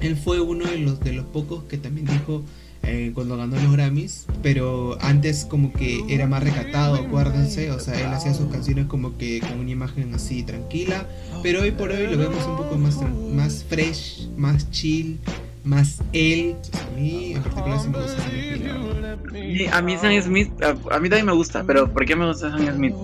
él 0.00 0.16
fue 0.16 0.40
uno 0.40 0.66
de 0.66 0.78
los 0.78 1.00
de 1.00 1.12
los 1.12 1.26
pocos 1.26 1.64
que 1.64 1.76
también 1.76 2.06
dijo 2.06 2.42
eh, 2.82 3.12
cuando 3.14 3.36
ganó 3.36 3.56
los 3.56 3.72
Grammys, 3.72 4.26
pero 4.42 4.96
antes 5.02 5.44
como 5.44 5.72
que 5.72 6.02
era 6.08 6.26
más 6.26 6.42
recatado, 6.42 6.94
acuérdense, 6.94 7.70
o 7.70 7.78
sea, 7.78 8.00
él 8.00 8.06
hacía 8.06 8.32
sus 8.32 8.50
canciones 8.50 8.86
como 8.86 9.18
que 9.18 9.40
con 9.40 9.58
una 9.58 9.70
imagen 9.70 10.14
así 10.14 10.42
tranquila, 10.42 11.06
pero 11.42 11.60
hoy 11.60 11.72
por 11.72 11.90
hoy 11.90 12.06
lo 12.06 12.16
vemos 12.16 12.46
un 12.46 12.56
poco 12.56 12.76
más 12.76 12.96
más 13.34 13.64
fresh, 13.68 14.28
más 14.36 14.70
chill, 14.70 15.18
más 15.64 16.02
él. 16.12 16.56
A 16.82 16.90
mí 16.96 17.34
a 19.72 19.82
mí 19.82 19.94
a, 19.94 20.98
mí 21.00 21.08
también 21.08 21.26
me 21.26 21.32
gusta, 21.32 21.64
pero 21.64 21.90
¿por 21.92 22.04
qué 22.04 22.16
me 22.16 22.26
gusta 22.26 22.50
Sam 22.50 22.74
Smith? 22.74 22.94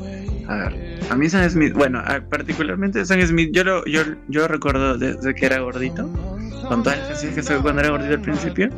A 0.49 0.57
ver, 0.57 1.01
a 1.11 1.17
mí 1.17 1.29
Sam 1.29 1.49
Smith, 1.51 1.73
bueno, 1.73 2.03
particularmente 2.31 3.05
Sam 3.05 3.21
Smith, 3.23 3.51
yo 3.53 3.65
lo, 3.65 3.85
yo, 3.87 4.03
yo 4.29 4.47
recuerdo 4.47 4.97
desde 4.97 5.35
que 5.35 5.47
era 5.47 5.59
gordito, 5.61 6.09
con 6.69 6.83
todas 6.83 6.99
las 6.99 7.09
canciones 7.09 7.35
que 7.35 7.43
sacó 7.43 7.63
cuando 7.63 7.81
era 7.81 7.91
gordito 7.91 8.15
al 8.15 8.21
principio, 8.21 8.71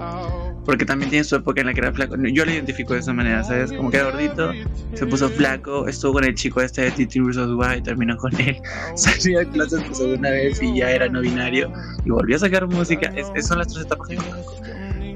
porque 0.69 0.85
también 0.85 1.09
tiene 1.09 1.25
su 1.25 1.35
época 1.35 1.63
en 1.63 1.69
la 1.69 1.73
que 1.73 1.81
era 1.81 1.91
flaco. 1.95 2.15
Yo 2.31 2.45
lo 2.45 2.51
identifico 2.51 2.93
de 2.93 3.01
esa 3.01 3.15
manera, 3.15 3.43
¿sabes? 3.43 3.73
Como 3.73 3.91
que 3.91 3.97
era 3.97 4.11
gordito, 4.11 4.53
se 4.93 5.07
puso 5.07 5.31
flaco, 5.31 5.89
estuvo 5.89 6.13
con 6.13 6.25
el 6.25 6.35
chico 6.35 6.61
este 6.61 6.83
de 6.83 6.91
Titi 6.91 7.21
vs. 7.21 7.37
Dubai, 7.37 7.83
terminó 7.83 8.19
con 8.19 8.39
él, 8.39 8.55
salió 8.95 9.39
de 9.39 9.49
clases 9.49 9.83
por 9.83 9.95
segunda 9.95 10.31
vez 10.31 10.61
y 10.63 10.77
ya 10.77 10.91
era 10.91 11.09
no 11.09 11.23
binario, 11.23 11.73
y 12.05 12.11
volvió 12.11 12.37
a 12.37 12.41
sacar 12.41 12.67
música. 12.67 13.11
Es, 13.17 13.33
es- 13.35 13.47
son 13.47 13.57
las 13.61 13.69
tres 13.69 13.87
etapas 13.87 14.09
que 14.09 14.17
conozco. 14.17 14.57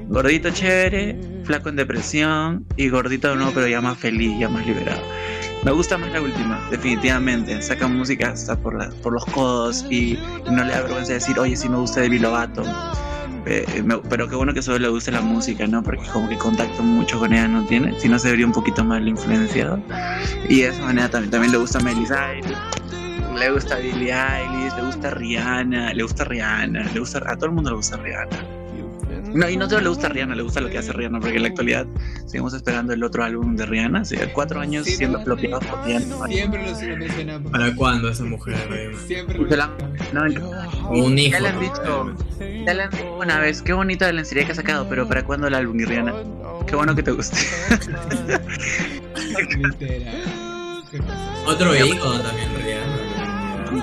Gordito 0.07 0.49
chévere, 0.49 1.17
flaco 1.43 1.69
en 1.69 1.75
depresión 1.75 2.65
y 2.75 2.89
gordito 2.89 3.29
de 3.29 3.35
nuevo 3.35 3.51
pero 3.53 3.67
ya 3.67 3.79
más 3.79 3.99
feliz, 3.99 4.31
ya 4.39 4.49
más 4.49 4.65
liberado. 4.65 5.01
Me 5.63 5.71
gusta 5.71 5.99
más 5.99 6.11
la 6.11 6.19
última, 6.21 6.67
definitivamente. 6.71 7.61
Saca 7.61 7.87
música 7.87 8.31
hasta 8.31 8.57
por, 8.59 8.73
la- 8.75 8.89
por 9.03 9.13
los 9.13 9.23
codos 9.25 9.85
y, 9.91 10.13
y 10.13 10.51
no 10.51 10.63
le 10.63 10.71
da 10.73 10.81
vergüenza 10.81 11.13
decir, 11.13 11.37
oye, 11.37 11.55
sí 11.55 11.69
me 11.69 11.77
gusta 11.77 12.01
Demi 12.01 12.17
Lovato. 12.17 12.63
Eh, 13.45 13.83
pero 14.09 14.29
qué 14.29 14.35
bueno 14.35 14.53
que 14.53 14.61
solo 14.61 14.79
le 14.79 14.87
guste 14.87 15.11
la 15.11 15.21
música, 15.21 15.67
¿no? 15.67 15.83
Porque 15.83 16.05
como 16.11 16.29
que 16.29 16.37
contacto 16.37 16.81
mucho 16.81 17.19
con 17.19 17.33
ella 17.33 17.47
no 17.47 17.65
tiene, 17.65 17.99
si 17.99 18.07
no 18.07 18.17
se 18.17 18.29
vería 18.29 18.45
un 18.45 18.53
poquito 18.53 18.83
más 18.83 19.01
influenciado. 19.01 19.79
Y 20.47 20.61
de 20.61 20.69
esa 20.69 20.85
manera 20.85 21.09
también, 21.09 21.31
también 21.31 21.51
le 21.51 21.57
gusta 21.57 21.79
Miley 21.79 22.05
Cyrus, 22.05 22.57
le 23.37 23.51
gusta 23.51 23.77
Billie 23.77 24.13
Eilish, 24.13 24.75
le 24.75 24.83
gusta 24.83 25.09
Rihanna, 25.09 25.93
le 25.93 26.03
gusta 26.03 26.23
Rihanna, 26.23 26.83
le 26.93 26.99
gusta 26.99 27.21
a 27.25 27.35
todo 27.35 27.47
el 27.47 27.51
mundo 27.51 27.71
le 27.71 27.75
gusta 27.77 27.97
Rihanna. 27.97 28.62
No, 29.33 29.49
y 29.49 29.57
no 29.57 29.67
solo 29.69 29.81
le 29.81 29.89
gusta 29.89 30.09
Rihanna, 30.09 30.35
le 30.35 30.43
gusta 30.43 30.61
lo 30.61 30.69
que 30.69 30.77
hace 30.77 30.93
Rihanna, 30.93 31.19
porque 31.19 31.37
en 31.37 31.41
la 31.43 31.47
actualidad 31.49 31.87
seguimos 32.25 32.53
esperando 32.53 32.93
el 32.93 33.03
otro 33.03 33.23
álbum 33.23 33.55
de 33.55 33.65
Rihanna, 33.65 34.01
hace 34.01 34.17
cuatro 34.31 34.59
años 34.59 34.85
Sí, 34.85 34.95
siendo 34.95 35.17
no, 35.19 35.23
flopeado 35.23 35.59
por 35.59 35.85
Rihanna. 35.85 36.27
Siempre 36.27 36.65
lo, 36.65 36.97
mencionamos. 36.97 37.51
¿Para 37.51 37.75
cuándo 37.75 38.09
esa 38.09 38.23
mujer? 38.25 38.55
Siempre 39.07 39.37
lo 39.39 39.47
la- 39.55 39.71
no, 40.13 40.21
O 40.89 41.03
un 41.05 41.17
hijo. 41.17 41.31
Ya 41.31 41.39
le 41.39 41.47
han 41.49 41.59
dicho, 41.59 42.15
ya 42.65 42.73
le 42.73 42.83
han 42.83 42.89
dicho 42.91 43.17
una 43.19 43.39
vez, 43.39 43.61
qué 43.61 43.73
bonita 43.73 44.05
la 44.07 44.13
lencería 44.13 44.45
que 44.45 44.51
ha 44.51 44.55
sacado, 44.55 44.87
pero 44.87 45.07
¿para 45.07 45.23
cuándo 45.23 45.47
el 45.47 45.55
álbum, 45.55 45.79
y 45.79 45.85
Rihanna? 45.85 46.13
Qué 46.67 46.75
bueno 46.75 46.95
que 46.95 47.03
te 47.03 47.11
guste. 47.11 47.37
Literal. 49.57 50.83
¿Qué 50.91 50.97
pasa? 50.99 51.43
Otro 51.47 51.75
ícono 51.75 52.19
también, 52.21 52.49
Rihanna. 52.55 52.62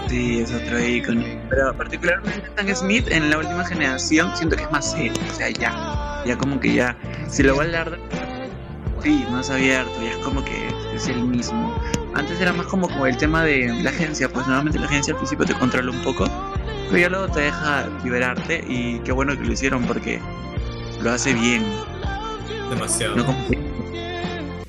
Sí, 0.08 0.40
es 0.40 0.52
otro 0.52 0.78
icono. 0.78 1.24
Pero 1.48 1.74
particularmente 1.76 2.48
Stan 2.48 2.76
Smith 2.76 3.06
en 3.10 3.30
la 3.30 3.38
última 3.38 3.64
generación 3.64 4.36
siento 4.36 4.56
que 4.56 4.62
es 4.62 4.70
más 4.70 4.92
serio. 4.92 5.12
O 5.30 5.34
sea, 5.34 5.50
ya. 5.50 6.22
Ya 6.26 6.36
como 6.36 6.60
que 6.60 6.74
ya. 6.74 6.96
Si 7.28 7.42
lo 7.42 7.54
voy 7.54 7.74
a 7.74 7.84
de. 7.84 7.98
Sí, 9.02 9.24
más 9.30 9.50
abierto. 9.50 9.92
Ya 10.02 10.10
es 10.10 10.16
como 10.18 10.44
que 10.44 10.68
es 10.94 11.08
el 11.08 11.22
mismo. 11.22 11.74
Antes 12.14 12.40
era 12.40 12.52
más 12.52 12.66
como, 12.66 12.88
como 12.88 13.06
el 13.06 13.16
tema 13.16 13.44
de 13.44 13.68
la 13.82 13.90
agencia. 13.90 14.28
Pues 14.28 14.46
normalmente 14.46 14.78
la 14.78 14.86
agencia 14.86 15.12
al 15.12 15.18
principio 15.18 15.46
te 15.46 15.54
controla 15.54 15.90
un 15.90 16.02
poco. 16.02 16.24
Pero 16.88 16.98
ya 16.98 17.08
luego 17.08 17.28
te 17.28 17.40
deja 17.40 17.88
liberarte. 18.04 18.64
Y 18.68 18.98
qué 19.00 19.12
bueno 19.12 19.36
que 19.36 19.44
lo 19.44 19.52
hicieron 19.52 19.84
porque 19.84 20.20
lo 21.02 21.10
hace 21.10 21.32
bien. 21.34 21.64
Demasiado. 22.70 23.16
No 23.16 23.26
como 23.26 23.38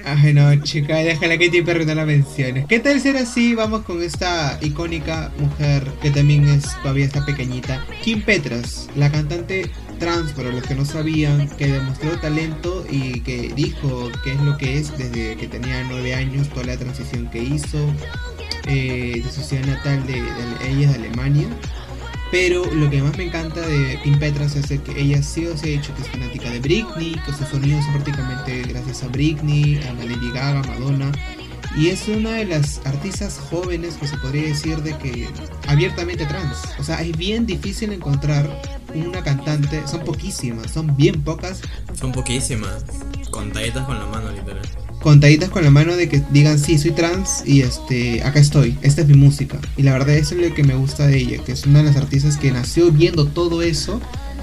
Ay, 0.06 0.34
no, 0.34 0.56
chica, 0.64 0.96
déjala 0.98 1.38
que 1.38 1.48
Katy 1.48 1.62
Perry 1.62 1.86
la 1.86 2.06
menciones. 2.06 2.66
¿Qué 2.68 2.80
tal 2.80 3.00
ser 3.00 3.18
así? 3.18 3.56
Vamos 3.56 3.82
con 3.84 4.02
esta 4.02 4.58
icónica 4.62 5.32
mujer 5.38 5.84
que 6.02 6.10
también 6.12 6.48
es 6.48 6.64
todavía 6.82 7.06
está 7.06 7.26
pequeñita. 7.26 7.86
Kim 8.04 8.22
Petras, 8.24 8.90
la 8.96 9.12
cantante 9.12 9.70
trans, 10.00 10.32
para 10.32 10.50
los 10.50 10.64
que 10.64 10.76
no 10.76 10.86
sabían, 10.86 11.48
que 11.58 11.68
demostró 11.68 12.18
talento 12.20 12.86
y 12.90 13.20
que 13.22 13.52
dijo 13.56 14.10
qué 14.24 14.34
es 14.34 14.42
lo 14.42 14.58
que 14.58 14.78
es 14.78 14.98
desde 14.98 15.36
que 15.38 15.48
tenía 15.48 15.84
nueve 15.88 16.16
años, 16.16 16.50
toda 16.50 16.66
la 16.66 16.78
transición 16.78 17.30
que 17.30 17.44
hizo 17.44 17.78
eh, 18.68 19.22
de 19.24 19.32
su 19.32 19.42
ciudad 19.42 19.66
natal, 19.66 20.06
de, 20.08 20.14
de- 20.14 20.70
ella 20.72 20.88
es 20.92 21.00
de 21.00 21.08
Alemania. 21.08 21.48
Pero 22.32 22.66
lo 22.74 22.90
que 22.90 23.02
más 23.02 23.18
me 23.18 23.26
encanta 23.26 23.60
de 23.60 24.00
Kim 24.04 24.18
Petras 24.18 24.56
es 24.56 24.68
que 24.80 25.00
ella 25.00 25.22
sí 25.22 25.46
o 25.48 25.58
sí 25.58 25.68
ha 25.68 25.72
dicho 25.80 25.94
que 25.94 26.02
es 26.02 26.08
fanática 26.08 26.50
de 26.50 26.60
Britney, 26.62 27.20
que 27.26 27.34
sus 27.34 27.48
sonidos 27.50 27.84
son 27.84 27.96
prácticamente 27.96 28.62
gracias 28.64 29.04
a 29.04 29.10
Britney, 29.10 29.78
a 29.84 29.94
la 29.94 30.06
Lady 30.06 30.32
Gaga, 30.32 30.64
Madonna. 30.64 31.12
Y 31.76 31.88
es 31.88 32.08
una 32.08 32.32
de 32.32 32.46
las 32.46 32.82
artistas 32.86 33.40
jóvenes 33.50 33.96
que 33.96 34.08
se 34.08 34.18
podría 34.18 34.44
decir 34.44 34.78
de 34.82 34.98
que 34.98 35.30
abiertamente 35.68 36.26
trans. 36.26 36.58
O 36.80 36.84
sea, 36.84 37.02
es 37.02 37.16
bien 37.18 37.46
difícil 37.46 37.92
encontrar 37.92 38.62
una 38.94 39.24
cantante, 39.24 39.86
son 39.88 40.04
poquísimas, 40.04 40.72
son 40.72 40.96
bien 40.96 41.22
pocas, 41.24 41.62
Son 41.94 42.12
poquísimas. 42.12 42.86
Contaditas 43.30 43.86
con 43.86 44.00
la 44.00 44.06
mano, 44.06 44.32
literal. 44.32 44.68
Contaditas 45.02 45.50
con 45.50 45.64
la 45.64 45.72
mano 45.72 45.96
de 45.96 46.08
que 46.10 46.22
digan 46.32 46.60
sí, 46.60 46.78
soy 46.78 46.92
trans 46.92 47.44
y 47.46 47.62
este, 47.62 48.24
acá 48.24 48.40
estoy, 48.40 48.78
esta 48.82 49.02
es 49.02 49.08
mi 49.08 49.16
música. 49.16 49.60
Y 49.78 49.84
la 49.84 49.94
verdad 49.94 50.16
eso 50.16 50.36
es 50.36 50.48
lo 50.50 50.56
que 50.56 50.64
me 50.64 50.76
gusta 50.76 51.08
de 51.08 51.18
ella, 51.18 51.44
que 51.44 51.52
es 51.54 51.66
una 51.66 51.80
de 51.80 51.86
las 51.86 51.98
artistas 51.98 52.38
que 52.38 52.52
nació 52.52 52.92
viendo 52.92 53.28
todo 53.28 53.62
eso 53.62 54.00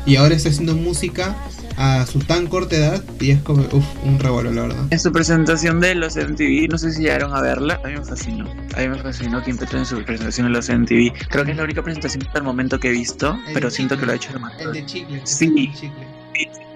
y 0.07 0.16
ahora 0.16 0.35
está 0.35 0.49
haciendo 0.49 0.75
música 0.75 1.37
a 1.81 2.05
su 2.07 2.18
tan 2.18 2.49
corta 2.49 2.75
edad 2.77 3.05
y 3.21 3.31
es 3.31 3.40
como, 3.42 3.62
uff, 3.71 3.85
un 4.05 4.18
revuelo, 4.18 4.51
la 4.51 4.62
verdad. 4.62 4.87
En 4.90 4.99
su 4.99 5.12
presentación 5.12 5.79
de 5.79 5.94
los 5.94 6.16
MTV, 6.16 6.68
no 6.68 6.77
sé 6.77 6.92
si 6.92 7.03
llegaron 7.03 7.33
a 7.37 7.40
verla, 7.40 7.81
a 7.85 7.87
mí 7.88 7.94
me 7.94 8.05
fascinó. 8.05 8.51
A 8.77 8.81
mí 8.81 8.88
me 8.88 8.99
fascinó 9.01 9.42
Kim 9.44 9.57
Petras 9.57 9.92
en 9.92 9.99
su 9.99 10.05
presentación 10.05 10.49
de 10.49 10.53
los 10.55 10.68
MTV. 10.68 11.12
Creo 11.29 11.44
que 11.44 11.53
es 11.53 11.57
la 11.57 11.62
única 11.62 11.83
presentación 11.83 12.27
hasta 12.27 12.38
el 12.38 12.44
momento 12.44 12.81
que 12.81 12.88
he 12.88 12.92
visto, 12.92 13.38
El 13.47 13.55
pero 13.55 13.71
siento 13.71 13.97
que 13.97 14.07
lo 14.07 14.12
ha 14.12 14.18
chicle. 14.18 14.38
hecho 14.38 14.38
demasiado 14.38 14.73
El 14.73 14.81
de 14.81 14.87
chicle. 14.87 15.21
Sí. 15.25 15.44
el 15.47 15.55
de 15.55 15.73
chicle. 15.73 16.67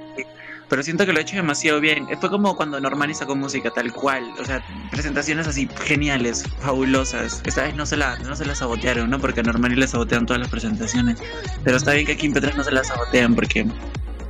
Pero 0.72 0.82
siento 0.82 1.04
que 1.04 1.12
lo 1.12 1.18
ha 1.18 1.20
hecho 1.20 1.36
demasiado 1.36 1.80
bien. 1.80 2.06
Fue 2.18 2.30
como 2.30 2.56
cuando 2.56 2.80
Normani 2.80 3.12
sacó 3.12 3.36
música 3.36 3.70
tal 3.70 3.92
cual. 3.92 4.32
O 4.40 4.44
sea, 4.46 4.64
presentaciones 4.90 5.46
así 5.46 5.68
geniales, 5.84 6.44
fabulosas. 6.60 7.42
Esta 7.44 7.64
vez 7.64 7.74
no 7.74 7.84
se 7.84 7.98
la, 7.98 8.16
no 8.20 8.34
se 8.34 8.46
la 8.46 8.54
sabotearon, 8.54 9.10
¿no? 9.10 9.18
Porque 9.20 9.40
a 9.40 9.42
Normani 9.42 9.74
le 9.74 9.86
sabotean 9.86 10.24
todas 10.24 10.40
las 10.40 10.48
presentaciones. 10.48 11.18
Pero 11.62 11.76
está 11.76 11.92
bien 11.92 12.06
que 12.06 12.12
a 12.12 12.16
Kim 12.16 12.32
Petras 12.32 12.56
no 12.56 12.64
se 12.64 12.70
la 12.72 12.82
sabotean 12.84 13.34
porque, 13.34 13.66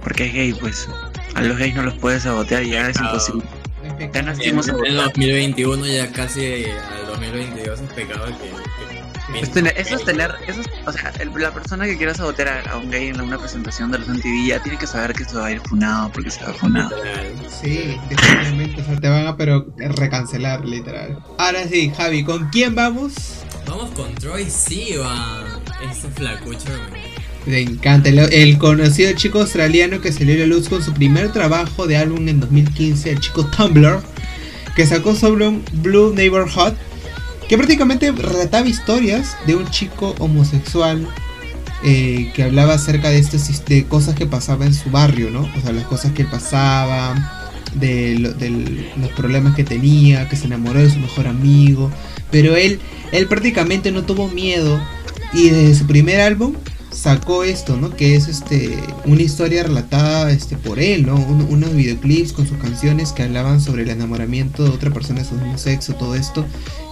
porque 0.02 0.24
es 0.26 0.32
gay, 0.34 0.52
pues. 0.54 0.88
A 1.36 1.42
los 1.42 1.56
gays 1.56 1.76
no 1.76 1.84
los 1.84 1.94
puedes 1.94 2.24
sabotear 2.24 2.64
y 2.64 2.70
ya 2.70 2.88
es 2.88 2.96
imposible. 3.00 3.44
Ya 4.12 4.22
En, 4.50 4.56
en 4.84 4.96
2021 5.04 5.86
ya 5.86 6.10
casi 6.10 6.64
al 6.64 7.06
2022 7.06 7.80
es 7.82 7.92
pecado 7.92 8.26
que... 8.26 8.32
que- 8.32 8.91
Es 9.40 9.50
tener- 9.50 9.74
eso 9.76 9.96
es 9.96 10.04
tener, 10.04 10.30
eso 10.46 10.60
es- 10.60 10.66
o 10.86 10.92
sea, 10.92 11.12
el- 11.20 11.30
la 11.40 11.52
persona 11.52 11.86
que 11.86 11.96
quiera 11.96 12.14
sabotear 12.14 12.48
a, 12.48 12.72
a 12.72 12.76
un 12.78 12.90
gay 12.90 13.08
en 13.08 13.20
una 13.20 13.38
presentación 13.38 13.90
de 13.90 13.98
los 13.98 14.08
MTV 14.08 14.46
ya 14.48 14.62
tiene 14.62 14.78
que 14.78 14.86
saber 14.86 15.12
que 15.14 15.24
se 15.24 15.36
va 15.36 15.46
a 15.46 15.52
ir 15.52 15.60
funado 15.60 16.10
porque 16.12 16.30
se 16.30 16.44
va 16.44 16.52
funado. 16.54 16.94
Literal. 16.96 17.32
Sí, 17.62 17.96
definitivamente, 18.10 18.80
o 18.82 18.84
sea, 18.84 19.00
te 19.00 19.08
van 19.08 19.26
a 19.26 19.36
pero 19.36 19.66
recancelar, 19.76 20.64
literal. 20.64 21.18
Ahora 21.38 21.66
sí, 21.68 21.92
Javi, 21.96 22.24
¿con 22.24 22.48
quién 22.50 22.74
vamos? 22.74 23.14
Vamos 23.66 23.90
con 23.92 24.14
Troy 24.16 24.48
Sivan. 24.50 25.62
Ese 25.90 26.08
flacucho. 26.10 26.68
Me 27.46 27.60
encanta, 27.60 28.08
el, 28.08 28.18
el 28.20 28.58
conocido 28.58 29.12
chico 29.14 29.40
australiano 29.40 30.00
que 30.00 30.12
salió 30.12 30.34
a 30.34 30.38
la 30.38 30.46
luz 30.46 30.68
con 30.68 30.82
su 30.82 30.92
primer 30.92 31.32
trabajo 31.32 31.86
de 31.88 31.96
álbum 31.96 32.28
en 32.28 32.38
2015, 32.38 33.10
el 33.10 33.20
chico 33.20 33.44
Tumblr, 33.46 34.00
que 34.76 34.86
sacó 34.86 35.14
sobre 35.16 35.48
un 35.48 35.64
Blue 35.72 36.12
Neighborhood, 36.14 36.74
que 37.52 37.58
prácticamente 37.58 38.10
relataba 38.12 38.66
historias 38.66 39.36
de 39.46 39.56
un 39.56 39.68
chico 39.68 40.14
homosexual 40.20 41.06
eh, 41.84 42.32
que 42.34 42.44
hablaba 42.44 42.72
acerca 42.72 43.10
de, 43.10 43.18
estos, 43.18 43.62
de 43.66 43.84
cosas 43.84 44.14
que 44.14 44.24
pasaban 44.24 44.68
en 44.68 44.74
su 44.74 44.88
barrio, 44.90 45.28
¿no? 45.28 45.40
O 45.42 45.60
sea, 45.62 45.70
las 45.72 45.84
cosas 45.84 46.12
que 46.12 46.24
pasaban, 46.24 47.28
de, 47.74 48.32
del- 48.38 48.90
los 48.98 49.10
problemas 49.10 49.54
que 49.54 49.64
tenía, 49.64 50.30
que 50.30 50.36
se 50.36 50.46
enamoró 50.46 50.78
de 50.80 50.88
su 50.88 50.98
mejor 50.98 51.26
amigo, 51.26 51.90
pero 52.30 52.56
él, 52.56 52.80
él 53.12 53.26
prácticamente 53.26 53.92
no 53.92 54.04
tuvo 54.04 54.28
miedo 54.28 54.80
y 55.34 55.50
desde 55.50 55.74
su 55.74 55.86
primer 55.86 56.22
álbum 56.22 56.54
sacó 56.92 57.42
esto, 57.44 57.76
¿no? 57.76 57.90
Que 57.96 58.16
es 58.16 58.28
este 58.28 58.76
una 59.06 59.22
historia 59.22 59.62
relatada 59.64 60.30
este 60.30 60.56
por 60.56 60.78
él, 60.78 61.06
¿no? 61.06 61.16
Un- 61.16 61.46
unos 61.50 61.74
videoclips 61.74 62.32
con 62.32 62.46
sus 62.46 62.58
canciones 62.58 63.12
que 63.12 63.22
hablaban 63.22 63.60
sobre 63.60 63.82
el 63.82 63.90
enamoramiento 63.90 64.64
de 64.64 64.70
otra 64.70 64.90
persona 64.92 65.20
de 65.22 65.28
su 65.28 65.34
mismo 65.36 65.58
sexo, 65.58 65.94
todo 65.94 66.14
esto, 66.14 66.44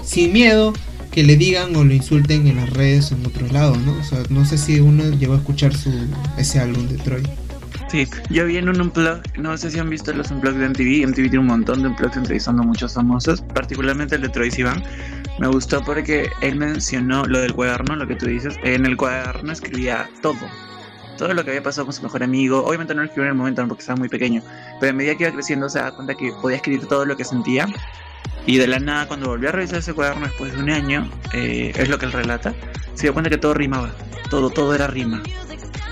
sin 0.05 0.33
miedo 0.33 0.73
que 1.11 1.23
le 1.25 1.37
digan 1.37 1.75
o 1.77 1.85
lo 1.85 1.93
insulten 1.93 2.47
en 2.47 2.57
las 2.57 2.71
redes 2.71 3.11
o 3.13 3.17
en 3.17 3.27
otros 3.27 3.53
lados, 3.53 3.79
¿no? 3.79 3.93
O 3.99 4.05
sea, 4.05 4.23
no 4.31 4.45
sé 4.45 4.59
si 4.59 4.81
uno 4.81 5.11
llegó 5.11 5.35
a 5.35 5.39
escuchar 5.39 5.77
su 5.77 5.91
ese 6.39 6.61
álbum 6.61 6.87
de 6.89 6.97
Troy. 6.99 7.23
Sí, 7.91 8.07
yo 8.29 8.47
vi 8.47 8.57
en 8.57 8.69
un 8.69 8.81
unplug, 8.81 9.21
no 9.37 9.59
sé 9.59 9.69
si 9.69 9.81
han 9.81 9.91
visto 9.91 10.13
los 10.13 10.31
unplugs 10.31 10.57
de 10.57 10.69
MTV, 10.69 11.09
MTV 11.09 11.23
tiene 11.23 11.39
un 11.41 11.47
montón 11.47 11.83
de 11.83 11.89
unplugs 11.89 12.17
entrevistando 12.17 12.63
muchos 12.63 12.95
famosos, 12.95 13.41
particularmente 13.41 14.15
el 14.15 14.23
de 14.23 14.29
Troy 14.29 14.49
Sivan. 14.53 14.81
Me 15.41 15.49
gustó 15.49 15.83
porque 15.83 16.31
él 16.41 16.55
mencionó 16.55 17.25
lo 17.25 17.41
del 17.41 17.53
cuaderno, 17.53 17.97
lo 17.97 18.07
que 18.07 18.15
tú 18.15 18.27
dices. 18.27 18.55
En 18.63 18.87
el 18.87 18.97
cuaderno 18.97 19.51
escribía 19.51 20.09
todo. 20.23 20.39
Todo 21.19 21.35
lo 21.35 21.43
que 21.43 21.51
había 21.51 21.65
pasado 21.65 21.87
con 21.87 21.93
su 21.93 22.03
mejor 22.05 22.23
amigo. 22.23 22.65
Obviamente 22.65 22.95
no 22.95 23.01
lo 23.01 23.07
escribió 23.07 23.25
en 23.25 23.31
el 23.31 23.39
momento 23.39 23.67
porque 23.67 23.81
estaba 23.81 23.99
muy 23.99 24.09
pequeño. 24.09 24.41
Pero 24.79 24.91
a 24.91 24.95
medida 24.95 25.17
que 25.17 25.25
iba 25.25 25.33
creciendo 25.33 25.69
se 25.69 25.81
da 25.81 25.91
cuenta 25.91 26.15
que 26.15 26.31
podía 26.41 26.59
escribir 26.59 26.87
todo 26.87 27.05
lo 27.05 27.17
que 27.17 27.25
sentía. 27.25 27.67
Y 28.47 28.59
de 28.59 28.69
la 28.69 28.79
nada, 28.79 29.09
cuando 29.09 29.29
volvió 29.29 29.49
a 29.49 29.53
revisar 29.53 29.81
ese 29.81 29.95
cuaderno 29.95 30.27
después 30.27 30.53
de 30.53 30.63
un 30.63 30.71
año, 30.71 31.11
eh, 31.33 31.73
es 31.75 31.89
lo 31.89 31.99
que 31.99 32.07
él 32.07 32.13
relata, 32.13 32.55
se 32.95 33.03
dio 33.03 33.15
cuenta 33.15 33.31
que 33.31 33.39
todo 33.39 33.55
rimaba. 33.55 33.91
Todo, 34.31 34.49
todo 34.51 34.75
era 34.75 34.87
rima. 34.87 35.21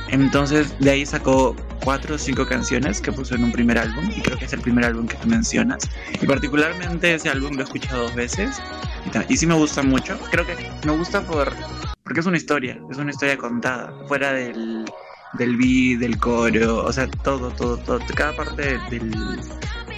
Entonces 0.08 0.76
de 0.78 0.90
ahí 0.90 1.06
sacó 1.06 1.54
cuatro 1.80 2.16
o 2.16 2.18
cinco 2.18 2.44
canciones 2.46 3.00
que 3.00 3.12
puso 3.12 3.34
en 3.34 3.44
un 3.44 3.52
primer 3.52 3.78
álbum, 3.78 4.10
y 4.14 4.22
creo 4.22 4.38
que 4.38 4.46
es 4.46 4.52
el 4.52 4.60
primer 4.60 4.84
álbum 4.84 5.06
que 5.06 5.16
tú 5.16 5.28
mencionas. 5.28 5.88
Y 6.20 6.26
particularmente 6.26 7.14
ese 7.14 7.28
álbum 7.28 7.54
lo 7.56 7.60
he 7.62 7.64
escuchado 7.64 8.02
dos 8.04 8.14
veces, 8.14 8.62
y, 9.04 9.10
y 9.32 9.36
sí 9.36 9.46
me 9.46 9.54
gusta 9.54 9.82
mucho. 9.82 10.18
Creo 10.30 10.44
que 10.46 10.56
me 10.84 10.92
gusta 10.92 11.24
por 11.26 11.56
porque 12.02 12.20
es 12.20 12.26
una 12.26 12.38
historia, 12.38 12.80
es 12.90 12.96
una 12.96 13.10
historia 13.10 13.36
contada, 13.36 13.94
fuera 14.06 14.32
del, 14.32 14.86
del 15.32 15.56
beat, 15.58 16.00
del 16.00 16.18
coro, 16.18 16.84
o 16.84 16.92
sea, 16.92 17.06
todo, 17.22 17.52
todo, 17.52 17.76
todo, 17.82 18.00
cada 18.14 18.34
parte 18.34 18.78
del, 18.78 19.44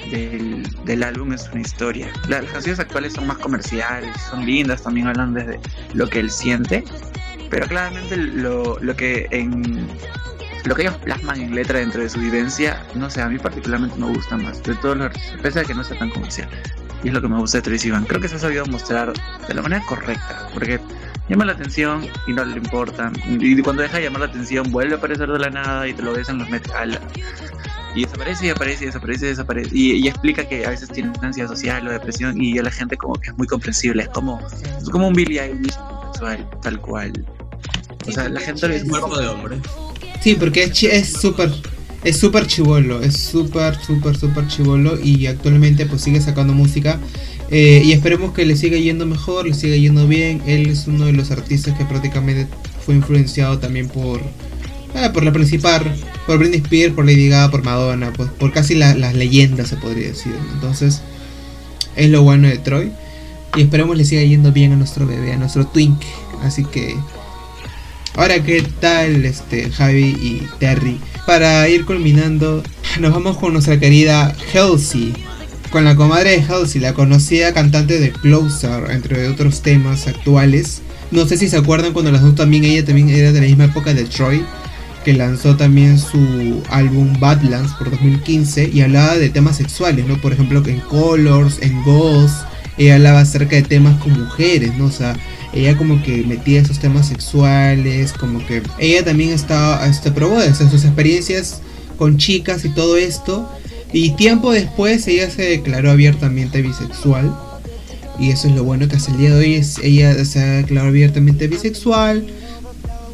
del, 0.03 0.63
del 0.83 1.03
álbum 1.05 1.33
es 1.33 1.49
una 1.53 1.61
historia. 1.61 2.11
La- 2.27 2.43
Las 2.43 2.53
canciones 2.53 2.81
actuales 2.81 3.13
son 3.13 3.27
más 3.27 3.39
comerciales, 3.39 4.21
son 4.29 4.45
lindas, 4.45 4.83
también 4.83 5.07
hablan 5.07 5.35
desde 5.35 5.61
lo 5.93 6.09
que 6.09 6.19
él 6.21 6.31
siente, 6.31 6.85
pero 7.51 7.67
claramente 7.67 8.17
lo, 8.17 8.79
lo 8.81 8.97
que 8.97 9.27
en 9.31 9.89
lo 10.65 10.75
que 10.75 10.83
ellos 10.83 10.97
plasman 10.99 11.41
en 11.41 11.55
letra 11.55 11.79
dentro 11.81 12.03
de 12.03 12.09
su 12.09 12.21
vivencia, 12.21 12.85
no 12.95 13.11
sé, 13.11 13.23
a 13.23 13.29
mí 13.29 13.39
particularmente 13.39 13.97
me 13.99 14.07
gusta 14.07 14.37
más, 14.37 14.63
de 14.63 14.75
todos 14.77 14.97
los 14.97 15.11
pese 15.43 15.61
a 15.61 15.65
que 15.65 15.75
no 15.75 15.83
sea 15.83 15.99
tan 15.99 16.11
comercial. 16.11 16.49
Y 17.03 17.09
es 17.09 17.15
lo 17.15 17.23
que 17.23 17.29
me 17.29 17.39
gusta 17.39 17.59
de 17.59 17.63
Tracy 17.63 17.91
Van. 17.91 18.05
Creo 18.05 18.21
que 18.21 18.29
se 18.29 18.37
ha 18.37 18.39
sabido 18.39 18.67
mostrar 18.67 19.13
de 19.49 19.55
la 19.55 19.63
manera 19.63 19.83
correcta, 19.89 20.49
porque 20.53 20.79
llama 21.31 21.47
la 21.47 21.53
atención 21.53 22.07
y 22.27 22.33
no 22.33 22.45
le 22.45 22.59
importa. 22.59 23.11
Y 23.27 23.61
cuando 23.63 23.83
deja 23.83 23.97
de 23.97 24.05
llamar 24.05 24.21
la 24.21 24.27
atención, 24.27 24.71
vuelve 24.71 24.95
a 24.95 24.99
aparecer 24.99 25.31
de 25.31 25.39
la 25.39 25.49
nada 25.49 25.89
y 25.89 25.95
te 25.95 26.03
lo 26.03 26.13
ves 26.13 26.29
en 26.29 26.39
los 26.39 26.51
metal. 26.51 27.01
Y 27.95 28.05
desaparece 28.05 28.47
y 28.47 28.51
aparece 28.51 28.85
y 28.85 28.87
desaparece 28.89 29.25
y 29.25 29.29
desaparece. 29.31 29.71
Y, 29.73 29.93
y 29.93 30.09
explica 30.09 30.47
que 30.47 30.67
a 30.67 30.71
veces 30.71 30.91
tiene 30.91 31.11
ansiedad 31.23 31.49
social 31.49 31.89
o 31.89 31.91
depresión 31.91 32.41
y 32.41 32.59
a 32.59 32.63
la 32.63 32.71
gente 32.71 32.99
como 32.99 33.15
que 33.15 33.31
es 33.31 33.39
muy 33.39 33.47
comprensible. 33.47 34.03
Es 34.03 34.11
como, 34.11 34.39
es 34.79 34.91
como 34.91 35.09
un 35.09 35.15
Billy 35.15 35.39
Eilish 35.39 35.75
tal 36.63 36.81
cual. 36.81 37.13
O 38.11 38.13
sea, 38.15 38.29
la 38.29 38.41
gente 38.41 38.67
El 38.67 38.87
cuerpo 38.87 39.17
de 39.19 39.27
hombre. 39.29 39.57
Sí, 40.23 40.35
porque 40.39 40.65
es 40.65 40.73
chi- 40.73 40.87
es 40.87 41.13
súper 41.13 41.51
es 42.03 42.17
súper 42.19 42.47
chivolo, 42.47 43.03
es 43.03 43.15
súper, 43.19 43.77
súper, 43.85 44.17
súper 44.17 44.47
chivolo 44.49 44.99
y 44.99 45.27
actualmente 45.27 45.85
pues 45.85 46.01
sigue 46.01 46.19
sacando 46.21 46.55
música 46.55 46.99
eh, 47.51 47.83
y 47.85 47.93
esperemos 47.93 48.33
que 48.33 48.47
le 48.47 48.57
siga 48.57 48.79
yendo 48.79 49.05
mejor, 49.05 49.47
le 49.47 49.53
siga 49.55 49.77
yendo 49.77 50.07
bien. 50.09 50.41
Él 50.47 50.67
es 50.69 50.87
uno 50.87 51.05
de 51.07 51.13
los 51.13 51.31
artistas 51.31 51.77
que 51.77 51.85
prácticamente 51.85 52.47
fue 52.87 52.95
influenciado 52.95 53.59
también 53.59 53.89
por 53.89 54.21
ah, 54.95 55.11
por 55.13 55.25
la 55.25 55.33
principal, 55.33 55.83
por 56.27 56.39
Britney 56.39 56.61
Spears, 56.61 56.95
por 56.95 57.05
Lady 57.05 57.29
Gaga, 57.29 57.51
por 57.51 57.63
Madonna, 57.65 58.13
pues 58.15 58.31
por 58.31 58.51
casi 58.53 58.75
la- 58.77 58.95
las 58.95 59.15
leyendas 59.15 59.69
se 59.69 59.77
podría 59.77 60.09
decir. 60.09 60.33
Entonces 60.55 61.03
es 61.97 62.09
lo 62.09 62.23
bueno 62.23 62.49
de 62.49 62.57
Troy 62.59 62.93
y 63.57 63.61
esperemos 63.63 63.97
le 63.97 64.05
siga 64.07 64.23
yendo 64.23 64.53
bien 64.53 64.73
a 64.73 64.77
nuestro 64.77 65.07
bebé, 65.07 65.33
a 65.35 65.37
nuestro 65.37 65.67
Twink. 65.67 66.01
Así 66.43 66.65
que 66.65 66.97
Ahora, 68.17 68.43
¿qué 68.43 68.63
tal 68.81 69.25
este 69.25 69.71
Javi 69.71 70.17
y 70.21 70.49
Terry? 70.59 70.99
Para 71.27 71.69
ir 71.69 71.85
culminando, 71.85 72.63
nos 72.99 73.13
vamos 73.13 73.39
con 73.39 73.53
nuestra 73.53 73.79
querida 73.79 74.35
Halsey. 74.53 75.13
Con 75.71 75.85
la 75.85 75.95
comadre 75.95 76.31
de 76.31 76.43
Halsey, 76.43 76.81
la 76.81 76.93
conocida 76.93 77.55
cantante 77.55 78.01
de 78.01 78.11
Closer, 78.11 78.91
entre 78.91 79.29
otros 79.29 79.63
temas 79.63 80.09
actuales. 80.09 80.83
No 81.13 81.27
sé 81.27 81.37
si 81.39 81.49
se 81.49 81.57
acuerdan 81.57 81.93
cuando 81.93 82.11
las 82.11 82.23
dos 82.23 82.35
también, 82.35 82.65
ella 82.65 82.85
también 82.85 83.09
era 83.11 83.33
de 83.33 83.41
la 83.41 83.47
misma 83.47 83.67
época 83.67 83.95
de 83.95 84.05
Troy, 84.05 84.45
que 85.05 85.13
lanzó 85.13 85.57
también 85.57 85.99
su 85.99 86.63
álbum 86.69 87.19
Badlands 87.21 87.73
por 87.75 87.91
2015 87.91 88.71
y 88.73 88.81
hablaba 88.81 89.17
de 89.17 89.31
temas 89.31 89.57
sexuales, 89.57 90.05
¿no? 90.07 90.21
Por 90.21 90.33
ejemplo, 90.33 90.63
en 90.67 90.81
Colors, 90.81 91.59
en 91.63 91.83
Ghost, 91.85 92.45
ella 92.77 92.97
hablaba 92.97 93.21
acerca 93.21 93.57
de 93.57 93.63
temas 93.63 94.01
con 94.03 94.19
mujeres, 94.19 94.75
¿no? 94.77 94.87
O 94.87 94.91
sea, 94.91 95.17
ella 95.53 95.77
como 95.77 96.03
que 96.03 96.23
metía 96.25 96.61
esos 96.61 96.79
temas 96.79 97.09
sexuales, 97.09 98.13
como 98.13 98.45
que 98.47 98.63
ella 98.79 99.05
también 99.05 99.31
estaba, 99.31 99.87
este, 99.87 100.11
probó 100.13 100.41
sus 100.41 100.85
experiencias 100.85 101.61
con 101.97 102.19
chicas 102.19 102.65
y 102.65 102.69
todo 102.71 102.97
esto. 102.97 103.51
Y 103.93 104.11
tiempo 104.11 104.53
después 104.53 105.07
ella 105.09 105.29
se 105.31 105.43
declaró 105.43 105.91
abiertamente 105.91 106.63
bisexual. 106.63 107.37
Y 108.19 108.31
eso 108.31 108.49
es 108.49 108.55
lo 108.55 108.65
bueno 108.65 108.87
que 108.87 108.97
hasta 108.97 109.11
el 109.11 109.19
día 109.19 109.31
de 109.31 109.39
hoy 109.39 109.55
es, 109.55 109.79
ella 109.83 110.25
se 110.25 110.39
ha 110.41 110.51
declarado 110.59 110.89
abiertamente 110.89 111.49
bisexual. 111.49 112.27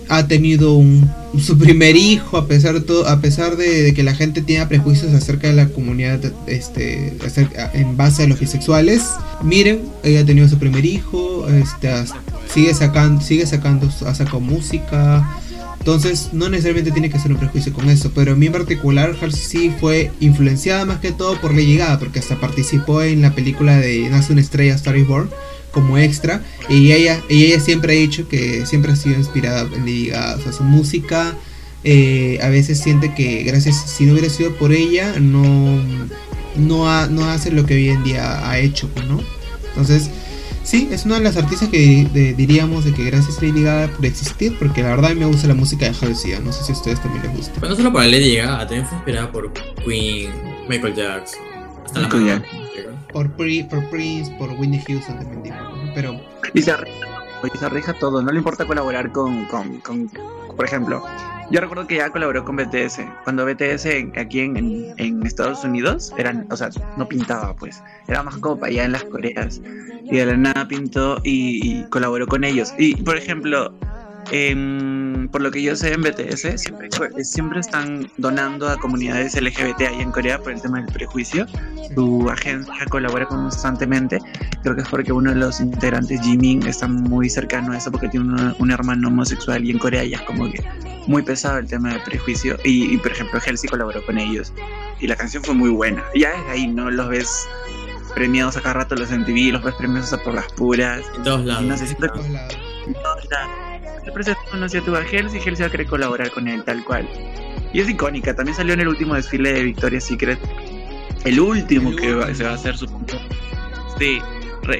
Ha 0.08 0.28
tenido 0.28 0.74
un, 0.74 1.10
su 1.40 1.58
primer 1.58 1.96
hijo 1.96 2.36
a 2.36 2.46
pesar 2.46 2.74
de 2.74 2.80
todo, 2.80 3.08
a 3.08 3.20
pesar 3.20 3.56
de, 3.56 3.92
que 3.94 4.02
la 4.02 4.14
gente 4.14 4.40
tiene 4.40 4.64
prejuicios 4.66 5.12
acerca 5.14 5.48
de 5.48 5.54
la 5.54 5.68
comunidad 5.68 6.20
este, 6.46 7.16
en 7.74 7.96
base 7.96 8.24
a 8.24 8.26
los 8.26 8.40
bisexuales. 8.40 9.02
Miren, 9.42 9.82
ella 10.02 10.20
ha 10.20 10.24
tenido 10.24 10.48
su 10.48 10.58
primer 10.58 10.84
hijo, 10.84 11.46
este, 11.48 11.90
sigue 12.52 12.74
sacando, 12.74 13.20
sigue 13.20 13.46
sacando, 13.46 13.88
ha 14.06 14.14
sacado 14.14 14.40
música. 14.40 15.28
Entonces, 15.86 16.30
no 16.32 16.48
necesariamente 16.48 16.90
tiene 16.90 17.10
que 17.10 17.18
ser 17.20 17.30
un 17.30 17.38
prejuicio 17.38 17.72
con 17.72 17.88
eso, 17.88 18.10
pero 18.12 18.32
a 18.32 18.34
mí 18.34 18.46
en 18.46 18.52
particular, 18.52 19.14
Halsey 19.20 19.40
sí 19.40 19.72
fue 19.78 20.10
influenciada 20.18 20.84
más 20.84 20.98
que 20.98 21.12
todo 21.12 21.40
por 21.40 21.52
Lady 21.52 21.76
Gaga, 21.76 22.00
porque 22.00 22.18
hasta 22.18 22.40
participó 22.40 23.02
en 23.02 23.22
la 23.22 23.36
película 23.36 23.76
de 23.76 24.08
Nace 24.10 24.32
una 24.32 24.40
estrella, 24.40 24.74
Star 24.74 24.96
is 24.96 25.06
Born, 25.06 25.30
como 25.76 25.98
extra, 25.98 26.42
y 26.68 26.92
ella, 26.92 27.20
y 27.28 27.44
ella 27.44 27.60
siempre 27.60 27.92
ha 27.92 28.00
dicho 28.00 28.26
que 28.28 28.64
siempre 28.64 28.92
ha 28.92 28.96
sido 28.96 29.16
inspirada 29.16 29.60
en 29.62 29.80
Lady 29.80 30.06
Gaga, 30.08 30.36
o 30.36 30.40
sea, 30.40 30.52
su 30.52 30.64
música, 30.64 31.34
eh, 31.84 32.38
a 32.42 32.48
veces 32.48 32.80
siente 32.80 33.14
que 33.14 33.42
gracias, 33.44 33.76
si 33.76 34.04
no 34.06 34.12
hubiera 34.14 34.30
sido 34.30 34.54
por 34.56 34.72
ella, 34.72 35.14
no, 35.20 35.78
no, 36.56 36.88
ha- 36.90 37.06
no 37.08 37.26
hace 37.30 37.50
lo 37.50 37.64
que 37.66 37.74
hoy 37.74 37.88
en 37.90 38.02
día 38.04 38.48
ha 38.50 38.58
hecho, 38.58 38.88
pues, 38.94 39.06
¿no? 39.06 39.20
Entonces, 39.68 40.08
sí, 40.64 40.88
es 40.90 41.04
una 41.04 41.16
de 41.16 41.20
las 41.24 41.36
artistas 41.36 41.68
que 41.68 42.08
de- 42.12 42.32
diríamos 42.32 42.84
de 42.86 42.92
que 42.92 43.04
gracias 43.04 43.38
a 43.38 43.42
Lady 43.44 43.62
Gaga 43.62 43.92
por 43.94 44.06
existir, 44.06 44.56
porque 44.58 44.82
la 44.82 44.88
verdad 44.96 45.10
a 45.10 45.14
mí 45.14 45.20
me 45.20 45.26
gusta 45.26 45.46
la 45.46 45.54
música 45.54 45.84
de 45.88 45.94
Halsey, 46.00 46.32
no 46.42 46.52
sé 46.52 46.64
si 46.64 46.72
a 46.72 46.74
ustedes 46.74 47.00
también 47.02 47.22
les 47.24 47.36
gusta. 47.36 47.52
Pero 47.60 47.68
no 47.70 47.76
solo 47.76 47.92
por 47.92 48.02
Lady 48.04 48.36
Gaga, 48.36 48.60
también 48.66 48.86
fue 48.86 48.96
inspirada 48.96 49.30
por 49.30 49.52
Queen, 49.84 50.30
Michael 50.68 50.94
Jackson. 50.94 51.40
Hasta 51.84 52.00
la 52.00 52.08
Michael 52.08 52.22
Madonna. 52.24 52.65
Por, 53.12 53.30
Pri- 53.32 53.62
por 53.64 53.88
Prince, 53.90 54.30
por 54.38 54.50
Whitney 54.50 54.82
Houston 54.86 55.18
también 55.18 55.54
pero 55.94 56.20
Y 56.52 56.60
se 56.62 56.72
arriesga, 56.72 57.06
y 57.42 57.82
se 57.82 57.94
todo, 57.94 58.20
no 58.22 58.30
le 58.30 58.38
importa 58.38 58.66
colaborar 58.66 59.10
con, 59.12 59.46
con, 59.46 59.78
con- 59.80 60.10
por 60.56 60.64
ejemplo, 60.64 61.02
yo 61.50 61.60
recuerdo 61.60 61.86
que 61.86 61.96
ya 61.96 62.10
colaboró 62.10 62.44
con 62.44 62.56
BTS, 62.56 63.00
cuando 63.24 63.44
BTS 63.46 63.86
aquí 64.18 64.40
en, 64.40 64.56
en, 64.56 64.94
en 64.98 65.26
Estados 65.26 65.62
Unidos 65.64 66.12
eran, 66.18 66.46
o 66.50 66.56
sea, 66.56 66.70
no 66.96 67.06
pintaba 67.06 67.54
pues, 67.54 67.82
era 68.08 68.22
más 68.22 68.36
como 68.38 68.58
para 68.58 68.70
allá 68.72 68.84
en 68.84 68.92
las 68.92 69.04
Coreas, 69.04 69.60
y 70.02 70.16
de 70.16 70.26
la 70.26 70.36
nada 70.36 70.66
pintó 70.68 71.18
y, 71.24 71.60
y 71.80 71.84
colaboró 71.84 72.26
con 72.26 72.42
ellos. 72.44 72.74
Y 72.78 72.96
por 73.02 73.16
ejemplo, 73.16 73.72
em, 74.30 75.28
por 75.28 75.40
lo 75.40 75.50
que 75.50 75.62
yo 75.62 75.76
sé 75.76 75.92
en 75.92 76.02
BTS, 76.02 76.60
siempre, 76.60 76.88
siempre 77.22 77.60
están 77.60 78.10
donando 78.16 78.68
a 78.68 78.76
comunidades 78.76 79.40
LGBT 79.40 79.82
ahí 79.82 80.00
en 80.00 80.10
Corea 80.10 80.38
por 80.38 80.52
el 80.52 80.60
tema 80.60 80.80
del 80.80 80.92
prejuicio. 80.92 81.46
Su 81.94 82.28
agencia 82.30 82.74
colabora 82.90 83.26
constantemente 83.26 84.18
creo 84.62 84.74
que 84.74 84.82
es 84.82 84.88
porque 84.88 85.12
uno 85.12 85.30
de 85.30 85.36
los 85.36 85.60
integrantes, 85.60 86.20
Jimin, 86.20 86.66
está 86.66 86.88
muy 86.88 87.28
cercano 87.28 87.72
a 87.72 87.78
eso 87.78 87.90
porque 87.90 88.08
tiene 88.08 88.26
un, 88.26 88.56
un 88.58 88.70
hermano 88.70 89.08
homosexual 89.08 89.64
y 89.64 89.70
en 89.70 89.78
Corea 89.78 90.04
ya 90.04 90.16
es 90.18 90.22
como 90.22 90.50
que 90.50 90.62
muy 91.06 91.22
pesado 91.22 91.58
el 91.58 91.68
tema 91.68 91.90
del 91.90 92.02
prejuicio 92.02 92.58
y, 92.64 92.92
y, 92.92 92.98
por 92.98 93.12
ejemplo 93.12 93.40
Halsey 93.44 93.68
colaboró 93.70 94.04
con 94.04 94.18
ellos 94.18 94.52
y 95.00 95.06
la 95.06 95.16
canción 95.16 95.42
fue 95.42 95.54
muy 95.54 95.70
buena. 95.70 96.02
Ya 96.14 96.30
desde 96.30 96.50
ahí 96.50 96.66
no 96.66 96.90
los 96.90 97.08
ves 97.08 97.48
premiados 98.14 98.56
a 98.56 98.62
cada 98.62 98.74
rato 98.74 98.96
los 98.96 99.10
MTV, 99.10 99.52
los 99.52 99.62
ves 99.62 99.74
premiados 99.74 100.12
a 100.12 100.18
por 100.22 100.34
las 100.34 100.50
puras. 100.52 101.02
En 101.16 101.22
todos 101.22 101.44
lados. 101.44 101.64
No 101.64 101.76
sé 101.76 101.86
si 101.86 101.94
te 101.94 102.08
por 102.08 102.18
todos 102.22 103.28
lados. 103.30 103.75
El 104.06 104.12
presidente 104.12 104.42
conoció 104.50 104.80
a 104.80 104.84
tu 104.84 104.94
a 104.96 105.00
Halsey 105.00 105.40
y 105.58 105.62
a 105.62 105.70
querer 105.70 105.86
colaborar 105.86 106.30
con 106.30 106.48
él, 106.48 106.62
tal 106.64 106.84
cual. 106.84 107.08
Y 107.72 107.80
es 107.80 107.88
icónica, 107.88 108.34
también 108.34 108.56
salió 108.56 108.74
en 108.74 108.80
el 108.80 108.88
último 108.88 109.14
desfile 109.14 109.52
de 109.52 109.62
Victoria's 109.64 110.04
Secret. 110.04 110.38
El 111.24 111.40
último 111.40 111.90
El 111.90 111.96
que 111.96 112.14
va- 112.14 112.32
se 112.34 112.44
va 112.44 112.50
a 112.50 112.54
hacer 112.54 112.76
su 112.78 112.86
Sí, 113.98 114.20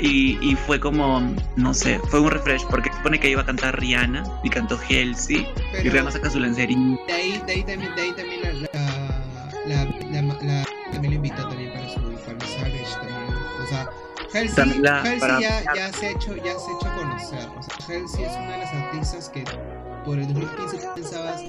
y, 0.00 0.38
y 0.42 0.56
fue 0.56 0.78
como, 0.80 1.20
no 1.56 1.74
sé, 1.74 2.00
fue 2.08 2.20
un 2.20 2.30
refresh 2.30 2.64
porque 2.70 2.90
se 2.90 2.96
supone 2.96 3.18
que 3.20 3.30
iba 3.30 3.42
a 3.42 3.46
cantar 3.46 3.78
Rihanna 3.80 4.24
y 4.44 4.50
cantó 4.50 4.76
Halsey 4.78 5.46
y 5.82 5.88
Rihanna 5.88 6.10
saca 6.10 6.30
su 6.30 6.38
lencería. 6.40 6.76
de 7.06 7.12
ahí, 7.12 7.42
de 7.46 7.52
ahí 7.52 7.62
también, 7.64 7.94
de 7.94 8.02
ahí 8.02 8.12
también 8.12 8.40
la, 8.42 8.52
la, 8.74 9.84
la, 9.84 10.22
la- 10.22 10.42
la- 10.42 10.64
también 10.92 11.12
lo 11.14 11.16
invitó 11.16 11.48
también 11.48 11.72
para 11.72 11.88
su 11.88 12.00
para 12.00 12.40
Savage 12.46 12.94
también. 12.94 13.36
O 13.62 13.66
sea, 13.68 13.88
Halsey, 14.34 14.78
la- 14.80 15.00
Halsey 15.02 15.20
para- 15.20 15.40
ya, 15.40 15.62
ya 15.74 15.92
se 15.92 16.06
ha 16.06 16.10
hecho, 16.10 16.36
ya 16.36 16.42
se 16.58 16.70
ha 16.70 16.76
hecho 16.76 16.94
conocer. 16.96 17.48
Halsey 17.88 18.24
es 18.24 18.32
una 18.32 18.52
de 18.52 18.58
las 18.58 18.72
artistas 18.74 19.28
que 19.28 19.44
por 20.04 20.18
el 20.18 20.26
2015 20.32 20.76
tú 20.78 20.86
pensabas 20.94 21.42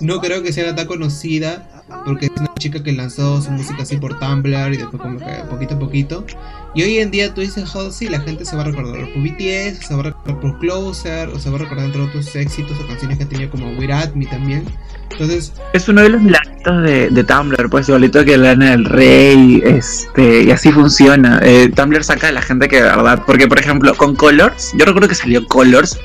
no 0.00 0.20
creo 0.20 0.42
que 0.42 0.52
sea 0.52 0.74
tan 0.74 0.86
conocida 0.86 1.75
porque 2.04 2.26
es 2.26 2.32
una 2.36 2.52
chica 2.58 2.82
que 2.82 2.92
lanzó 2.92 3.40
su 3.40 3.50
música 3.50 3.82
así 3.82 3.96
por 3.96 4.18
Tumblr 4.18 4.74
y 4.74 4.76
después 4.76 5.00
como 5.00 5.18
que 5.18 5.44
poquito 5.48 5.74
a 5.74 5.78
poquito. 5.78 6.26
Y 6.74 6.82
hoy 6.82 6.98
en 6.98 7.10
día 7.10 7.32
tú 7.32 7.40
dices 7.40 7.74
Halsey 7.74 8.08
y 8.08 8.10
la 8.10 8.20
gente 8.20 8.44
se 8.44 8.54
va 8.54 8.62
a 8.62 8.66
recordar 8.66 9.00
por 9.12 9.22
BTS, 9.22 9.86
se 9.86 9.94
va 9.94 10.00
a 10.00 10.02
recordar 10.04 10.40
por 10.40 10.58
Closer, 10.58 11.28
o 11.28 11.38
se 11.38 11.48
va 11.48 11.56
a 11.56 11.58
recordar 11.60 11.86
entre 11.86 12.02
otros 12.02 12.34
éxitos 12.36 12.78
o 12.78 12.86
canciones 12.86 13.18
que 13.18 13.24
ha 13.24 13.28
tenido 13.28 13.50
como 13.50 13.70
Without 13.78 14.14
Me 14.14 14.26
también. 14.26 14.64
Entonces, 15.10 15.52
Es 15.72 15.88
uno 15.88 16.02
de 16.02 16.10
los 16.10 16.20
milagros 16.20 16.82
de, 16.82 17.08
de 17.08 17.24
Tumblr, 17.24 17.70
pues 17.70 17.88
igualito 17.88 18.24
que 18.24 18.36
Lana 18.36 18.72
del 18.72 18.84
Rey, 18.84 19.62
este, 19.64 20.42
y 20.42 20.50
así 20.50 20.70
funciona. 20.70 21.40
Eh, 21.42 21.70
Tumblr 21.74 22.04
saca 22.04 22.28
a 22.28 22.32
la 22.32 22.42
gente 22.42 22.68
que 22.68 22.76
de 22.76 22.82
verdad, 22.82 23.22
porque 23.24 23.46
por 23.46 23.58
ejemplo 23.58 23.94
con 23.94 24.14
Colors, 24.14 24.72
yo 24.76 24.84
recuerdo 24.84 25.08
que 25.08 25.14
salió 25.14 25.46
Colors 25.46 25.98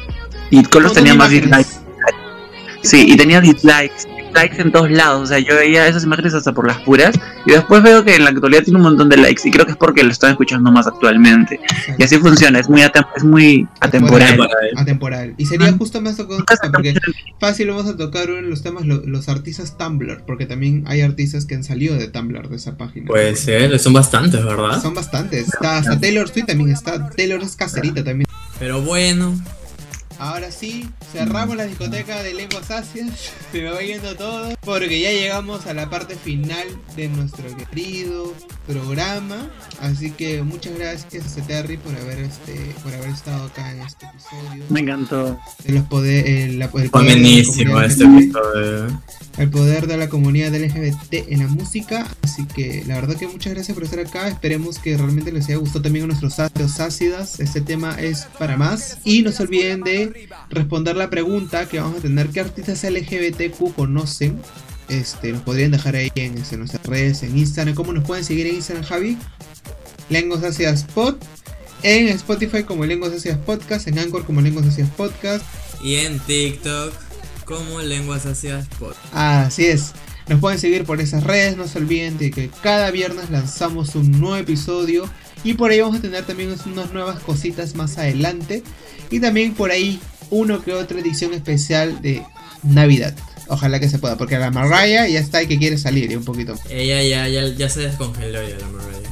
y 0.51 0.63
Colors 0.63 0.93
tenía 0.93 1.15
más 1.15 1.31
dislikes. 1.31 1.81
Sí, 2.83 3.05
y 3.09 3.17
tenía 3.17 3.41
dislikes. 3.41 4.07
Likes 4.33 4.61
en 4.61 4.71
todos 4.71 4.89
lados. 4.91 5.21
O 5.23 5.25
sea, 5.25 5.39
yo 5.39 5.55
veía 5.55 5.87
esas 5.87 6.03
imágenes 6.03 6.33
hasta 6.33 6.53
por 6.53 6.67
las 6.67 6.77
puras. 6.79 7.15
Y 7.45 7.51
después 7.51 7.81
veo 7.83 8.03
que 8.03 8.15
en 8.15 8.23
la 8.23 8.29
actualidad 8.31 8.63
tiene 8.63 8.77
un 8.77 8.83
montón 8.83 9.09
de 9.09 9.17
likes. 9.17 9.47
Y 9.47 9.51
creo 9.51 9.65
que 9.65 9.71
es 9.71 9.77
porque 9.77 10.03
lo 10.03 10.11
están 10.11 10.31
escuchando 10.31 10.71
más 10.71 10.87
actualmente. 10.87 11.59
Y 11.97 12.03
así 12.03 12.17
funciona, 12.17 12.59
es 12.59 12.69
muy, 12.69 12.81
atem- 12.81 13.07
es 13.15 13.23
muy 13.23 13.67
atemporal. 13.79 14.39
Atemporal. 14.77 15.33
Y 15.37 15.45
sería 15.45 15.71
justo 15.73 16.01
más 16.01 16.15
se 16.15 16.25
porque 16.25 16.93
fácil 17.39 17.69
vamos 17.69 17.87
a 17.87 17.97
tocar 17.97 18.29
uno 18.29 18.35
de 18.41 18.49
los 18.49 18.61
temas, 18.63 18.85
lo- 18.85 19.01
los 19.05 19.29
artistas 19.29 19.77
Tumblr, 19.77 20.23
porque 20.25 20.45
también 20.45 20.83
hay 20.87 21.01
artistas 21.01 21.45
que 21.45 21.55
han 21.55 21.63
salido 21.63 21.95
de 21.95 22.07
Tumblr, 22.07 22.49
de 22.49 22.55
esa 22.55 22.77
página. 22.77 23.07
Puede 23.07 23.35
ser, 23.35 23.77
son 23.79 23.93
bastantes, 23.93 24.43
¿verdad? 24.43 24.81
Son 24.81 24.93
bastantes. 24.93 25.47
Está 25.47 25.77
hasta 25.77 25.99
Taylor 25.99 26.27
Swift 26.29 26.45
también 26.45 26.69
está. 26.71 27.09
Taylor 27.09 27.41
es 27.41 27.55
caserita 27.55 28.03
también. 28.03 28.27
Pero 28.59 28.81
bueno, 28.81 29.33
Ahora 30.21 30.51
sí, 30.51 30.87
cerramos 31.11 31.57
la 31.57 31.65
discoteca 31.65 32.21
de 32.21 32.35
lenguas 32.35 32.69
asias. 32.69 33.33
Se 33.51 33.59
me 33.59 33.71
va 33.71 33.81
yendo 33.81 34.15
todo. 34.15 34.53
Porque 34.63 34.99
ya 34.99 35.09
llegamos 35.09 35.65
a 35.65 35.73
la 35.73 35.89
parte 35.89 36.15
final 36.15 36.67
de 36.95 37.07
nuestro 37.07 37.45
querido 37.57 38.31
programa. 38.67 39.49
Así 39.81 40.11
que 40.11 40.43
muchas 40.43 40.77
gracias 40.77 41.37
a 41.37 41.41
Terry 41.47 41.77
por 41.77 41.95
haber 41.95 42.19
este, 42.19 42.53
por 42.83 42.93
haber 42.93 43.09
estado 43.09 43.45
acá 43.45 43.71
en 43.71 43.81
este 43.81 44.05
episodio. 44.05 44.63
Me 44.69 44.81
encantó. 44.81 45.39
De 45.65 45.73
los 45.73 45.83
poder, 45.85 46.27
el, 46.27 46.59
la- 46.59 46.65
el 46.65 46.71
fue 46.71 46.89
poder 46.89 47.15
de 47.15 47.21
la 47.65 47.85
este 47.85 48.03
LGBT. 48.05 48.21
episodio. 48.23 49.01
el 49.37 49.49
poder 49.49 49.87
de 49.87 49.97
la 49.97 50.09
comunidad 50.09 50.53
LGBT 50.55 51.13
en 51.29 51.39
la 51.39 51.47
música. 51.47 52.07
Así 52.21 52.45
que 52.45 52.83
la 52.87 52.95
verdad 52.95 53.15
que 53.15 53.27
muchas 53.27 53.53
gracias 53.53 53.73
por 53.75 53.83
estar 53.83 53.99
acá. 53.99 54.27
Esperemos 54.27 54.77
que 54.79 54.95
realmente 54.97 55.31
les 55.31 55.45
haya 55.47 55.57
gustado 55.57 55.81
también 55.81 56.05
a 56.05 56.07
nuestros 56.07 56.39
ácidos 56.39 56.79
ácidas. 56.79 57.39
Este 57.39 57.61
tema 57.61 57.99
es 57.99 58.27
para 58.37 58.57
más. 58.57 58.97
Y 59.03 59.21
no 59.23 59.31
se 59.31 59.43
olviden 59.43 59.81
de 59.81 60.29
responder 60.49 60.95
la 60.95 61.09
pregunta 61.09 61.67
que 61.67 61.79
vamos 61.79 61.99
a 61.99 62.01
tener. 62.01 62.29
¿Qué 62.29 62.39
artistas 62.41 62.83
LGBTQ 62.83 63.73
conocen? 63.75 64.39
Este, 64.91 65.31
nos 65.31 65.41
podrían 65.43 65.71
dejar 65.71 65.95
ahí 65.95 66.11
en, 66.15 66.35
en 66.37 66.59
nuestras 66.59 66.85
redes, 66.85 67.23
en 67.23 67.37
Instagram. 67.37 67.75
¿Cómo 67.75 67.93
nos 67.93 68.03
pueden 68.03 68.25
seguir 68.25 68.45
en 68.45 68.55
Instagram, 68.55 68.85
Javi? 68.85 69.17
Lenguas 70.09 70.43
Ácidas 70.43 70.83
Pod. 70.83 71.15
En 71.81 72.09
Spotify 72.09 72.63
como 72.63 72.85
Lenguas 72.85 73.13
Ácidas 73.13 73.37
Podcast. 73.37 73.87
En 73.87 73.97
Anchor 73.97 74.25
como 74.25 74.41
Lenguas 74.41 74.67
Ácidas 74.67 74.89
Podcast. 74.89 75.45
Y 75.81 75.95
en 75.95 76.19
TikTok, 76.19 76.93
como 77.45 77.79
Lenguas 77.79 78.25
Ácidas 78.25 78.67
Pod. 78.79 78.93
Así 79.13 79.65
es. 79.65 79.93
Nos 80.27 80.41
pueden 80.41 80.59
seguir 80.59 80.83
por 80.83 80.99
esas 80.99 81.23
redes. 81.23 81.55
No 81.55 81.69
se 81.69 81.77
olviden 81.77 82.17
de 82.17 82.29
que 82.29 82.49
cada 82.61 82.91
viernes 82.91 83.29
lanzamos 83.29 83.95
un 83.95 84.11
nuevo 84.11 84.35
episodio. 84.35 85.09
Y 85.45 85.53
por 85.53 85.71
ahí 85.71 85.79
vamos 85.79 85.99
a 85.99 86.01
tener 86.01 86.25
también 86.25 86.53
unas 86.65 86.91
nuevas 86.91 87.21
cositas 87.21 87.75
más 87.75 87.97
adelante. 87.97 88.61
Y 89.09 89.21
también 89.21 89.53
por 89.53 89.71
ahí 89.71 90.01
uno 90.29 90.61
que 90.61 90.73
otra 90.73 90.99
edición 90.99 91.33
especial 91.33 92.01
de 92.01 92.23
Navidad. 92.63 93.15
Ojalá 93.47 93.79
que 93.79 93.89
se 93.89 93.99
pueda. 93.99 94.17
Porque 94.17 94.37
la 94.37 94.51
Mariah 94.51 95.07
ya 95.07 95.19
está 95.19 95.43
y 95.43 95.47
que 95.47 95.57
quiere 95.57 95.77
salir 95.77 96.11
y 96.11 96.15
un 96.15 96.25
poquito. 96.25 96.55
Ella 96.69 97.01
ya, 97.03 97.27
ya, 97.27 97.47
ya 97.47 97.69
se 97.69 97.81
descongeló 97.81 98.41
ya 98.47 98.57
la 98.57 98.67
Mariah. 98.67 99.11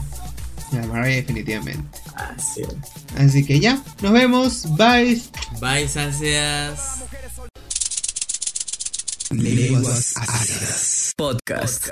La 0.71 0.87
Mariah 0.87 1.15
definitivamente. 1.17 1.83
Así 2.15 2.61
es. 2.61 3.19
Así 3.19 3.45
que 3.45 3.59
ya. 3.59 3.81
Nos 4.01 4.11
vemos. 4.11 4.65
Bye. 4.77 5.21
Bye, 5.59 5.87
Sácias. 5.87 7.03
Lenguas 9.31 10.13
ácidas. 10.17 11.13
Podcast. 11.15 11.89